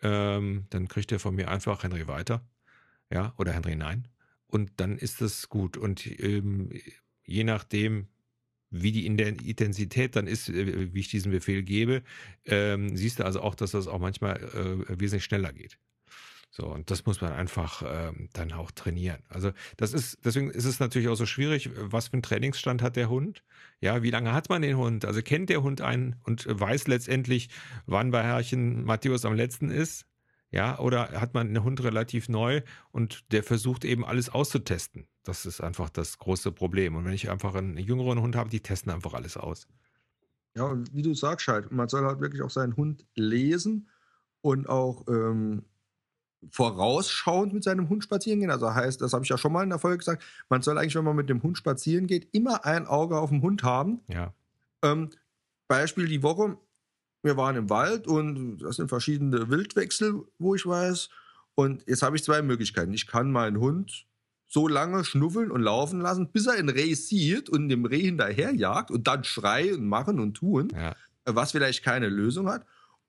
ähm, 0.00 0.64
dann 0.70 0.88
kriegt 0.88 1.12
er 1.12 1.18
von 1.18 1.34
mir 1.34 1.50
einfach 1.50 1.82
Henry 1.82 2.08
weiter, 2.08 2.40
ja, 3.12 3.34
oder 3.36 3.52
Henry 3.52 3.76
nein. 3.76 4.08
Und 4.46 4.70
dann 4.76 4.96
ist 4.96 5.20
das 5.20 5.50
gut. 5.50 5.76
Und 5.76 6.06
ähm, 6.18 6.70
je 7.26 7.44
nachdem, 7.44 8.08
wie 8.70 8.92
die 8.92 9.04
Intensität 9.04 10.16
dann 10.16 10.26
ist, 10.26 10.48
äh, 10.48 10.94
wie 10.94 11.00
ich 11.00 11.10
diesen 11.10 11.32
Befehl 11.32 11.62
gebe, 11.62 12.02
ähm, 12.46 12.96
siehst 12.96 13.18
du 13.18 13.26
also 13.26 13.42
auch, 13.42 13.54
dass 13.54 13.72
das 13.72 13.86
auch 13.86 14.00
manchmal 14.00 14.36
äh, 14.38 14.98
wesentlich 14.98 15.24
schneller 15.24 15.52
geht. 15.52 15.76
So, 16.56 16.68
und 16.68 16.90
das 16.90 17.04
muss 17.04 17.20
man 17.20 17.34
einfach 17.34 17.82
ähm, 17.86 18.30
dann 18.32 18.50
auch 18.52 18.70
trainieren. 18.70 19.18
Also 19.28 19.52
das 19.76 19.92
ist, 19.92 20.24
deswegen 20.24 20.50
ist 20.50 20.64
es 20.64 20.80
natürlich 20.80 21.08
auch 21.08 21.14
so 21.14 21.26
schwierig, 21.26 21.68
was 21.76 22.08
für 22.08 22.14
einen 22.14 22.22
Trainingsstand 22.22 22.80
hat 22.80 22.96
der 22.96 23.10
Hund? 23.10 23.44
Ja, 23.82 24.02
wie 24.02 24.08
lange 24.08 24.32
hat 24.32 24.48
man 24.48 24.62
den 24.62 24.78
Hund? 24.78 25.04
Also 25.04 25.20
kennt 25.20 25.50
der 25.50 25.62
Hund 25.62 25.82
einen 25.82 26.16
und 26.22 26.46
weiß 26.48 26.86
letztendlich, 26.86 27.50
wann 27.84 28.10
bei 28.10 28.22
Herrchen 28.22 28.84
Matthäus 28.84 29.26
am 29.26 29.34
letzten 29.34 29.68
ist? 29.68 30.06
Ja, 30.50 30.78
oder 30.78 31.20
hat 31.20 31.34
man 31.34 31.48
einen 31.48 31.62
Hund 31.62 31.84
relativ 31.84 32.30
neu 32.30 32.62
und 32.90 33.30
der 33.32 33.42
versucht 33.42 33.84
eben 33.84 34.02
alles 34.02 34.30
auszutesten? 34.30 35.08
Das 35.24 35.44
ist 35.44 35.60
einfach 35.60 35.90
das 35.90 36.16
große 36.16 36.52
Problem. 36.52 36.96
Und 36.96 37.04
wenn 37.04 37.12
ich 37.12 37.28
einfach 37.28 37.54
einen 37.54 37.76
jüngeren 37.76 38.22
Hund 38.22 38.34
habe, 38.34 38.48
die 38.48 38.60
testen 38.60 38.90
einfach 38.90 39.12
alles 39.12 39.36
aus. 39.36 39.68
Ja, 40.54 40.74
wie 40.90 41.02
du 41.02 41.12
sagst 41.12 41.48
halt, 41.48 41.70
man 41.70 41.90
soll 41.90 42.06
halt 42.06 42.22
wirklich 42.22 42.40
auch 42.40 42.48
seinen 42.48 42.76
Hund 42.76 43.04
lesen 43.14 43.90
und 44.40 44.70
auch 44.70 45.06
ähm, 45.08 45.66
vorausschauend 46.50 47.52
mit 47.52 47.64
seinem 47.64 47.88
Hund 47.88 48.04
spazieren 48.04 48.40
gehen. 48.40 48.50
Also 48.50 48.74
heißt, 48.74 49.00
das 49.00 49.12
habe 49.12 49.24
ich 49.24 49.30
ja 49.30 49.38
schon 49.38 49.52
mal 49.52 49.62
in 49.62 49.70
der 49.70 49.78
Folge 49.78 49.98
gesagt, 49.98 50.22
man 50.48 50.62
soll 50.62 50.78
eigentlich, 50.78 50.94
wenn 50.94 51.04
man 51.04 51.16
mit 51.16 51.28
dem 51.28 51.42
Hund 51.42 51.58
spazieren 51.58 52.06
geht, 52.06 52.28
immer 52.32 52.64
ein 52.64 52.86
Auge 52.86 53.18
auf 53.18 53.30
dem 53.30 53.42
Hund 53.42 53.62
haben. 53.62 54.00
Ja. 54.08 54.32
Ähm, 54.82 55.10
Beispiel 55.68 56.06
die 56.06 56.22
Woche, 56.22 56.56
wir 57.22 57.36
waren 57.36 57.56
im 57.56 57.70
Wald 57.70 58.06
und 58.06 58.58
das 58.58 58.76
sind 58.76 58.88
verschiedene 58.88 59.50
Wildwechsel, 59.50 60.24
wo 60.38 60.54
ich 60.54 60.66
weiß. 60.66 61.08
Und 61.54 61.84
jetzt 61.86 62.02
habe 62.02 62.16
ich 62.16 62.22
zwei 62.22 62.42
Möglichkeiten. 62.42 62.92
Ich 62.92 63.06
kann 63.06 63.32
meinen 63.32 63.58
Hund 63.58 64.06
so 64.46 64.68
lange 64.68 65.04
schnuffeln 65.04 65.50
und 65.50 65.62
laufen 65.62 66.00
lassen, 66.00 66.30
bis 66.30 66.46
er 66.46 66.54
ein 66.54 66.68
Reh 66.68 66.94
sieht 66.94 67.48
und 67.48 67.68
dem 67.68 67.84
Reh 67.84 68.02
hinterherjagt 68.02 68.90
und 68.90 69.06
dann 69.08 69.24
schreien, 69.24 69.88
machen 69.88 70.20
und 70.20 70.34
tun, 70.34 70.68
ja. 70.72 70.94
was 71.24 71.52
vielleicht 71.52 71.82
keine 71.82 72.08
Lösung 72.08 72.48
hat. 72.48 72.64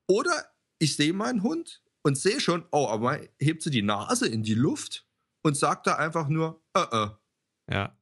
Oder 0.08 0.32
ich 0.78 0.96
sehe 0.96 1.12
meinen 1.12 1.42
Hund, 1.42 1.82
und 2.02 2.16
sehe 2.16 2.40
schon, 2.40 2.64
oh, 2.70 2.88
aber 2.88 3.20
hebt 3.38 3.62
sie 3.62 3.70
die 3.70 3.82
Nase 3.82 4.28
in 4.28 4.42
die 4.42 4.54
Luft 4.54 5.06
und 5.42 5.56
sagt 5.56 5.86
da 5.86 5.96
einfach 5.96 6.28
nur, 6.28 6.62
äh, 6.74 6.80
äh. 6.80 7.08
Ja. 7.70 7.96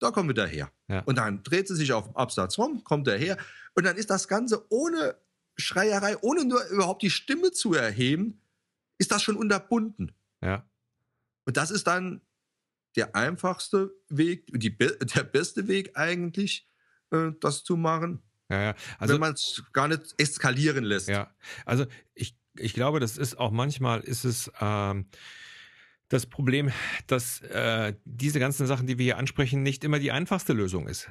Da 0.00 0.10
kommt 0.10 0.30
wieder 0.30 0.46
her. 0.46 0.72
Ja. 0.88 1.00
Und 1.00 1.18
dann 1.18 1.42
dreht 1.42 1.68
sie 1.68 1.76
sich 1.76 1.92
auf 1.92 2.06
dem 2.06 2.16
Absatz 2.16 2.58
rum, 2.58 2.82
kommt 2.84 3.06
er 3.06 3.18
her. 3.18 3.36
Und 3.74 3.84
dann 3.84 3.96
ist 3.96 4.10
das 4.10 4.28
Ganze 4.28 4.66
ohne 4.70 5.16
Schreierei, 5.56 6.16
ohne 6.22 6.44
nur 6.44 6.64
überhaupt 6.68 7.02
die 7.02 7.10
Stimme 7.10 7.52
zu 7.52 7.74
erheben, 7.74 8.40
ist 8.98 9.12
das 9.12 9.22
schon 9.22 9.36
unterbunden. 9.36 10.12
Ja. 10.42 10.68
Und 11.44 11.56
das 11.56 11.70
ist 11.70 11.86
dann 11.86 12.22
der 12.96 13.14
einfachste 13.14 13.94
Weg, 14.08 14.46
die, 14.48 14.76
der 14.76 15.24
beste 15.24 15.68
Weg 15.68 15.96
eigentlich, 15.96 16.68
äh, 17.10 17.32
das 17.40 17.62
zu 17.62 17.76
machen. 17.76 18.22
Ja, 18.48 18.62
ja. 18.62 18.74
Also, 18.98 19.14
wenn 19.14 19.20
man 19.20 19.34
es 19.34 19.62
gar 19.72 19.86
nicht 19.86 20.14
eskalieren 20.18 20.84
lässt. 20.84 21.08
Ja, 21.08 21.32
also 21.64 21.86
ich 22.14 22.36
ich 22.60 22.74
glaube, 22.74 23.00
das 23.00 23.16
ist 23.16 23.38
auch 23.38 23.50
manchmal 23.50 24.00
ist 24.00 24.24
es 24.24 24.50
ähm, 24.60 25.06
das 26.08 26.26
Problem, 26.26 26.70
dass 27.06 27.40
äh, 27.42 27.94
diese 28.04 28.40
ganzen 28.40 28.66
Sachen, 28.66 28.86
die 28.86 28.98
wir 28.98 29.04
hier 29.04 29.18
ansprechen, 29.18 29.62
nicht 29.62 29.84
immer 29.84 29.98
die 29.98 30.12
einfachste 30.12 30.52
Lösung 30.52 30.88
ist. 30.88 31.08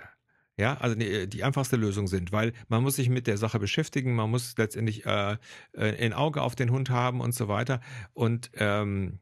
Ja, 0.58 0.76
also 0.76 0.94
die, 0.94 1.28
die 1.30 1.46
einfachste 1.46 1.78
Lösung 1.78 2.08
sind, 2.08 2.34
weil 2.34 2.52
man 2.68 2.84
muss 2.84 2.98
sich 2.98 3.08
mit 3.08 3.28
der 3.28 3.38
Sache 3.38 3.60
beschäftigen, 3.60 4.14
man 4.14 4.30
muss 4.30 4.56
letztendlich 4.58 5.06
äh, 5.06 5.38
äh 5.72 6.06
ein 6.06 6.12
Auge 6.12 6.42
auf 6.42 6.54
den 6.56 6.70
Hund 6.70 6.90
haben 6.90 7.22
und 7.22 7.34
so 7.34 7.48
weiter. 7.48 7.80
Und 8.14 8.52
ähm, 8.56 9.20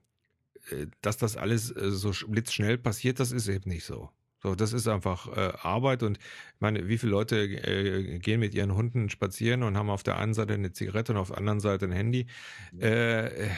äh, 0.71 0.87
dass 1.01 1.17
das 1.17 1.37
alles 1.37 1.69
äh, 1.69 1.91
so 1.91 2.11
blitzschnell 2.27 2.79
passiert, 2.79 3.19
das 3.19 3.31
ist 3.31 3.47
eben 3.47 3.69
nicht 3.69 3.85
so. 3.85 4.09
So, 4.43 4.53
das 4.53 4.71
ist 4.71 4.87
einfach 4.87 5.35
äh, 5.35 5.53
Arbeit 5.61 6.03
und 6.03 6.17
ich 6.17 6.59
meine, 6.59 6.87
wie 6.87 6.97
viele 6.97 7.11
Leute 7.11 7.37
äh, 7.37 8.19
gehen 8.19 8.39
mit 8.39 8.53
ihren 8.53 8.75
Hunden 8.75 9.09
spazieren 9.09 9.63
und 9.63 9.77
haben 9.77 9.89
auf 9.89 10.03
der 10.03 10.17
einen 10.17 10.33
Seite 10.33 10.53
eine 10.53 10.71
Zigarette 10.71 11.13
und 11.13 11.17
auf 11.17 11.29
der 11.29 11.37
anderen 11.37 11.59
Seite 11.59 11.85
ein 11.85 11.91
Handy. 11.91 12.27
Äh, 12.79 13.49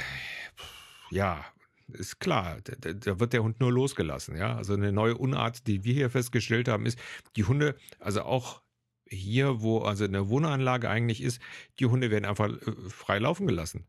ja, 1.11 1.43
ist 1.91 2.19
klar, 2.19 2.59
da, 2.63 2.93
da, 2.93 3.19
wird 3.19 3.33
der 3.33 3.43
Hund 3.43 3.59
nur 3.59 3.71
losgelassen, 3.71 4.37
ja. 4.37 4.55
Also 4.55 4.73
eine 4.73 4.91
neue 4.91 5.17
Unart, 5.17 5.67
die 5.67 5.83
wir 5.83 5.93
hier 5.93 6.09
festgestellt 6.09 6.67
haben, 6.67 6.85
ist, 6.85 6.99
die 7.35 7.43
Hunde, 7.43 7.75
also 7.99 8.21
auch 8.21 8.61
hier, 9.05 9.61
wo 9.61 9.79
also 9.79 10.05
eine 10.05 10.29
Wohnanlage 10.29 10.89
eigentlich 10.89 11.21
ist, 11.21 11.41
die 11.79 11.87
Hunde 11.87 12.11
werden 12.11 12.25
einfach 12.25 12.49
äh, 12.49 12.89
frei 12.89 13.19
laufen 13.19 13.47
gelassen. 13.47 13.85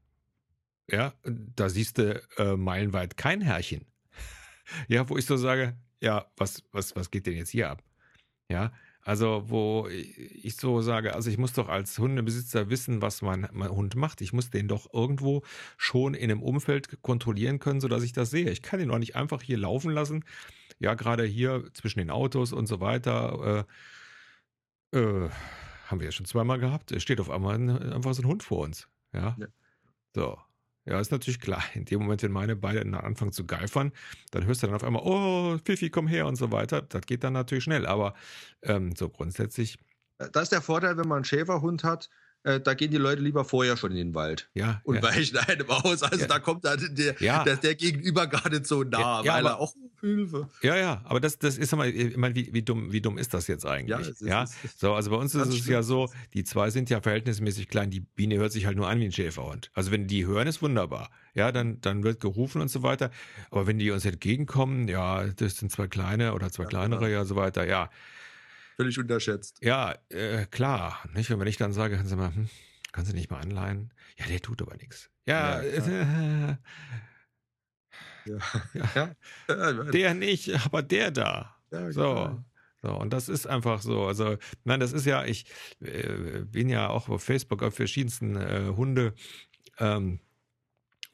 Ja, 0.90 1.14
da 1.24 1.68
siehst 1.68 1.98
du 1.98 2.20
äh, 2.36 2.56
meilenweit 2.56 3.16
kein 3.16 3.40
Herrchen. 3.42 3.86
ja, 4.88 5.08
wo 5.08 5.16
ich 5.16 5.26
so 5.26 5.36
sage, 5.36 5.76
ja, 6.00 6.26
was, 6.36 6.62
was, 6.72 6.96
was 6.96 7.10
geht 7.10 7.26
denn 7.26 7.36
jetzt 7.36 7.50
hier 7.50 7.70
ab? 7.70 7.82
Ja, 8.48 8.72
also 9.02 9.44
wo 9.48 9.88
ich 9.88 10.56
so 10.56 10.82
sage, 10.82 11.14
also 11.14 11.30
ich 11.30 11.38
muss 11.38 11.52
doch 11.54 11.68
als 11.68 11.98
Hundebesitzer 11.98 12.68
wissen, 12.68 13.00
was 13.00 13.22
mein, 13.22 13.48
mein 13.52 13.70
Hund 13.70 13.94
macht. 13.94 14.20
Ich 14.20 14.32
muss 14.32 14.50
den 14.50 14.68
doch 14.68 14.92
irgendwo 14.92 15.42
schon 15.78 16.14
in 16.14 16.30
einem 16.30 16.42
Umfeld 16.42 17.00
kontrollieren 17.02 17.60
können, 17.60 17.80
sodass 17.80 18.02
ich 18.02 18.12
das 18.12 18.30
sehe. 18.30 18.50
Ich 18.50 18.62
kann 18.62 18.80
ihn 18.80 18.88
doch 18.88 18.98
nicht 18.98 19.16
einfach 19.16 19.42
hier 19.42 19.56
laufen 19.56 19.90
lassen. 19.92 20.24
Ja, 20.80 20.94
gerade 20.94 21.24
hier 21.24 21.64
zwischen 21.72 21.98
den 21.98 22.10
Autos 22.10 22.52
und 22.52 22.66
so 22.66 22.80
weiter. 22.80 23.66
Äh, 24.92 24.98
äh, 24.98 25.30
haben 25.86 26.00
wir 26.00 26.06
ja 26.06 26.12
schon 26.12 26.26
zweimal 26.26 26.58
gehabt. 26.58 26.92
Es 26.92 27.02
steht 27.02 27.20
auf 27.20 27.30
einmal 27.30 27.54
ein, 27.54 27.70
einfach 27.70 28.14
so 28.14 28.22
ein 28.22 28.28
Hund 28.28 28.42
vor 28.42 28.60
uns. 28.60 28.88
Ja. 29.12 29.36
ja. 29.38 29.46
So. 30.14 30.38
Ja, 30.90 30.98
ist 30.98 31.12
natürlich 31.12 31.38
klar. 31.38 31.62
In 31.74 31.84
dem 31.84 32.00
Moment, 32.00 32.24
wenn 32.24 32.32
meine 32.32 32.56
beiden 32.56 32.96
anfangen 32.96 33.30
zu 33.30 33.46
geifern, 33.46 33.92
dann 34.32 34.44
hörst 34.44 34.64
du 34.64 34.66
dann 34.66 34.74
auf 34.74 34.82
einmal, 34.82 35.02
oh, 35.04 35.56
Fifi, 35.64 35.88
komm 35.88 36.08
her 36.08 36.26
und 36.26 36.34
so 36.34 36.50
weiter. 36.50 36.82
Das 36.82 37.02
geht 37.02 37.22
dann 37.22 37.32
natürlich 37.32 37.62
schnell. 37.62 37.86
Aber 37.86 38.14
ähm, 38.62 38.96
so 38.96 39.08
grundsätzlich. 39.08 39.78
Das 40.18 40.44
ist 40.44 40.52
der 40.52 40.60
Vorteil, 40.60 40.96
wenn 40.96 41.06
man 41.06 41.18
einen 41.18 41.24
Schäferhund 41.24 41.84
hat. 41.84 42.10
Äh, 42.44 42.60
da 42.60 42.74
gehen 42.74 42.90
die 42.90 42.96
Leute 42.96 43.20
lieber 43.22 43.44
vorher 43.44 43.76
schon 43.76 43.90
in 43.92 43.96
den 43.98 44.14
Wald 44.14 44.48
Ja, 44.54 44.80
und 44.84 44.96
ja. 44.96 45.02
weichen 45.02 45.36
einem 45.38 45.68
aus. 45.70 46.02
Also 46.02 46.20
Ja. 46.22 46.26
da 46.26 46.38
kommt 46.38 46.64
dann 46.64 46.94
der, 46.94 47.14
Ja. 47.20 47.44
der, 47.44 47.56
der 47.56 47.74
Gegenüber 47.74 48.26
gar 48.26 48.48
nicht 48.48 48.66
so 48.66 48.82
nah, 48.82 48.98
Ja, 48.98 49.22
ja, 49.24 49.34
weil 49.34 49.44
er 49.46 49.50
aber- 49.52 49.60
auch 49.60 49.74
Hilfe. 50.00 50.48
Ja, 50.62 50.76
ja, 50.78 51.02
aber 51.04 51.20
das, 51.20 51.38
das 51.38 51.58
ist 51.58 51.74
immer, 51.74 51.84
ich 51.86 52.16
meine, 52.16 52.34
wie, 52.34 52.48
wie, 52.54 52.62
dumm, 52.62 52.90
wie 52.90 53.02
dumm 53.02 53.18
ist 53.18 53.34
das 53.34 53.46
jetzt 53.48 53.66
eigentlich? 53.66 53.90
Ja, 53.90 53.98
ist- 53.98 54.22
ja? 54.22 54.42
ist- 54.44 54.80
so, 54.80 54.94
also 54.94 55.10
bei 55.10 55.16
uns 55.16 55.34
ist 55.34 55.48
es 55.48 55.66
ja 55.66 55.82
so, 55.82 56.08
die 56.32 56.42
zwei 56.42 56.70
sind 56.70 56.88
ja 56.88 57.02
verhältnismäßig 57.02 57.68
klein, 57.68 57.90
die 57.90 58.00
Biene 58.00 58.36
hört 58.38 58.50
sich 58.52 58.64
halt 58.64 58.78
nur 58.78 58.88
an 58.88 58.98
wie 58.98 59.04
ein 59.04 59.12
Schäferhund. 59.12 59.70
Also 59.74 59.90
wenn 59.90 60.06
die 60.06 60.24
hören, 60.26 60.48
ist 60.48 60.62
wunderbar. 60.62 61.10
Ja, 61.34 61.52
dann, 61.52 61.82
dann 61.82 62.02
wird 62.02 62.18
gerufen 62.20 62.62
und 62.62 62.68
so 62.68 62.82
weiter. 62.82 63.10
Aber 63.50 63.66
wenn 63.66 63.78
die 63.78 63.90
uns 63.90 64.06
entgegenkommen, 64.06 64.88
ja, 64.88 65.24
das 65.26 65.56
sind 65.58 65.70
zwei 65.70 65.86
kleine 65.86 66.32
oder 66.32 66.50
zwei 66.50 66.64
kleinere, 66.64 67.10
ja, 67.12 67.26
so 67.26 67.36
weiter, 67.36 67.66
ja. 67.66 67.90
Völlig 68.80 68.98
unterschätzt. 68.98 69.58
Ja, 69.60 69.94
äh, 70.08 70.46
klar, 70.46 70.98
nicht? 71.12 71.28
Wenn 71.28 71.46
ich 71.46 71.58
dann 71.58 71.74
sage, 71.74 71.96
können 71.96 72.08
Sie 72.08 72.16
mal, 72.16 72.34
hm, 72.34 72.48
können 72.92 73.06
Sie 73.06 73.12
nicht 73.12 73.30
mal 73.30 73.40
anleihen? 73.40 73.92
Ja, 74.16 74.24
der 74.24 74.40
tut 74.40 74.62
aber 74.62 74.74
nichts. 74.76 75.10
Ja, 75.26 75.60
Ja, 75.60 75.68
äh, 75.68 76.56
Ja. 78.94 79.14
Ja. 79.48 79.72
Der 79.92 80.14
nicht, 80.14 80.64
aber 80.64 80.82
der 80.82 81.10
da. 81.10 81.56
ja, 81.70 81.92
So. 81.92 82.02
genau. 82.14 82.44
So, 82.82 82.98
und 82.98 83.12
das 83.12 83.28
ist 83.28 83.46
einfach 83.46 83.82
so. 83.82 84.06
Also, 84.06 84.38
nein, 84.64 84.80
das 84.80 84.92
ist 84.92 85.04
ja, 85.04 85.26
ich 85.26 85.44
äh, 85.80 86.40
bin 86.46 86.70
ja 86.70 86.88
auch 86.88 87.10
auf 87.10 87.22
Facebook 87.22 87.62
auf 87.62 87.74
verschiedensten 87.74 88.36
äh, 88.36 88.72
Hunde, 88.74 89.12
ähm, 89.78 90.20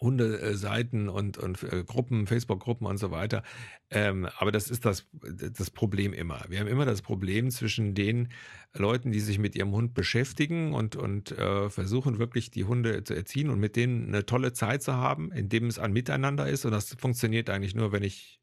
Hundeseiten 0.01 1.09
und, 1.09 1.39
und 1.39 1.63
äh, 1.63 1.83
Gruppen, 1.85 2.27
Facebook-Gruppen 2.27 2.87
und 2.87 2.99
so 2.99 3.11
weiter. 3.11 3.43
Ähm, 3.91 4.29
aber 4.39 4.53
das 4.53 4.71
ist 4.71 4.85
das, 4.85 5.07
das 5.23 5.71
Problem 5.71 6.13
immer. 6.13 6.45
Wir 6.49 6.61
haben 6.61 6.67
immer 6.67 6.85
das 6.85 7.01
Problem 7.01 7.51
zwischen 7.51 7.95
den 7.95 8.29
Leuten, 8.75 9.11
die 9.11 9.21
sich 9.21 9.39
mit 9.39 9.57
ihrem 9.57 9.73
Hund 9.73 9.95
beschäftigen 9.95 10.75
und, 10.75 10.97
und 10.97 11.33
äh, 11.33 11.71
versuchen 11.71 12.19
wirklich 12.19 12.51
die 12.51 12.65
Hunde 12.65 13.05
zu 13.05 13.15
erziehen 13.15 13.49
und 13.49 13.59
mit 13.59 13.77
denen 13.77 14.09
eine 14.09 14.27
tolle 14.27 14.53
Zeit 14.53 14.83
zu 14.83 14.93
haben, 14.93 15.33
indem 15.33 15.67
es 15.67 15.79
ein 15.79 15.93
Miteinander 15.93 16.47
ist. 16.49 16.67
Und 16.67 16.73
das 16.73 16.95
funktioniert 16.99 17.49
eigentlich 17.49 17.75
nur, 17.75 17.93
wenn 17.93 18.03
ich 18.03 18.41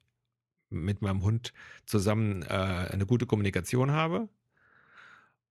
mit 0.71 1.01
meinem 1.03 1.21
Hund 1.21 1.53
zusammen 1.85 2.41
äh, 2.41 2.47
eine 2.47 3.05
gute 3.05 3.27
Kommunikation 3.27 3.91
habe. 3.91 4.27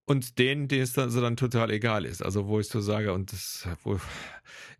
Und 0.05 0.39
denen, 0.39 0.69
denen 0.69 0.83
es 0.83 0.93
dann, 0.93 1.11
so 1.11 1.21
dann 1.21 1.37
total 1.37 1.71
egal 1.71 2.05
ist. 2.05 2.23
Also 2.23 2.49
wo 2.49 2.59
ich 2.61 2.69
so 2.69 2.81
sage, 2.81 3.13
und 3.13 3.33
das, 3.33 3.69
wo 3.85 4.01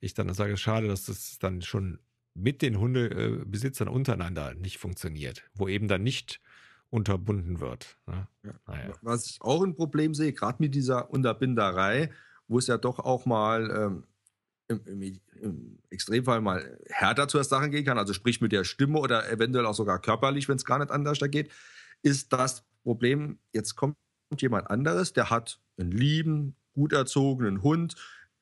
ich 0.01 0.15
dann 0.15 0.33
sage, 0.35 0.57
schade, 0.57 0.89
dass 0.89 1.07
das 1.07 1.39
dann 1.39 1.63
schon 1.63 2.01
mit 2.35 2.63
den 2.63 2.79
Hundebesitzern 2.79 3.89
untereinander 3.89 4.55
nicht 4.55 4.79
funktioniert, 4.79 5.45
wo 5.55 5.69
eben 5.69 5.87
dann 5.87 6.03
nicht 6.03 6.41
unterbunden 6.91 7.61
wird. 7.61 7.97
Ne? 8.07 8.27
Ja. 8.43 8.53
Naja. 8.67 8.95
Was 9.03 9.27
ich 9.27 9.43
auch 9.43 9.63
ein 9.63 9.75
Problem 9.75 10.15
sehe, 10.15 10.33
gerade 10.33 10.57
mit 10.61 10.75
dieser 10.75 11.11
Unterbinderei, 11.11 12.11
wo 12.49 12.59
es 12.59 12.67
ja 12.67 12.77
doch 12.77 12.99
auch 12.99 13.25
mal 13.25 13.71
ähm, 13.71 14.05
im, 14.69 14.81
im, 14.87 15.21
im 15.41 15.79
Extremfall 15.91 16.41
mal 16.41 16.79
härter 16.89 17.29
zur 17.29 17.45
Sache 17.45 17.71
gehen 17.71 17.85
kann, 17.85 17.99
also 17.99 18.13
sprich 18.13 18.41
mit 18.41 18.53
der 18.53 18.65
Stimme 18.65 18.99
oder 18.99 19.31
eventuell 19.31 19.67
auch 19.67 19.75
sogar 19.75 20.01
körperlich, 20.01 20.49
wenn 20.49 20.57
es 20.57 20.65
gar 20.65 20.79
nicht 20.79 20.91
anders 20.91 21.19
da 21.19 21.29
geht, 21.29 21.51
ist 22.03 22.33
das 22.33 22.65
Problem, 22.83 23.39
jetzt 23.53 23.75
kommt 23.77 23.97
jemand 24.41 24.71
anderes, 24.71 25.13
der 25.13 25.31
hat 25.31 25.61
einen 25.77 25.93
lieben, 25.93 26.57
gut 26.73 26.93
erzogenen 26.93 27.63
Hund, 27.63 27.97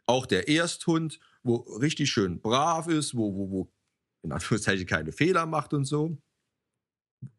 auch 0.06 0.26
der 0.26 0.48
Ersthund, 0.48 1.18
wo 1.42 1.56
richtig 1.56 2.10
schön 2.10 2.40
brav 2.40 2.86
ist, 2.88 3.16
wo, 3.16 3.34
wo, 3.34 3.50
wo 3.50 3.72
in 4.22 4.32
Anführungszeichen 4.32 4.86
keine 4.86 5.12
Fehler 5.12 5.46
macht 5.46 5.72
und 5.72 5.84
so. 5.84 6.18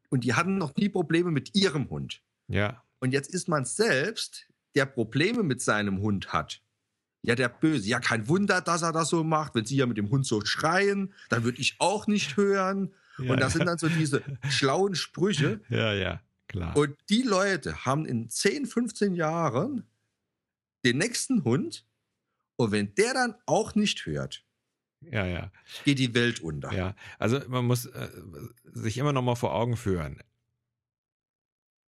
Und 0.10 0.24
die 0.24 0.34
hatten 0.34 0.58
noch 0.58 0.76
nie 0.76 0.89
Probleme 0.89 1.32
mit 1.32 1.56
ihrem 1.56 1.89
Hund. 1.89 2.22
Ja, 2.47 2.84
Und 2.99 3.14
jetzt 3.14 3.34
ist 3.34 3.47
man 3.47 3.64
selbst, 3.66 4.47
der 4.76 4.86
Probleme 4.86 5.43
mit 5.43 5.62
seinem 5.62 6.02
Hund 6.02 6.34
hat. 6.34 6.62
Ja, 7.24 7.36
der 7.36 7.49
Böse. 7.49 7.88
Ja, 7.88 7.99
kein 7.99 8.28
Wunder, 8.28 8.62
dass 8.62 8.82
er 8.82 8.91
das 8.91 9.10
so 9.10 9.24
macht. 9.24 9.54
Wenn 9.56 9.66
sie 9.66 9.78
ja 9.78 9.86
mit 9.86 9.97
dem 9.97 10.10
Hund 10.10 10.26
so 10.26 10.43
schreien, 10.43 11.14
dann 11.30 11.43
würde 11.43 11.62
ich 11.62 11.76
auch 11.80 12.08
nicht 12.08 12.36
hören. 12.36 12.93
ja, 13.20 13.32
und 13.32 13.39
das 13.39 13.54
sind 13.54 13.66
dann 13.66 13.78
so 13.78 13.88
diese 13.88 14.24
schlauen 14.49 14.95
Sprüche. 14.95 15.62
ja, 15.70 15.93
ja, 15.93 16.22
klar. 16.52 16.76
Und 16.78 16.97
die 17.10 17.24
Leute 17.24 17.86
haben 17.86 18.06
in 18.06 18.30
10, 18.30 18.66
15 18.66 19.16
Jahren 19.16 19.88
den 20.86 20.97
nächsten 20.97 21.43
Hund. 21.43 21.86
Und 22.58 22.72
wenn 22.72 22.93
der 22.95 23.14
dann 23.14 23.36
auch 23.45 23.76
nicht 23.76 24.06
hört, 24.06 24.45
ja, 25.02 25.26
ja. 25.26 25.52
geht 25.84 25.99
die 25.99 26.14
Welt 26.14 26.41
unter. 26.41 26.72
Ja, 26.74 26.95
also 27.18 27.39
man 27.47 27.66
muss 27.66 27.88
äh, 27.88 28.10
sich 28.66 28.97
immer 28.97 29.14
noch 29.14 29.24
mal 29.24 29.36
vor 29.36 29.54
Augen 29.56 29.78
führen. 29.78 30.22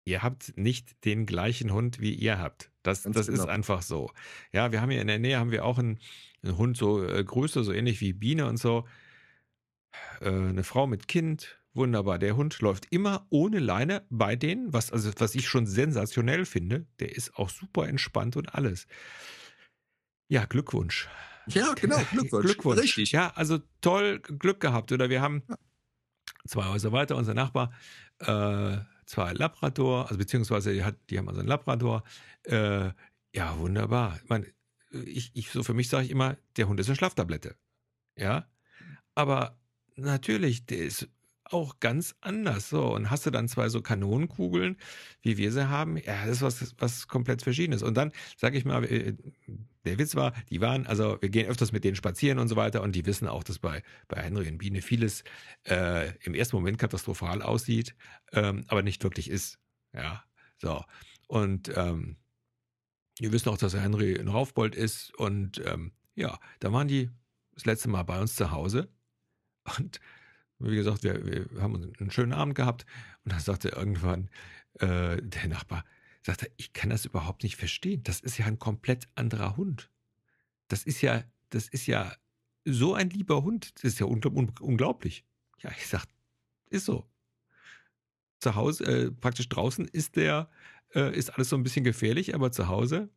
Ihr 0.06 0.24
habt 0.24 0.58
nicht 0.58 1.06
den 1.06 1.26
gleichen 1.26 1.72
Hund, 1.72 2.00
wie 2.00 2.14
ihr 2.14 2.40
habt. 2.40 2.72
Das, 2.82 3.04
Ganz 3.04 3.16
das 3.16 3.28
ist 3.28 3.42
genau. 3.42 3.52
einfach 3.52 3.82
so. 3.82 4.12
Ja, 4.52 4.72
wir 4.72 4.82
haben 4.82 4.90
hier 4.90 5.02
in 5.02 5.08
der 5.08 5.20
Nähe 5.20 5.38
haben 5.38 5.52
wir 5.52 5.64
auch 5.64 5.78
einen, 5.78 6.00
einen 6.42 6.58
Hund 6.58 6.76
so 6.76 7.06
äh, 7.06 7.24
Größe, 7.24 7.64
so 7.64 7.72
ähnlich 7.72 8.02
wie 8.02 8.14
Biene 8.14 8.48
und 8.48 8.58
so. 8.58 8.86
Äh, 10.20 10.30
eine 10.30 10.64
Frau 10.64 10.88
mit 10.88 11.08
Kind, 11.08 11.63
wunderbar. 11.74 12.20
Der 12.20 12.36
Hund 12.36 12.60
läuft 12.60 12.88
immer 12.92 13.26
ohne 13.30 13.60
Leine 13.60 14.06
bei 14.10 14.36
denen, 14.36 14.74
was 14.74 14.92
also 14.92 15.12
was 15.18 15.36
ich 15.36 15.48
schon 15.48 15.66
sensationell 15.66 16.46
finde. 16.46 16.86
Der 17.00 17.16
ist 17.16 17.36
auch 17.36 17.50
super 17.50 17.88
entspannt 17.88 18.36
und 18.36 18.54
alles. 18.54 18.88
Ja, 20.28 20.46
Glückwunsch. 20.46 21.10
Ja, 21.48 21.74
genau. 21.74 21.98
Glückwunsch. 22.12 22.46
Glückwunsch. 22.46 22.82
Richtig. 22.82 23.12
Ja, 23.12 23.32
also 23.36 23.60
toll 23.82 24.20
Glück 24.20 24.60
gehabt. 24.60 24.92
Oder 24.92 25.10
wir 25.10 25.22
haben 25.22 25.44
zwei 26.48 26.66
Häuser 26.66 26.92
weiter, 26.92 27.16
unser 27.16 27.34
Nachbar, 27.34 27.72
äh, 28.20 28.78
zwei 29.06 29.34
Labrador, 29.34 30.06
also 30.06 30.18
beziehungsweise 30.18 30.74
die, 30.74 30.84
hat, 30.84 30.96
die 31.10 31.18
haben 31.18 31.28
also 31.28 31.42
einen 31.42 31.50
Labrador. 31.50 32.04
Äh, 32.44 32.92
ja, 33.34 33.58
wunderbar. 33.58 34.20
Ich, 34.24 34.30
meine, 34.30 34.48
ich, 34.92 35.32
ich, 35.34 35.50
so 35.50 35.64
für 35.64 35.74
mich 35.74 35.90
sage 35.90 36.06
ich 36.06 36.12
immer, 36.12 36.38
der 36.58 36.68
Hund 36.68 36.80
ist 36.80 36.88
eine 36.88 36.96
Schlaftablette. 36.96 37.56
Ja, 38.18 38.48
aber 39.16 39.60
natürlich, 39.96 40.66
der 40.66 40.80
ist 40.80 41.10
auch 41.54 41.80
ganz 41.80 42.16
anders. 42.22 42.70
So, 42.70 42.94
und 42.94 43.10
hast 43.10 43.26
du 43.26 43.32
dann 43.32 43.48
zwei 43.48 43.70
so 43.70 43.82
Kanonenkugeln, 43.82 44.78
wie 45.22 45.38
wir 45.38 45.52
sie 45.52 45.70
haben, 45.70 45.98
ja, 45.98 46.26
das 46.26 46.38
ist 46.38 46.42
was, 46.42 46.76
was 46.78 47.08
komplett 47.08 47.42
Verschiedenes. 47.42 47.84
Und 47.84 47.96
dann, 47.96 48.12
sage 48.38 48.58
ich 48.58 48.66
mal, 48.66 48.84
äh, 48.84 49.14
der 49.86 50.00
Witz 50.00 50.16
war, 50.16 50.34
die 50.50 50.62
waren, 50.62 50.88
also 50.88 51.18
wir 51.22 51.30
gehen 51.30 51.48
öfters 51.48 51.72
mit 51.72 51.84
denen 51.84 51.96
spazieren 51.96 52.40
und 52.40 52.48
so 52.48 52.56
weiter 52.56 52.82
und 52.82 52.96
die 52.96 53.06
wissen 53.06 53.28
auch, 53.28 53.44
dass 53.44 53.60
bei, 53.60 53.84
bei 54.08 54.22
Henry 54.22 54.50
und 54.50 54.58
Biene 54.58 54.82
vieles 54.82 55.24
äh, 55.68 56.14
im 56.24 56.34
ersten 56.34 56.56
Moment 56.56 56.78
katastrophal 56.78 57.42
aussieht, 57.42 57.96
ähm, 58.32 58.66
aber 58.68 58.82
nicht 58.82 59.04
wirklich 59.04 59.30
ist. 59.30 59.60
Ja, 59.94 60.24
so. 60.58 60.84
Und 61.28 61.72
ähm, 61.76 62.18
wir 63.20 63.32
wissen 63.32 63.50
auch, 63.50 63.58
dass 63.58 63.76
Henry 63.76 64.20
ein 64.20 64.28
Raufbold 64.28 64.76
ist 64.76 65.14
und 65.16 65.62
ähm, 65.66 65.92
ja, 66.16 66.40
da 66.60 66.72
waren 66.72 66.88
die 66.88 67.10
das 67.54 67.66
letzte 67.66 67.90
Mal 67.90 68.04
bei 68.04 68.20
uns 68.20 68.36
zu 68.36 68.52
Hause 68.52 68.90
und 69.78 70.00
wie 70.70 70.76
gesagt, 70.76 71.04
wir, 71.04 71.26
wir 71.26 71.62
haben 71.62 71.94
einen 72.00 72.12
schönen 72.12 72.34
Abend 72.34 72.56
gehabt 72.56 72.86
und 73.24 73.34
dann 73.34 73.40
sagte 73.40 73.70
irgendwann 73.70 74.30
äh, 74.80 75.22
der 75.22 75.48
Nachbar, 75.48 75.86
sagte, 76.22 76.52
ich 76.58 76.74
kann 76.74 76.90
das 76.90 77.06
überhaupt 77.06 77.44
nicht 77.44 77.56
verstehen. 77.56 78.04
Das 78.04 78.20
ist 78.20 78.38
ja 78.38 78.46
ein 78.46 78.60
komplett 78.60 79.08
anderer 79.16 79.58
Hund. 79.58 79.90
Das 80.68 80.84
ist 80.84 81.02
ja, 81.02 81.24
das 81.50 81.68
ist 81.68 81.86
ja 81.86 82.14
so 82.66 82.94
ein 82.94 83.10
lieber 83.10 83.44
Hund. 83.44 83.74
Das 83.76 83.84
ist 83.84 84.00
ja 84.00 84.06
ungl 84.06 84.32
un 84.32 84.52
unglaublich. 84.60 85.26
Ja, 85.60 85.72
ich 85.72 85.88
sag, 85.88 86.06
ist 86.70 86.86
so. 86.86 87.06
Zu 88.40 88.56
Hause, 88.56 88.86
äh, 88.86 89.12
praktisch 89.12 89.50
draußen 89.50 89.88
ist 89.88 90.16
der, 90.16 90.50
äh, 90.96 91.16
ist 91.16 91.30
alles 91.30 91.50
so 91.50 91.56
ein 91.56 91.64
bisschen 91.64 91.84
gefährlich, 91.84 92.36
aber 92.36 92.52
zu 92.52 92.68
Hause, 92.68 93.10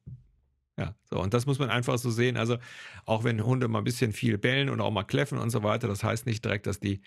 ja, 0.78 0.94
so. 1.04 1.20
Und 1.20 1.32
das 1.32 1.46
muss 1.46 1.58
man 1.58 1.70
einfach 1.70 1.98
so 1.98 2.10
sehen. 2.10 2.36
Also, 2.36 2.58
auch 3.06 3.24
wenn 3.24 3.44
Hunde 3.44 3.66
mal 3.68 3.78
ein 3.78 3.84
bisschen 3.84 4.12
viel 4.12 4.36
bellen 4.38 4.68
und 4.68 4.80
auch 4.80 4.90
mal 4.90 5.04
kläffen 5.04 5.38
und 5.38 5.50
so 5.50 5.62
weiter, 5.62 5.88
das 5.88 6.04
heißt 6.04 6.26
nicht 6.26 6.44
direkt, 6.44 6.66
dass 6.66 6.80
die 6.80 7.00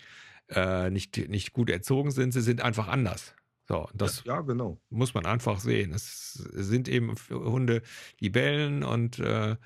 äh, 0.49 0.89
nicht, 0.89 1.29
nicht 1.29 1.53
gut 1.53 1.69
erzogen 1.69 2.11
sind. 2.11 2.31
Sie 2.31 2.41
sind 2.41 2.61
einfach 2.61 2.87
anders. 2.87 3.35
So, 3.67 3.87
das 3.93 4.23
ja, 4.25 4.41
genau. 4.41 4.81
muss 4.89 5.13
man 5.13 5.27
einfach 5.27 5.59
sehen. 5.59 5.93
Es 5.93 6.33
sind 6.33 6.87
eben 6.87 7.13
Hunde, 7.29 7.83
die 8.19 8.31
bellen 8.31 8.83
und 8.83 9.19
äh, 9.19 9.51
äh, 9.51 9.57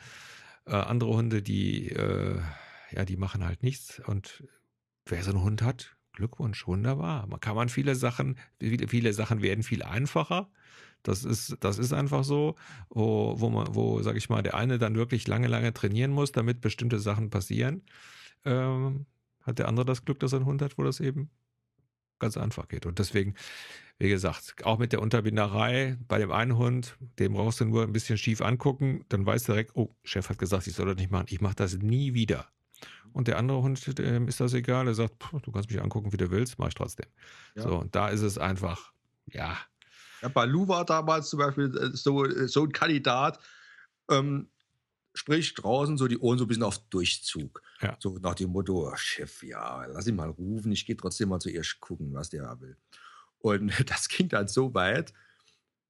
andere 0.66 1.12
Hunde, 1.12 1.42
die, 1.42 1.90
äh, 1.90 2.40
ja, 2.92 3.06
die 3.06 3.16
machen 3.16 3.46
halt 3.46 3.64
nichts. 3.64 4.02
Und 4.06 4.44
wer 5.06 5.24
so 5.24 5.32
einen 5.32 5.42
Hund 5.42 5.62
hat, 5.62 5.96
Glückwunsch, 6.12 6.68
wunderbar. 6.68 7.28
Man 7.28 7.40
kann 7.40 7.56
man 7.56 7.70
viele 7.70 7.96
Sachen, 7.96 8.38
viele, 8.60 8.88
viele 8.88 9.14
Sachen 9.14 9.42
werden 9.42 9.64
viel 9.64 9.84
einfacher. 9.84 10.50
Das 11.02 11.24
ist, 11.24 11.58
das 11.62 11.80
ist 11.80 11.94
einfach 11.94 12.24
so, 12.24 12.56
wo, 12.90 13.40
wo 13.40 13.50
man, 13.50 13.74
wo, 13.74 14.02
sag 14.02 14.16
ich 14.16 14.30
mal, 14.30 14.42
der 14.42 14.56
eine 14.56 14.80
dann 14.80 14.96
wirklich 14.96 15.28
lange, 15.28 15.48
lange 15.48 15.74
trainieren 15.74 16.12
muss, 16.12 16.32
damit 16.32 16.62
bestimmte 16.62 17.00
Sachen 17.00 17.30
passieren. 17.30 17.84
Ähm, 18.46 19.06
hat 19.44 19.60
der 19.60 19.68
andere 19.68 19.86
das 19.86 20.04
Glück, 20.04 20.20
dass 20.20 20.34
er 20.34 20.38
einen 20.38 20.46
Hund 20.46 20.62
hat, 20.62 20.78
wo 20.78 20.84
das 20.84 21.00
eben 21.00 21.30
ganz 22.20 22.38
einfach 22.38 22.68
geht. 22.68 22.86
Und 22.86 23.00
deswegen, 23.00 23.36
wie 24.00 24.10
gesagt, 24.10 24.66
auch 24.66 24.80
mit 24.80 24.94
der 24.94 25.02
Unterbinderei 25.02 25.98
bei 26.08 26.18
dem 26.18 26.32
einen 26.32 26.58
Hund, 26.58 26.98
dem 27.20 27.34
brauchst 27.34 27.60
du 27.60 27.66
nur 27.66 27.84
ein 27.84 27.94
bisschen 27.94 28.18
schief 28.18 28.42
angucken, 28.42 29.06
dann 29.10 29.26
weißt 29.26 29.48
du 29.48 29.52
direkt, 29.52 29.76
oh, 29.76 29.94
Chef 30.04 30.30
hat 30.30 30.38
gesagt, 30.38 30.68
ich 30.68 30.74
soll 30.74 30.88
das 30.88 30.96
nicht 30.96 31.12
machen, 31.12 31.28
ich 31.30 31.42
mache 31.42 31.56
das 31.56 31.78
nie 31.78 32.14
wieder. 32.14 32.48
Und 33.12 33.28
der 33.28 33.38
andere 33.38 33.62
Hund, 33.62 34.00
dem 34.00 34.28
ist 34.28 34.40
das 34.40 34.54
egal, 34.54 34.88
er 34.88 34.96
sagt, 34.96 35.16
du 35.44 35.52
kannst 35.52 35.70
mich 35.70 35.82
angucken, 35.82 36.12
wie 36.12 36.18
du 36.18 36.32
willst, 36.32 36.58
mache 36.58 36.70
ich 36.70 36.76
trotzdem. 36.76 37.06
Ja. 37.56 37.64
So, 37.64 37.80
und 37.80 37.94
da 37.96 38.10
ist 38.10 38.22
es 38.22 38.38
einfach, 38.38 38.92
ja. 39.28 39.58
Ja, 40.22 40.30
Balu 40.30 40.68
war 40.68 40.86
damals 40.86 41.30
zum 41.30 41.40
Beispiel 41.40 41.92
so, 41.94 42.26
so 42.48 42.64
ein 42.64 42.72
Kandidat. 42.72 43.40
Ähm, 44.10 44.50
sprich 45.14 45.54
draußen 45.54 45.98
so 45.98 46.08
die 46.08 46.18
Ohren 46.18 46.38
so 46.38 46.46
ein 46.46 46.48
bisschen 46.48 46.64
auf 46.64 46.80
Durchzug. 46.90 47.62
Ja. 47.82 47.96
So 48.00 48.18
nach 48.22 48.36
dem 48.36 48.52
Motto, 48.52 48.90
oh, 48.90 48.96
Chef, 48.96 49.44
ja, 49.44 49.86
lass 49.86 50.08
ihn 50.08 50.16
mal 50.16 50.30
rufen, 50.30 50.72
ich 50.72 50.86
gehe 50.86 50.98
trotzdem 50.98 51.30
mal 51.30 51.40
zuerst 51.40 51.80
gucken, 51.80 52.14
was 52.14 52.30
der 52.30 52.60
will. 52.60 52.78
Und 53.38 53.72
das 53.90 54.08
ging 54.08 54.30
dann 54.30 54.48
so 54.48 54.74
weit, 54.74 55.14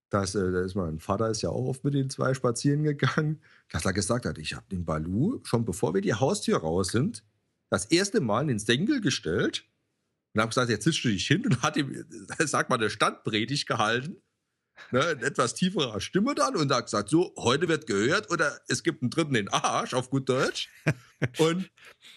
dass, 0.10 0.36
äh, 0.36 0.52
dass 0.52 0.76
mein 0.76 1.00
Vater 1.00 1.30
ist 1.30 1.42
ja 1.42 1.50
auch 1.50 1.66
oft 1.66 1.84
mit 1.84 1.94
den 1.94 2.10
zwei 2.10 2.34
spazieren 2.34 2.84
gegangen, 2.84 3.42
dass 3.72 3.86
er 3.86 3.94
gesagt 3.94 4.26
hat, 4.26 4.38
ich 4.38 4.54
habe 4.54 4.66
den 4.72 4.86
Balu 4.86 5.40
schon 5.44 5.66
bevor 5.66 5.94
wir 5.94 6.02
die 6.02 6.14
Haustür 6.14 6.58
raus 6.58 6.90
sind, 6.90 7.24
das 7.70 7.86
erste 7.86 8.22
Mal 8.22 8.42
in 8.42 8.50
den 8.50 8.60
Senkel 8.60 9.02
gestellt 9.02 9.66
und 10.34 10.42
habe 10.42 10.50
gesagt, 10.50 10.70
jetzt 10.70 10.84
sitzt 10.84 11.04
du 11.04 11.10
dich 11.10 11.26
hin 11.26 11.46
und 11.46 11.62
hat 11.62 11.78
ihm, 11.78 12.06
sag 12.40 12.70
mal, 12.70 12.76
eine 12.76 12.90
Standpredigt 12.90 13.68
gehalten. 13.68 14.18
Ne, 14.92 15.12
in 15.12 15.24
etwas 15.24 15.54
tieferer 15.56 16.02
Stimme 16.02 16.36
dann 16.36 16.56
und 16.56 16.72
hat 16.72 16.86
gesagt, 16.86 17.10
so, 17.10 17.34
heute 17.38 17.68
wird 17.68 17.88
gehört 17.88 18.30
oder 18.32 18.60
es 18.68 18.84
gibt 18.84 19.02
einen 19.02 19.10
dritten 19.10 19.36
in 19.36 19.50
Arsch, 19.50 19.94
auf 19.94 20.10
gut 20.10 20.30
Deutsch. 20.30 20.70
und 21.38 21.70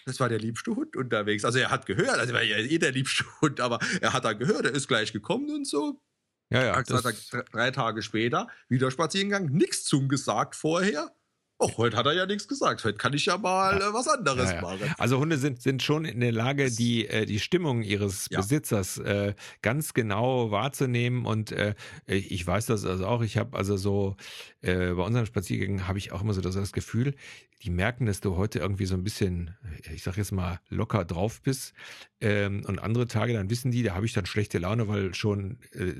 das 0.05 0.19
war 0.19 0.29
der 0.29 0.39
liebste 0.39 0.75
Hund 0.75 0.95
unterwegs. 0.95 1.45
Also 1.45 1.59
er 1.59 1.71
hat 1.71 1.85
gehört, 1.85 2.17
also 2.17 2.33
er 2.33 2.35
war 2.35 2.43
ja 2.43 2.57
eh 2.57 2.77
der 2.77 2.91
liebste 2.91 3.25
Hund, 3.41 3.59
aber 3.59 3.79
er 4.01 4.13
hat 4.13 4.25
dann 4.25 4.37
gehört, 4.37 4.65
er 4.65 4.73
ist 4.73 4.87
gleich 4.87 5.13
gekommen 5.13 5.49
und 5.49 5.65
so. 5.65 6.01
Ja, 6.49 6.63
ja. 6.63 6.75
Hat 6.75 6.87
gesagt, 6.87 7.35
drei 7.51 7.71
Tage 7.71 8.01
später 8.01 8.47
wieder 8.69 8.89
spazieren 8.89 9.29
gegangen, 9.29 9.53
nichts 9.53 9.83
zum 9.83 10.07
gesagt 10.07 10.55
vorher. 10.55 11.13
Oh, 11.59 11.71
heute 11.77 11.97
hat 11.97 12.05
er 12.05 12.13
ja 12.13 12.25
nichts 12.27 12.47
gesagt. 12.47 12.83
Heute 12.83 12.97
kann 12.97 13.13
ich 13.13 13.25
ja 13.25 13.37
mal 13.37 13.79
Ja. 13.79 13.89
äh, 13.89 13.93
was 13.93 14.07
anderes 14.07 14.49
Ja, 14.49 14.55
ja. 14.57 14.61
machen. 14.61 14.93
Also 14.99 15.17
Hunde 15.17 15.37
sind, 15.37 15.61
sind 15.61 15.81
schon 15.81 16.05
in 16.05 16.19
der 16.19 16.31
Lage, 16.31 16.69
die, 16.69 17.07
äh, 17.07 17.25
die 17.25 17.39
Stimmung 17.39 17.81
ihres. 17.81 18.29
Besitzers 18.29 18.99
äh, 18.99 19.33
ganz 19.63 19.93
genau 19.95 20.51
wahrzunehmen. 20.51 21.25
Und 21.25 21.51
äh, 21.51 21.73
ich 22.05 22.45
weiß 22.45 22.67
das 22.67 22.85
also 22.85 23.07
auch. 23.07 23.23
Ich 23.23 23.37
habe 23.37 23.57
also 23.57 23.75
so 23.75 24.17
äh, 24.61 24.91
bei 24.93 25.01
unseren 25.03 25.25
Spaziergängen 25.25 25.87
habe 25.87 25.97
ich 25.97 26.11
auch 26.11 26.21
immer 26.21 26.33
so 26.33 26.41
das, 26.41 26.53
das 26.53 26.73
Gefühl, 26.73 27.15
die 27.63 27.71
merken, 27.71 28.05
dass 28.05 28.21
du 28.21 28.35
heute 28.37 28.59
irgendwie 28.59 28.85
so 28.85 28.93
ein 28.93 29.03
bisschen, 29.03 29.55
ich 29.91 30.03
sag 30.03 30.15
jetzt 30.17 30.31
mal, 30.31 30.59
locker 30.69 31.05
drauf 31.05 31.41
bist. 31.41 31.73
Ähm, 32.21 32.63
und 32.67 32.77
andere 32.77 33.07
Tage, 33.07 33.33
dann 33.33 33.49
wissen 33.49 33.71
die, 33.71 33.81
da 33.81 33.95
habe 33.95 34.05
ich 34.05 34.13
dann 34.13 34.27
schlechte 34.27 34.59
Laune, 34.59 34.87
weil 34.87 35.15
schon 35.15 35.57
äh, 35.71 35.93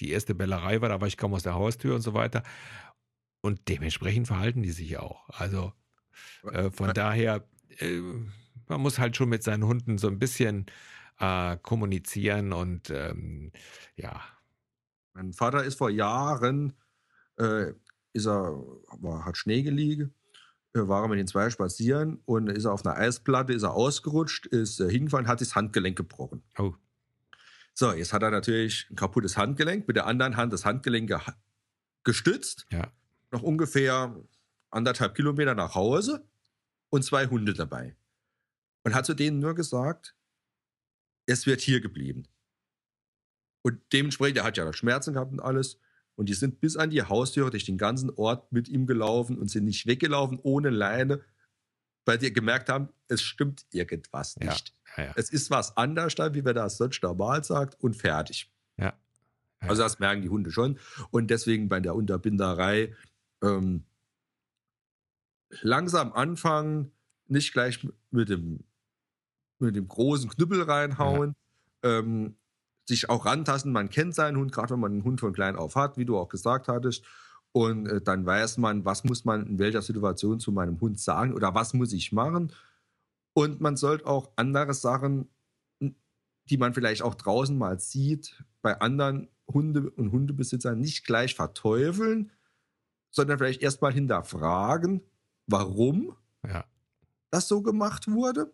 die 0.00 0.10
erste 0.10 0.34
Bellerei 0.34 0.80
war, 0.80 0.88
da 0.88 1.00
war 1.00 1.06
ich 1.06 1.16
kaum 1.16 1.34
aus 1.34 1.44
der 1.44 1.54
Haustür 1.54 1.94
und 1.94 2.00
so 2.00 2.14
weiter. 2.14 2.42
Und 3.44 3.68
dementsprechend 3.68 4.26
verhalten 4.26 4.62
die 4.62 4.70
sich 4.70 4.96
auch. 4.96 5.28
Also 5.28 5.74
äh, 6.50 6.70
von 6.70 6.94
daher, 6.94 7.46
äh, 7.76 8.00
man 8.68 8.80
muss 8.80 8.98
halt 8.98 9.18
schon 9.18 9.28
mit 9.28 9.42
seinen 9.42 9.64
Hunden 9.64 9.98
so 9.98 10.08
ein 10.08 10.18
bisschen 10.18 10.64
äh, 11.18 11.58
kommunizieren 11.58 12.54
und 12.54 12.88
ähm, 12.88 13.52
ja, 13.96 14.22
Mein 15.12 15.34
Vater 15.34 15.62
ist 15.62 15.76
vor 15.76 15.90
Jahren, 15.90 16.72
äh, 17.38 17.74
ist 18.14 18.26
er, 18.26 18.64
war, 18.98 19.26
hat 19.26 19.36
Schnee 19.36 19.60
gelegen, 19.60 20.14
äh, 20.72 20.88
war 20.88 21.06
mit 21.06 21.18
den 21.18 21.26
zwei 21.26 21.50
spazieren 21.50 22.22
und 22.24 22.48
ist 22.48 22.64
er 22.64 22.72
auf 22.72 22.86
einer 22.86 22.96
Eisplatte, 22.96 23.52
ist 23.52 23.64
er 23.64 23.74
ausgerutscht, 23.74 24.46
ist 24.46 24.80
äh, 24.80 24.88
hingefallen, 24.88 25.28
hat 25.28 25.40
sich 25.40 25.48
das 25.48 25.56
Handgelenk 25.56 25.98
gebrochen. 25.98 26.42
oh, 26.56 26.72
So, 27.74 27.92
jetzt 27.92 28.14
hat 28.14 28.22
er 28.22 28.30
natürlich 28.30 28.88
ein 28.90 28.96
kaputtes 28.96 29.36
Handgelenk, 29.36 29.86
mit 29.86 29.96
der 29.96 30.06
anderen 30.06 30.38
Hand 30.38 30.54
das 30.54 30.64
Handgelenk 30.64 31.12
gestützt, 32.04 32.64
ja, 32.70 32.90
noch 33.34 33.42
ungefähr 33.42 34.16
anderthalb 34.70 35.14
Kilometer 35.14 35.54
nach 35.54 35.74
Hause 35.74 36.26
und 36.90 37.04
zwei 37.04 37.26
Hunde 37.26 37.52
dabei. 37.52 37.96
Und 38.84 38.94
hat 38.94 39.06
zu 39.06 39.14
denen 39.14 39.38
nur 39.40 39.54
gesagt, 39.54 40.14
es 41.26 41.46
wird 41.46 41.60
hier 41.60 41.80
geblieben. 41.80 42.24
Und 43.62 43.80
dementsprechend, 43.92 44.38
er 44.38 44.44
hat 44.44 44.56
ja 44.56 44.70
Schmerzen 44.72 45.14
gehabt 45.14 45.32
und 45.32 45.40
alles. 45.40 45.78
Und 46.16 46.28
die 46.28 46.34
sind 46.34 46.60
bis 46.60 46.76
an 46.76 46.90
die 46.90 47.02
Haustür 47.02 47.50
durch 47.50 47.64
den 47.64 47.78
ganzen 47.78 48.10
Ort 48.10 48.52
mit 48.52 48.68
ihm 48.68 48.86
gelaufen 48.86 49.38
und 49.38 49.50
sind 49.50 49.64
nicht 49.64 49.86
weggelaufen 49.86 50.38
ohne 50.42 50.70
Leine, 50.70 51.22
weil 52.04 52.18
die 52.18 52.32
gemerkt 52.32 52.68
haben, 52.68 52.90
es 53.08 53.22
stimmt 53.22 53.64
irgendwas 53.72 54.36
Ja. 54.40 54.50
nicht. 54.52 54.74
ja, 54.96 55.04
ja. 55.04 55.12
Es 55.16 55.30
ist 55.30 55.50
was 55.50 55.76
anders 55.76 56.14
da, 56.14 56.34
wie 56.34 56.42
man 56.42 56.54
das 56.54 56.76
sonst 56.76 57.02
normal 57.02 57.42
sagt 57.42 57.80
und 57.82 57.96
fertig. 57.96 58.52
Ja. 58.76 58.92
Ja. 59.62 59.68
Also 59.70 59.82
das 59.82 59.98
merken 59.98 60.20
die 60.22 60.28
Hunde 60.28 60.50
schon. 60.52 60.78
Und 61.10 61.28
deswegen 61.30 61.68
bei 61.70 61.80
der 61.80 61.94
Unterbinderei 61.94 62.94
ähm, 63.44 63.84
langsam 65.62 66.12
anfangen, 66.12 66.92
nicht 67.26 67.52
gleich 67.52 67.86
mit 68.10 68.28
dem, 68.28 68.64
mit 69.58 69.76
dem 69.76 69.88
großen 69.88 70.30
Knüppel 70.30 70.62
reinhauen, 70.62 71.34
ähm, 71.82 72.36
sich 72.86 73.08
auch 73.08 73.26
rantasten. 73.26 73.72
Man 73.72 73.90
kennt 73.90 74.14
seinen 74.14 74.36
Hund, 74.36 74.52
gerade 74.52 74.74
wenn 74.74 74.80
man 74.80 74.92
einen 74.92 75.04
Hund 75.04 75.20
von 75.20 75.32
klein 75.32 75.56
auf 75.56 75.76
hat, 75.76 75.96
wie 75.96 76.04
du 76.04 76.18
auch 76.18 76.28
gesagt 76.28 76.68
hattest. 76.68 77.04
Und 77.52 77.86
äh, 77.86 78.00
dann 78.00 78.26
weiß 78.26 78.58
man, 78.58 78.84
was 78.84 79.04
muss 79.04 79.24
man 79.24 79.46
in 79.46 79.58
welcher 79.58 79.82
Situation 79.82 80.40
zu 80.40 80.52
meinem 80.52 80.80
Hund 80.80 80.98
sagen 80.98 81.32
oder 81.34 81.54
was 81.54 81.72
muss 81.72 81.92
ich 81.92 82.12
machen. 82.12 82.52
Und 83.32 83.60
man 83.60 83.76
sollte 83.76 84.06
auch 84.06 84.32
andere 84.36 84.74
Sachen, 84.74 85.28
die 85.80 86.56
man 86.56 86.74
vielleicht 86.74 87.02
auch 87.02 87.14
draußen 87.14 87.56
mal 87.56 87.78
sieht, 87.80 88.42
bei 88.60 88.80
anderen 88.80 89.28
Hunde- 89.46 89.90
und 89.90 90.12
Hundebesitzern 90.12 90.80
nicht 90.80 91.04
gleich 91.04 91.34
verteufeln, 91.34 92.32
sondern 93.14 93.38
vielleicht 93.38 93.62
erstmal 93.62 93.92
hinterfragen, 93.92 95.00
warum 95.46 96.16
ja. 96.46 96.64
das 97.30 97.46
so 97.48 97.62
gemacht 97.62 98.10
wurde. 98.10 98.52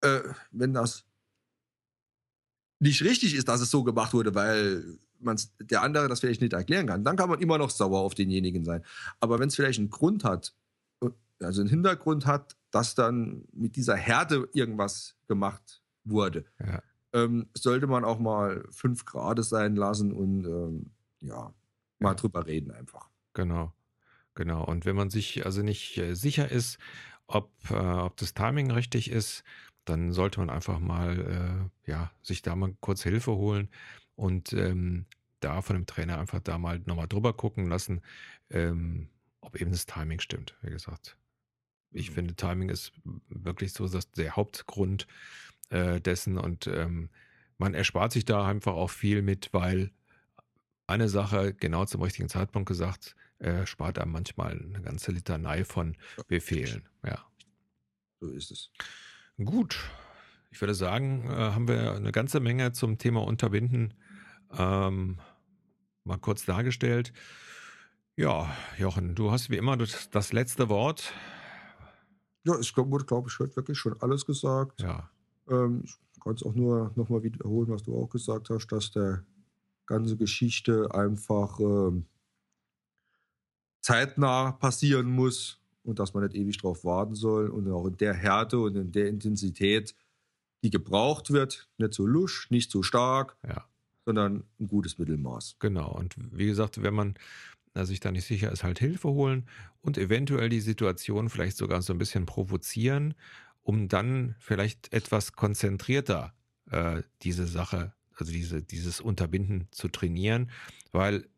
Äh, 0.00 0.20
wenn 0.50 0.72
das 0.72 1.04
nicht 2.80 3.02
richtig 3.02 3.34
ist, 3.34 3.48
dass 3.48 3.60
es 3.60 3.70
so 3.70 3.84
gemacht 3.84 4.14
wurde, 4.14 4.34
weil 4.34 4.98
man's, 5.18 5.52
der 5.60 5.82
andere 5.82 6.08
das 6.08 6.20
vielleicht 6.20 6.40
nicht 6.40 6.52
erklären 6.52 6.86
kann, 6.86 7.04
dann 7.04 7.16
kann 7.16 7.28
man 7.28 7.40
immer 7.40 7.58
noch 7.58 7.70
sauer 7.70 8.00
auf 8.00 8.14
denjenigen 8.14 8.64
sein. 8.64 8.82
Aber 9.20 9.38
wenn 9.38 9.48
es 9.48 9.54
vielleicht 9.56 9.78
einen 9.78 9.90
Grund 9.90 10.24
hat, 10.24 10.54
also 11.40 11.60
einen 11.60 11.70
Hintergrund 11.70 12.26
hat, 12.26 12.56
dass 12.70 12.94
dann 12.94 13.44
mit 13.52 13.76
dieser 13.76 13.96
Härte 13.96 14.48
irgendwas 14.54 15.16
gemacht 15.28 15.82
wurde, 16.04 16.44
Ja. 16.60 16.82
ähm, 17.12 17.48
sollte 17.54 17.86
man 17.86 18.04
auch 18.04 18.18
mal 18.18 18.66
fünf 18.70 19.04
Grad 19.04 19.42
sein 19.44 19.76
lassen 19.76 20.12
und 20.12 20.44
ähm, 20.46 20.90
ja, 21.20 21.52
mal 21.98 22.10
Ja. 22.10 22.14
drüber 22.14 22.46
reden 22.46 22.70
einfach. 22.70 23.10
Genau, 23.34 23.72
genau. 24.34 24.64
Und 24.64 24.86
wenn 24.86 24.96
man 24.96 25.10
sich 25.10 25.46
also 25.46 25.62
nicht 25.62 25.98
äh, 25.98 26.14
sicher 26.14 26.50
ist, 26.50 26.78
ob, 27.26 27.52
äh, 27.70 27.74
ob 27.74 28.16
das 28.18 28.34
Timing 28.34 28.70
richtig 28.70 29.10
ist, 29.10 29.44
dann 29.84 30.12
sollte 30.12 30.40
man 30.40 30.50
einfach 30.50 30.80
mal, 30.80 31.70
äh, 31.86 31.90
ja, 31.90 32.12
sich 32.22 32.42
da 32.42 32.56
mal 32.56 32.76
kurz 32.80 33.02
Hilfe 33.04 33.32
holen 33.32 33.70
und 34.16 34.52
ähm, 34.54 35.06
da 35.40 35.62
von 35.62 35.76
dem 35.76 35.86
Trainer 35.86 36.18
einfach 36.18 36.40
da 36.40 36.58
mal 36.58 36.80
nochmal 36.86 37.08
drüber 37.08 37.34
gucken 37.34 37.68
lassen, 37.68 38.02
ähm, 38.50 39.10
ob 39.40 39.60
eben 39.60 39.72
das 39.72 39.86
Timing 39.86 40.20
stimmt. 40.20 40.56
Wie 40.62 40.70
gesagt, 40.70 41.18
ich 41.92 42.10
Mhm. 42.10 42.14
finde, 42.14 42.36
Timing 42.36 42.70
ist 42.70 42.92
wirklich 43.28 43.72
so 43.74 43.88
das, 43.88 44.10
der 44.12 44.36
Hauptgrund 44.36 45.06
äh, 45.70 46.00
dessen 46.00 46.38
und 46.38 46.66
ähm, 46.68 47.10
man 47.58 47.74
erspart 47.74 48.12
sich 48.12 48.24
da 48.26 48.46
einfach 48.46 48.74
auch 48.74 48.90
viel 48.90 49.22
mit, 49.22 49.50
weil 49.54 49.92
eine 50.86 51.08
Sache 51.08 51.54
genau 51.54 51.84
zum 51.86 52.02
richtigen 52.02 52.28
Zeitpunkt 52.28 52.68
gesagt, 52.68 53.14
äh, 53.38 53.66
spart 53.66 53.98
einem 53.98 54.12
manchmal 54.12 54.52
eine 54.52 54.80
ganze 54.82 55.12
Litanei 55.12 55.64
von 55.64 55.96
Befehlen. 56.28 56.88
Ja. 57.04 57.24
So 58.20 58.30
ist 58.30 58.50
es. 58.50 58.70
Gut. 59.42 59.78
Ich 60.50 60.60
würde 60.60 60.74
sagen, 60.74 61.24
äh, 61.28 61.34
haben 61.34 61.66
wir 61.66 61.92
eine 61.94 62.12
ganze 62.12 62.40
Menge 62.40 62.72
zum 62.72 62.98
Thema 62.98 63.24
Unterbinden 63.24 63.94
ähm, 64.56 65.18
mal 66.04 66.18
kurz 66.18 66.44
dargestellt. 66.44 67.12
Ja, 68.16 68.54
Jochen, 68.78 69.16
du 69.16 69.32
hast 69.32 69.50
wie 69.50 69.56
immer 69.56 69.76
das, 69.76 70.08
das 70.10 70.32
letzte 70.32 70.68
Wort. 70.68 71.12
Ja, 72.44 72.54
es 72.54 72.76
wurde, 72.76 73.04
glaube 73.04 73.28
ich, 73.28 73.38
heute 73.38 73.56
wirklich 73.56 73.78
schon 73.78 74.00
alles 74.00 74.24
gesagt. 74.24 74.80
Ja, 74.82 75.10
Ähm, 75.48 75.82
ich 75.84 76.20
kann 76.20 76.34
es 76.34 76.42
auch 76.42 76.54
nur 76.54 76.92
nochmal 76.94 77.22
wiederholen, 77.22 77.68
was 77.70 77.82
du 77.82 77.96
auch 77.96 78.08
gesagt 78.08 78.50
hast, 78.50 78.68
dass 78.68 78.92
der 78.92 79.24
ganze 79.86 80.16
Geschichte 80.16 80.88
einfach 80.94 81.58
ähm, 81.58 82.06
zeitnah 83.84 84.52
passieren 84.52 85.10
muss 85.10 85.60
und 85.82 85.98
dass 85.98 86.14
man 86.14 86.24
nicht 86.24 86.34
ewig 86.34 86.56
drauf 86.56 86.84
warten 86.84 87.14
soll 87.14 87.50
und 87.50 87.70
auch 87.70 87.86
in 87.86 87.98
der 87.98 88.14
Härte 88.14 88.58
und 88.58 88.76
in 88.76 88.92
der 88.92 89.08
Intensität, 89.08 89.94
die 90.62 90.70
gebraucht 90.70 91.30
wird, 91.30 91.68
nicht 91.76 91.92
so 91.92 92.06
lusch, 92.06 92.50
nicht 92.50 92.70
so 92.70 92.82
stark, 92.82 93.36
ja. 93.46 93.66
sondern 94.06 94.44
ein 94.58 94.68
gutes 94.68 94.96
Mittelmaß. 94.98 95.56
Genau. 95.58 95.92
Und 95.92 96.16
wie 96.16 96.46
gesagt, 96.46 96.82
wenn 96.82 96.94
man 96.94 97.14
äh, 97.74 97.84
sich 97.84 98.00
da 98.00 98.10
nicht 98.10 98.24
sicher 98.24 98.50
ist, 98.50 98.64
halt 98.64 98.78
Hilfe 98.78 99.10
holen 99.10 99.46
und 99.82 99.98
eventuell 99.98 100.48
die 100.48 100.60
Situation 100.60 101.28
vielleicht 101.28 101.58
sogar 101.58 101.82
so 101.82 101.92
ein 101.92 101.98
bisschen 101.98 102.24
provozieren, 102.24 103.12
um 103.62 103.88
dann 103.88 104.34
vielleicht 104.38 104.94
etwas 104.94 105.32
konzentrierter 105.32 106.32
äh, 106.70 107.02
diese 107.20 107.46
Sache, 107.46 107.92
also 108.16 108.32
diese, 108.32 108.62
dieses 108.62 109.02
Unterbinden 109.02 109.68
zu 109.72 109.88
trainieren, 109.88 110.50
weil 110.90 111.28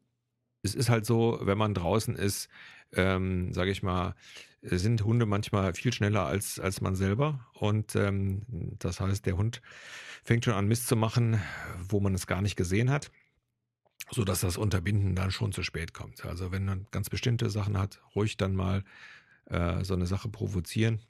es 0.66 0.74
ist 0.74 0.88
halt 0.88 1.06
so, 1.06 1.38
wenn 1.42 1.58
man 1.58 1.74
draußen 1.74 2.16
ist, 2.16 2.48
ähm, 2.92 3.52
sage 3.52 3.70
ich 3.70 3.82
mal, 3.82 4.14
sind 4.62 5.04
Hunde 5.04 5.26
manchmal 5.26 5.74
viel 5.74 5.92
schneller 5.92 6.26
als, 6.26 6.58
als 6.58 6.80
man 6.80 6.96
selber. 6.96 7.46
Und 7.54 7.94
ähm, 7.96 8.42
das 8.78 9.00
heißt, 9.00 9.26
der 9.26 9.36
Hund 9.36 9.62
fängt 10.24 10.44
schon 10.44 10.54
an 10.54 10.66
Mist 10.66 10.88
zu 10.88 10.96
machen, 10.96 11.40
wo 11.88 12.00
man 12.00 12.14
es 12.14 12.26
gar 12.26 12.42
nicht 12.42 12.56
gesehen 12.56 12.90
hat 12.90 13.10
so 14.10 14.24
dass 14.24 14.40
das 14.40 14.56
Unterbinden 14.56 15.14
dann 15.14 15.30
schon 15.30 15.52
zu 15.52 15.62
spät 15.62 15.92
kommt. 15.92 16.24
Also 16.24 16.52
wenn 16.52 16.64
man 16.64 16.86
ganz 16.90 17.10
bestimmte 17.10 17.50
Sachen 17.50 17.76
hat, 17.76 18.00
ruhig 18.14 18.36
dann 18.36 18.54
mal 18.54 18.84
äh, 19.46 19.82
so 19.84 19.94
eine 19.94 20.06
Sache 20.06 20.28
provozieren 20.28 21.00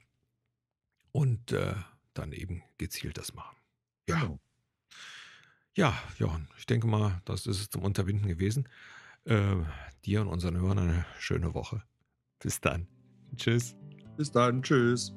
und 1.11 1.51
äh, 1.51 1.75
dann 2.13 2.31
eben 2.31 2.63
gezielt 2.77 3.17
das 3.17 3.33
machen. 3.33 3.57
Ja. 4.07 4.19
Genau. 4.19 4.39
Ja, 5.75 5.95
Johann, 6.17 6.47
ich 6.57 6.65
denke 6.65 6.87
mal, 6.87 7.21
das 7.25 7.45
ist 7.45 7.61
es 7.61 7.69
zum 7.69 7.83
Unterbinden 7.83 8.27
gewesen. 8.27 8.67
Äh, 9.27 9.57
dir 10.05 10.21
und 10.21 10.27
unseren 10.27 10.57
Hörern 10.57 10.79
eine 10.79 11.05
schöne 11.19 11.53
Woche. 11.53 11.83
Bis 12.39 12.61
dann. 12.61 12.87
Tschüss. 13.35 13.75
Bis 14.15 14.31
dann. 14.31 14.61
Tschüss. 14.63 15.13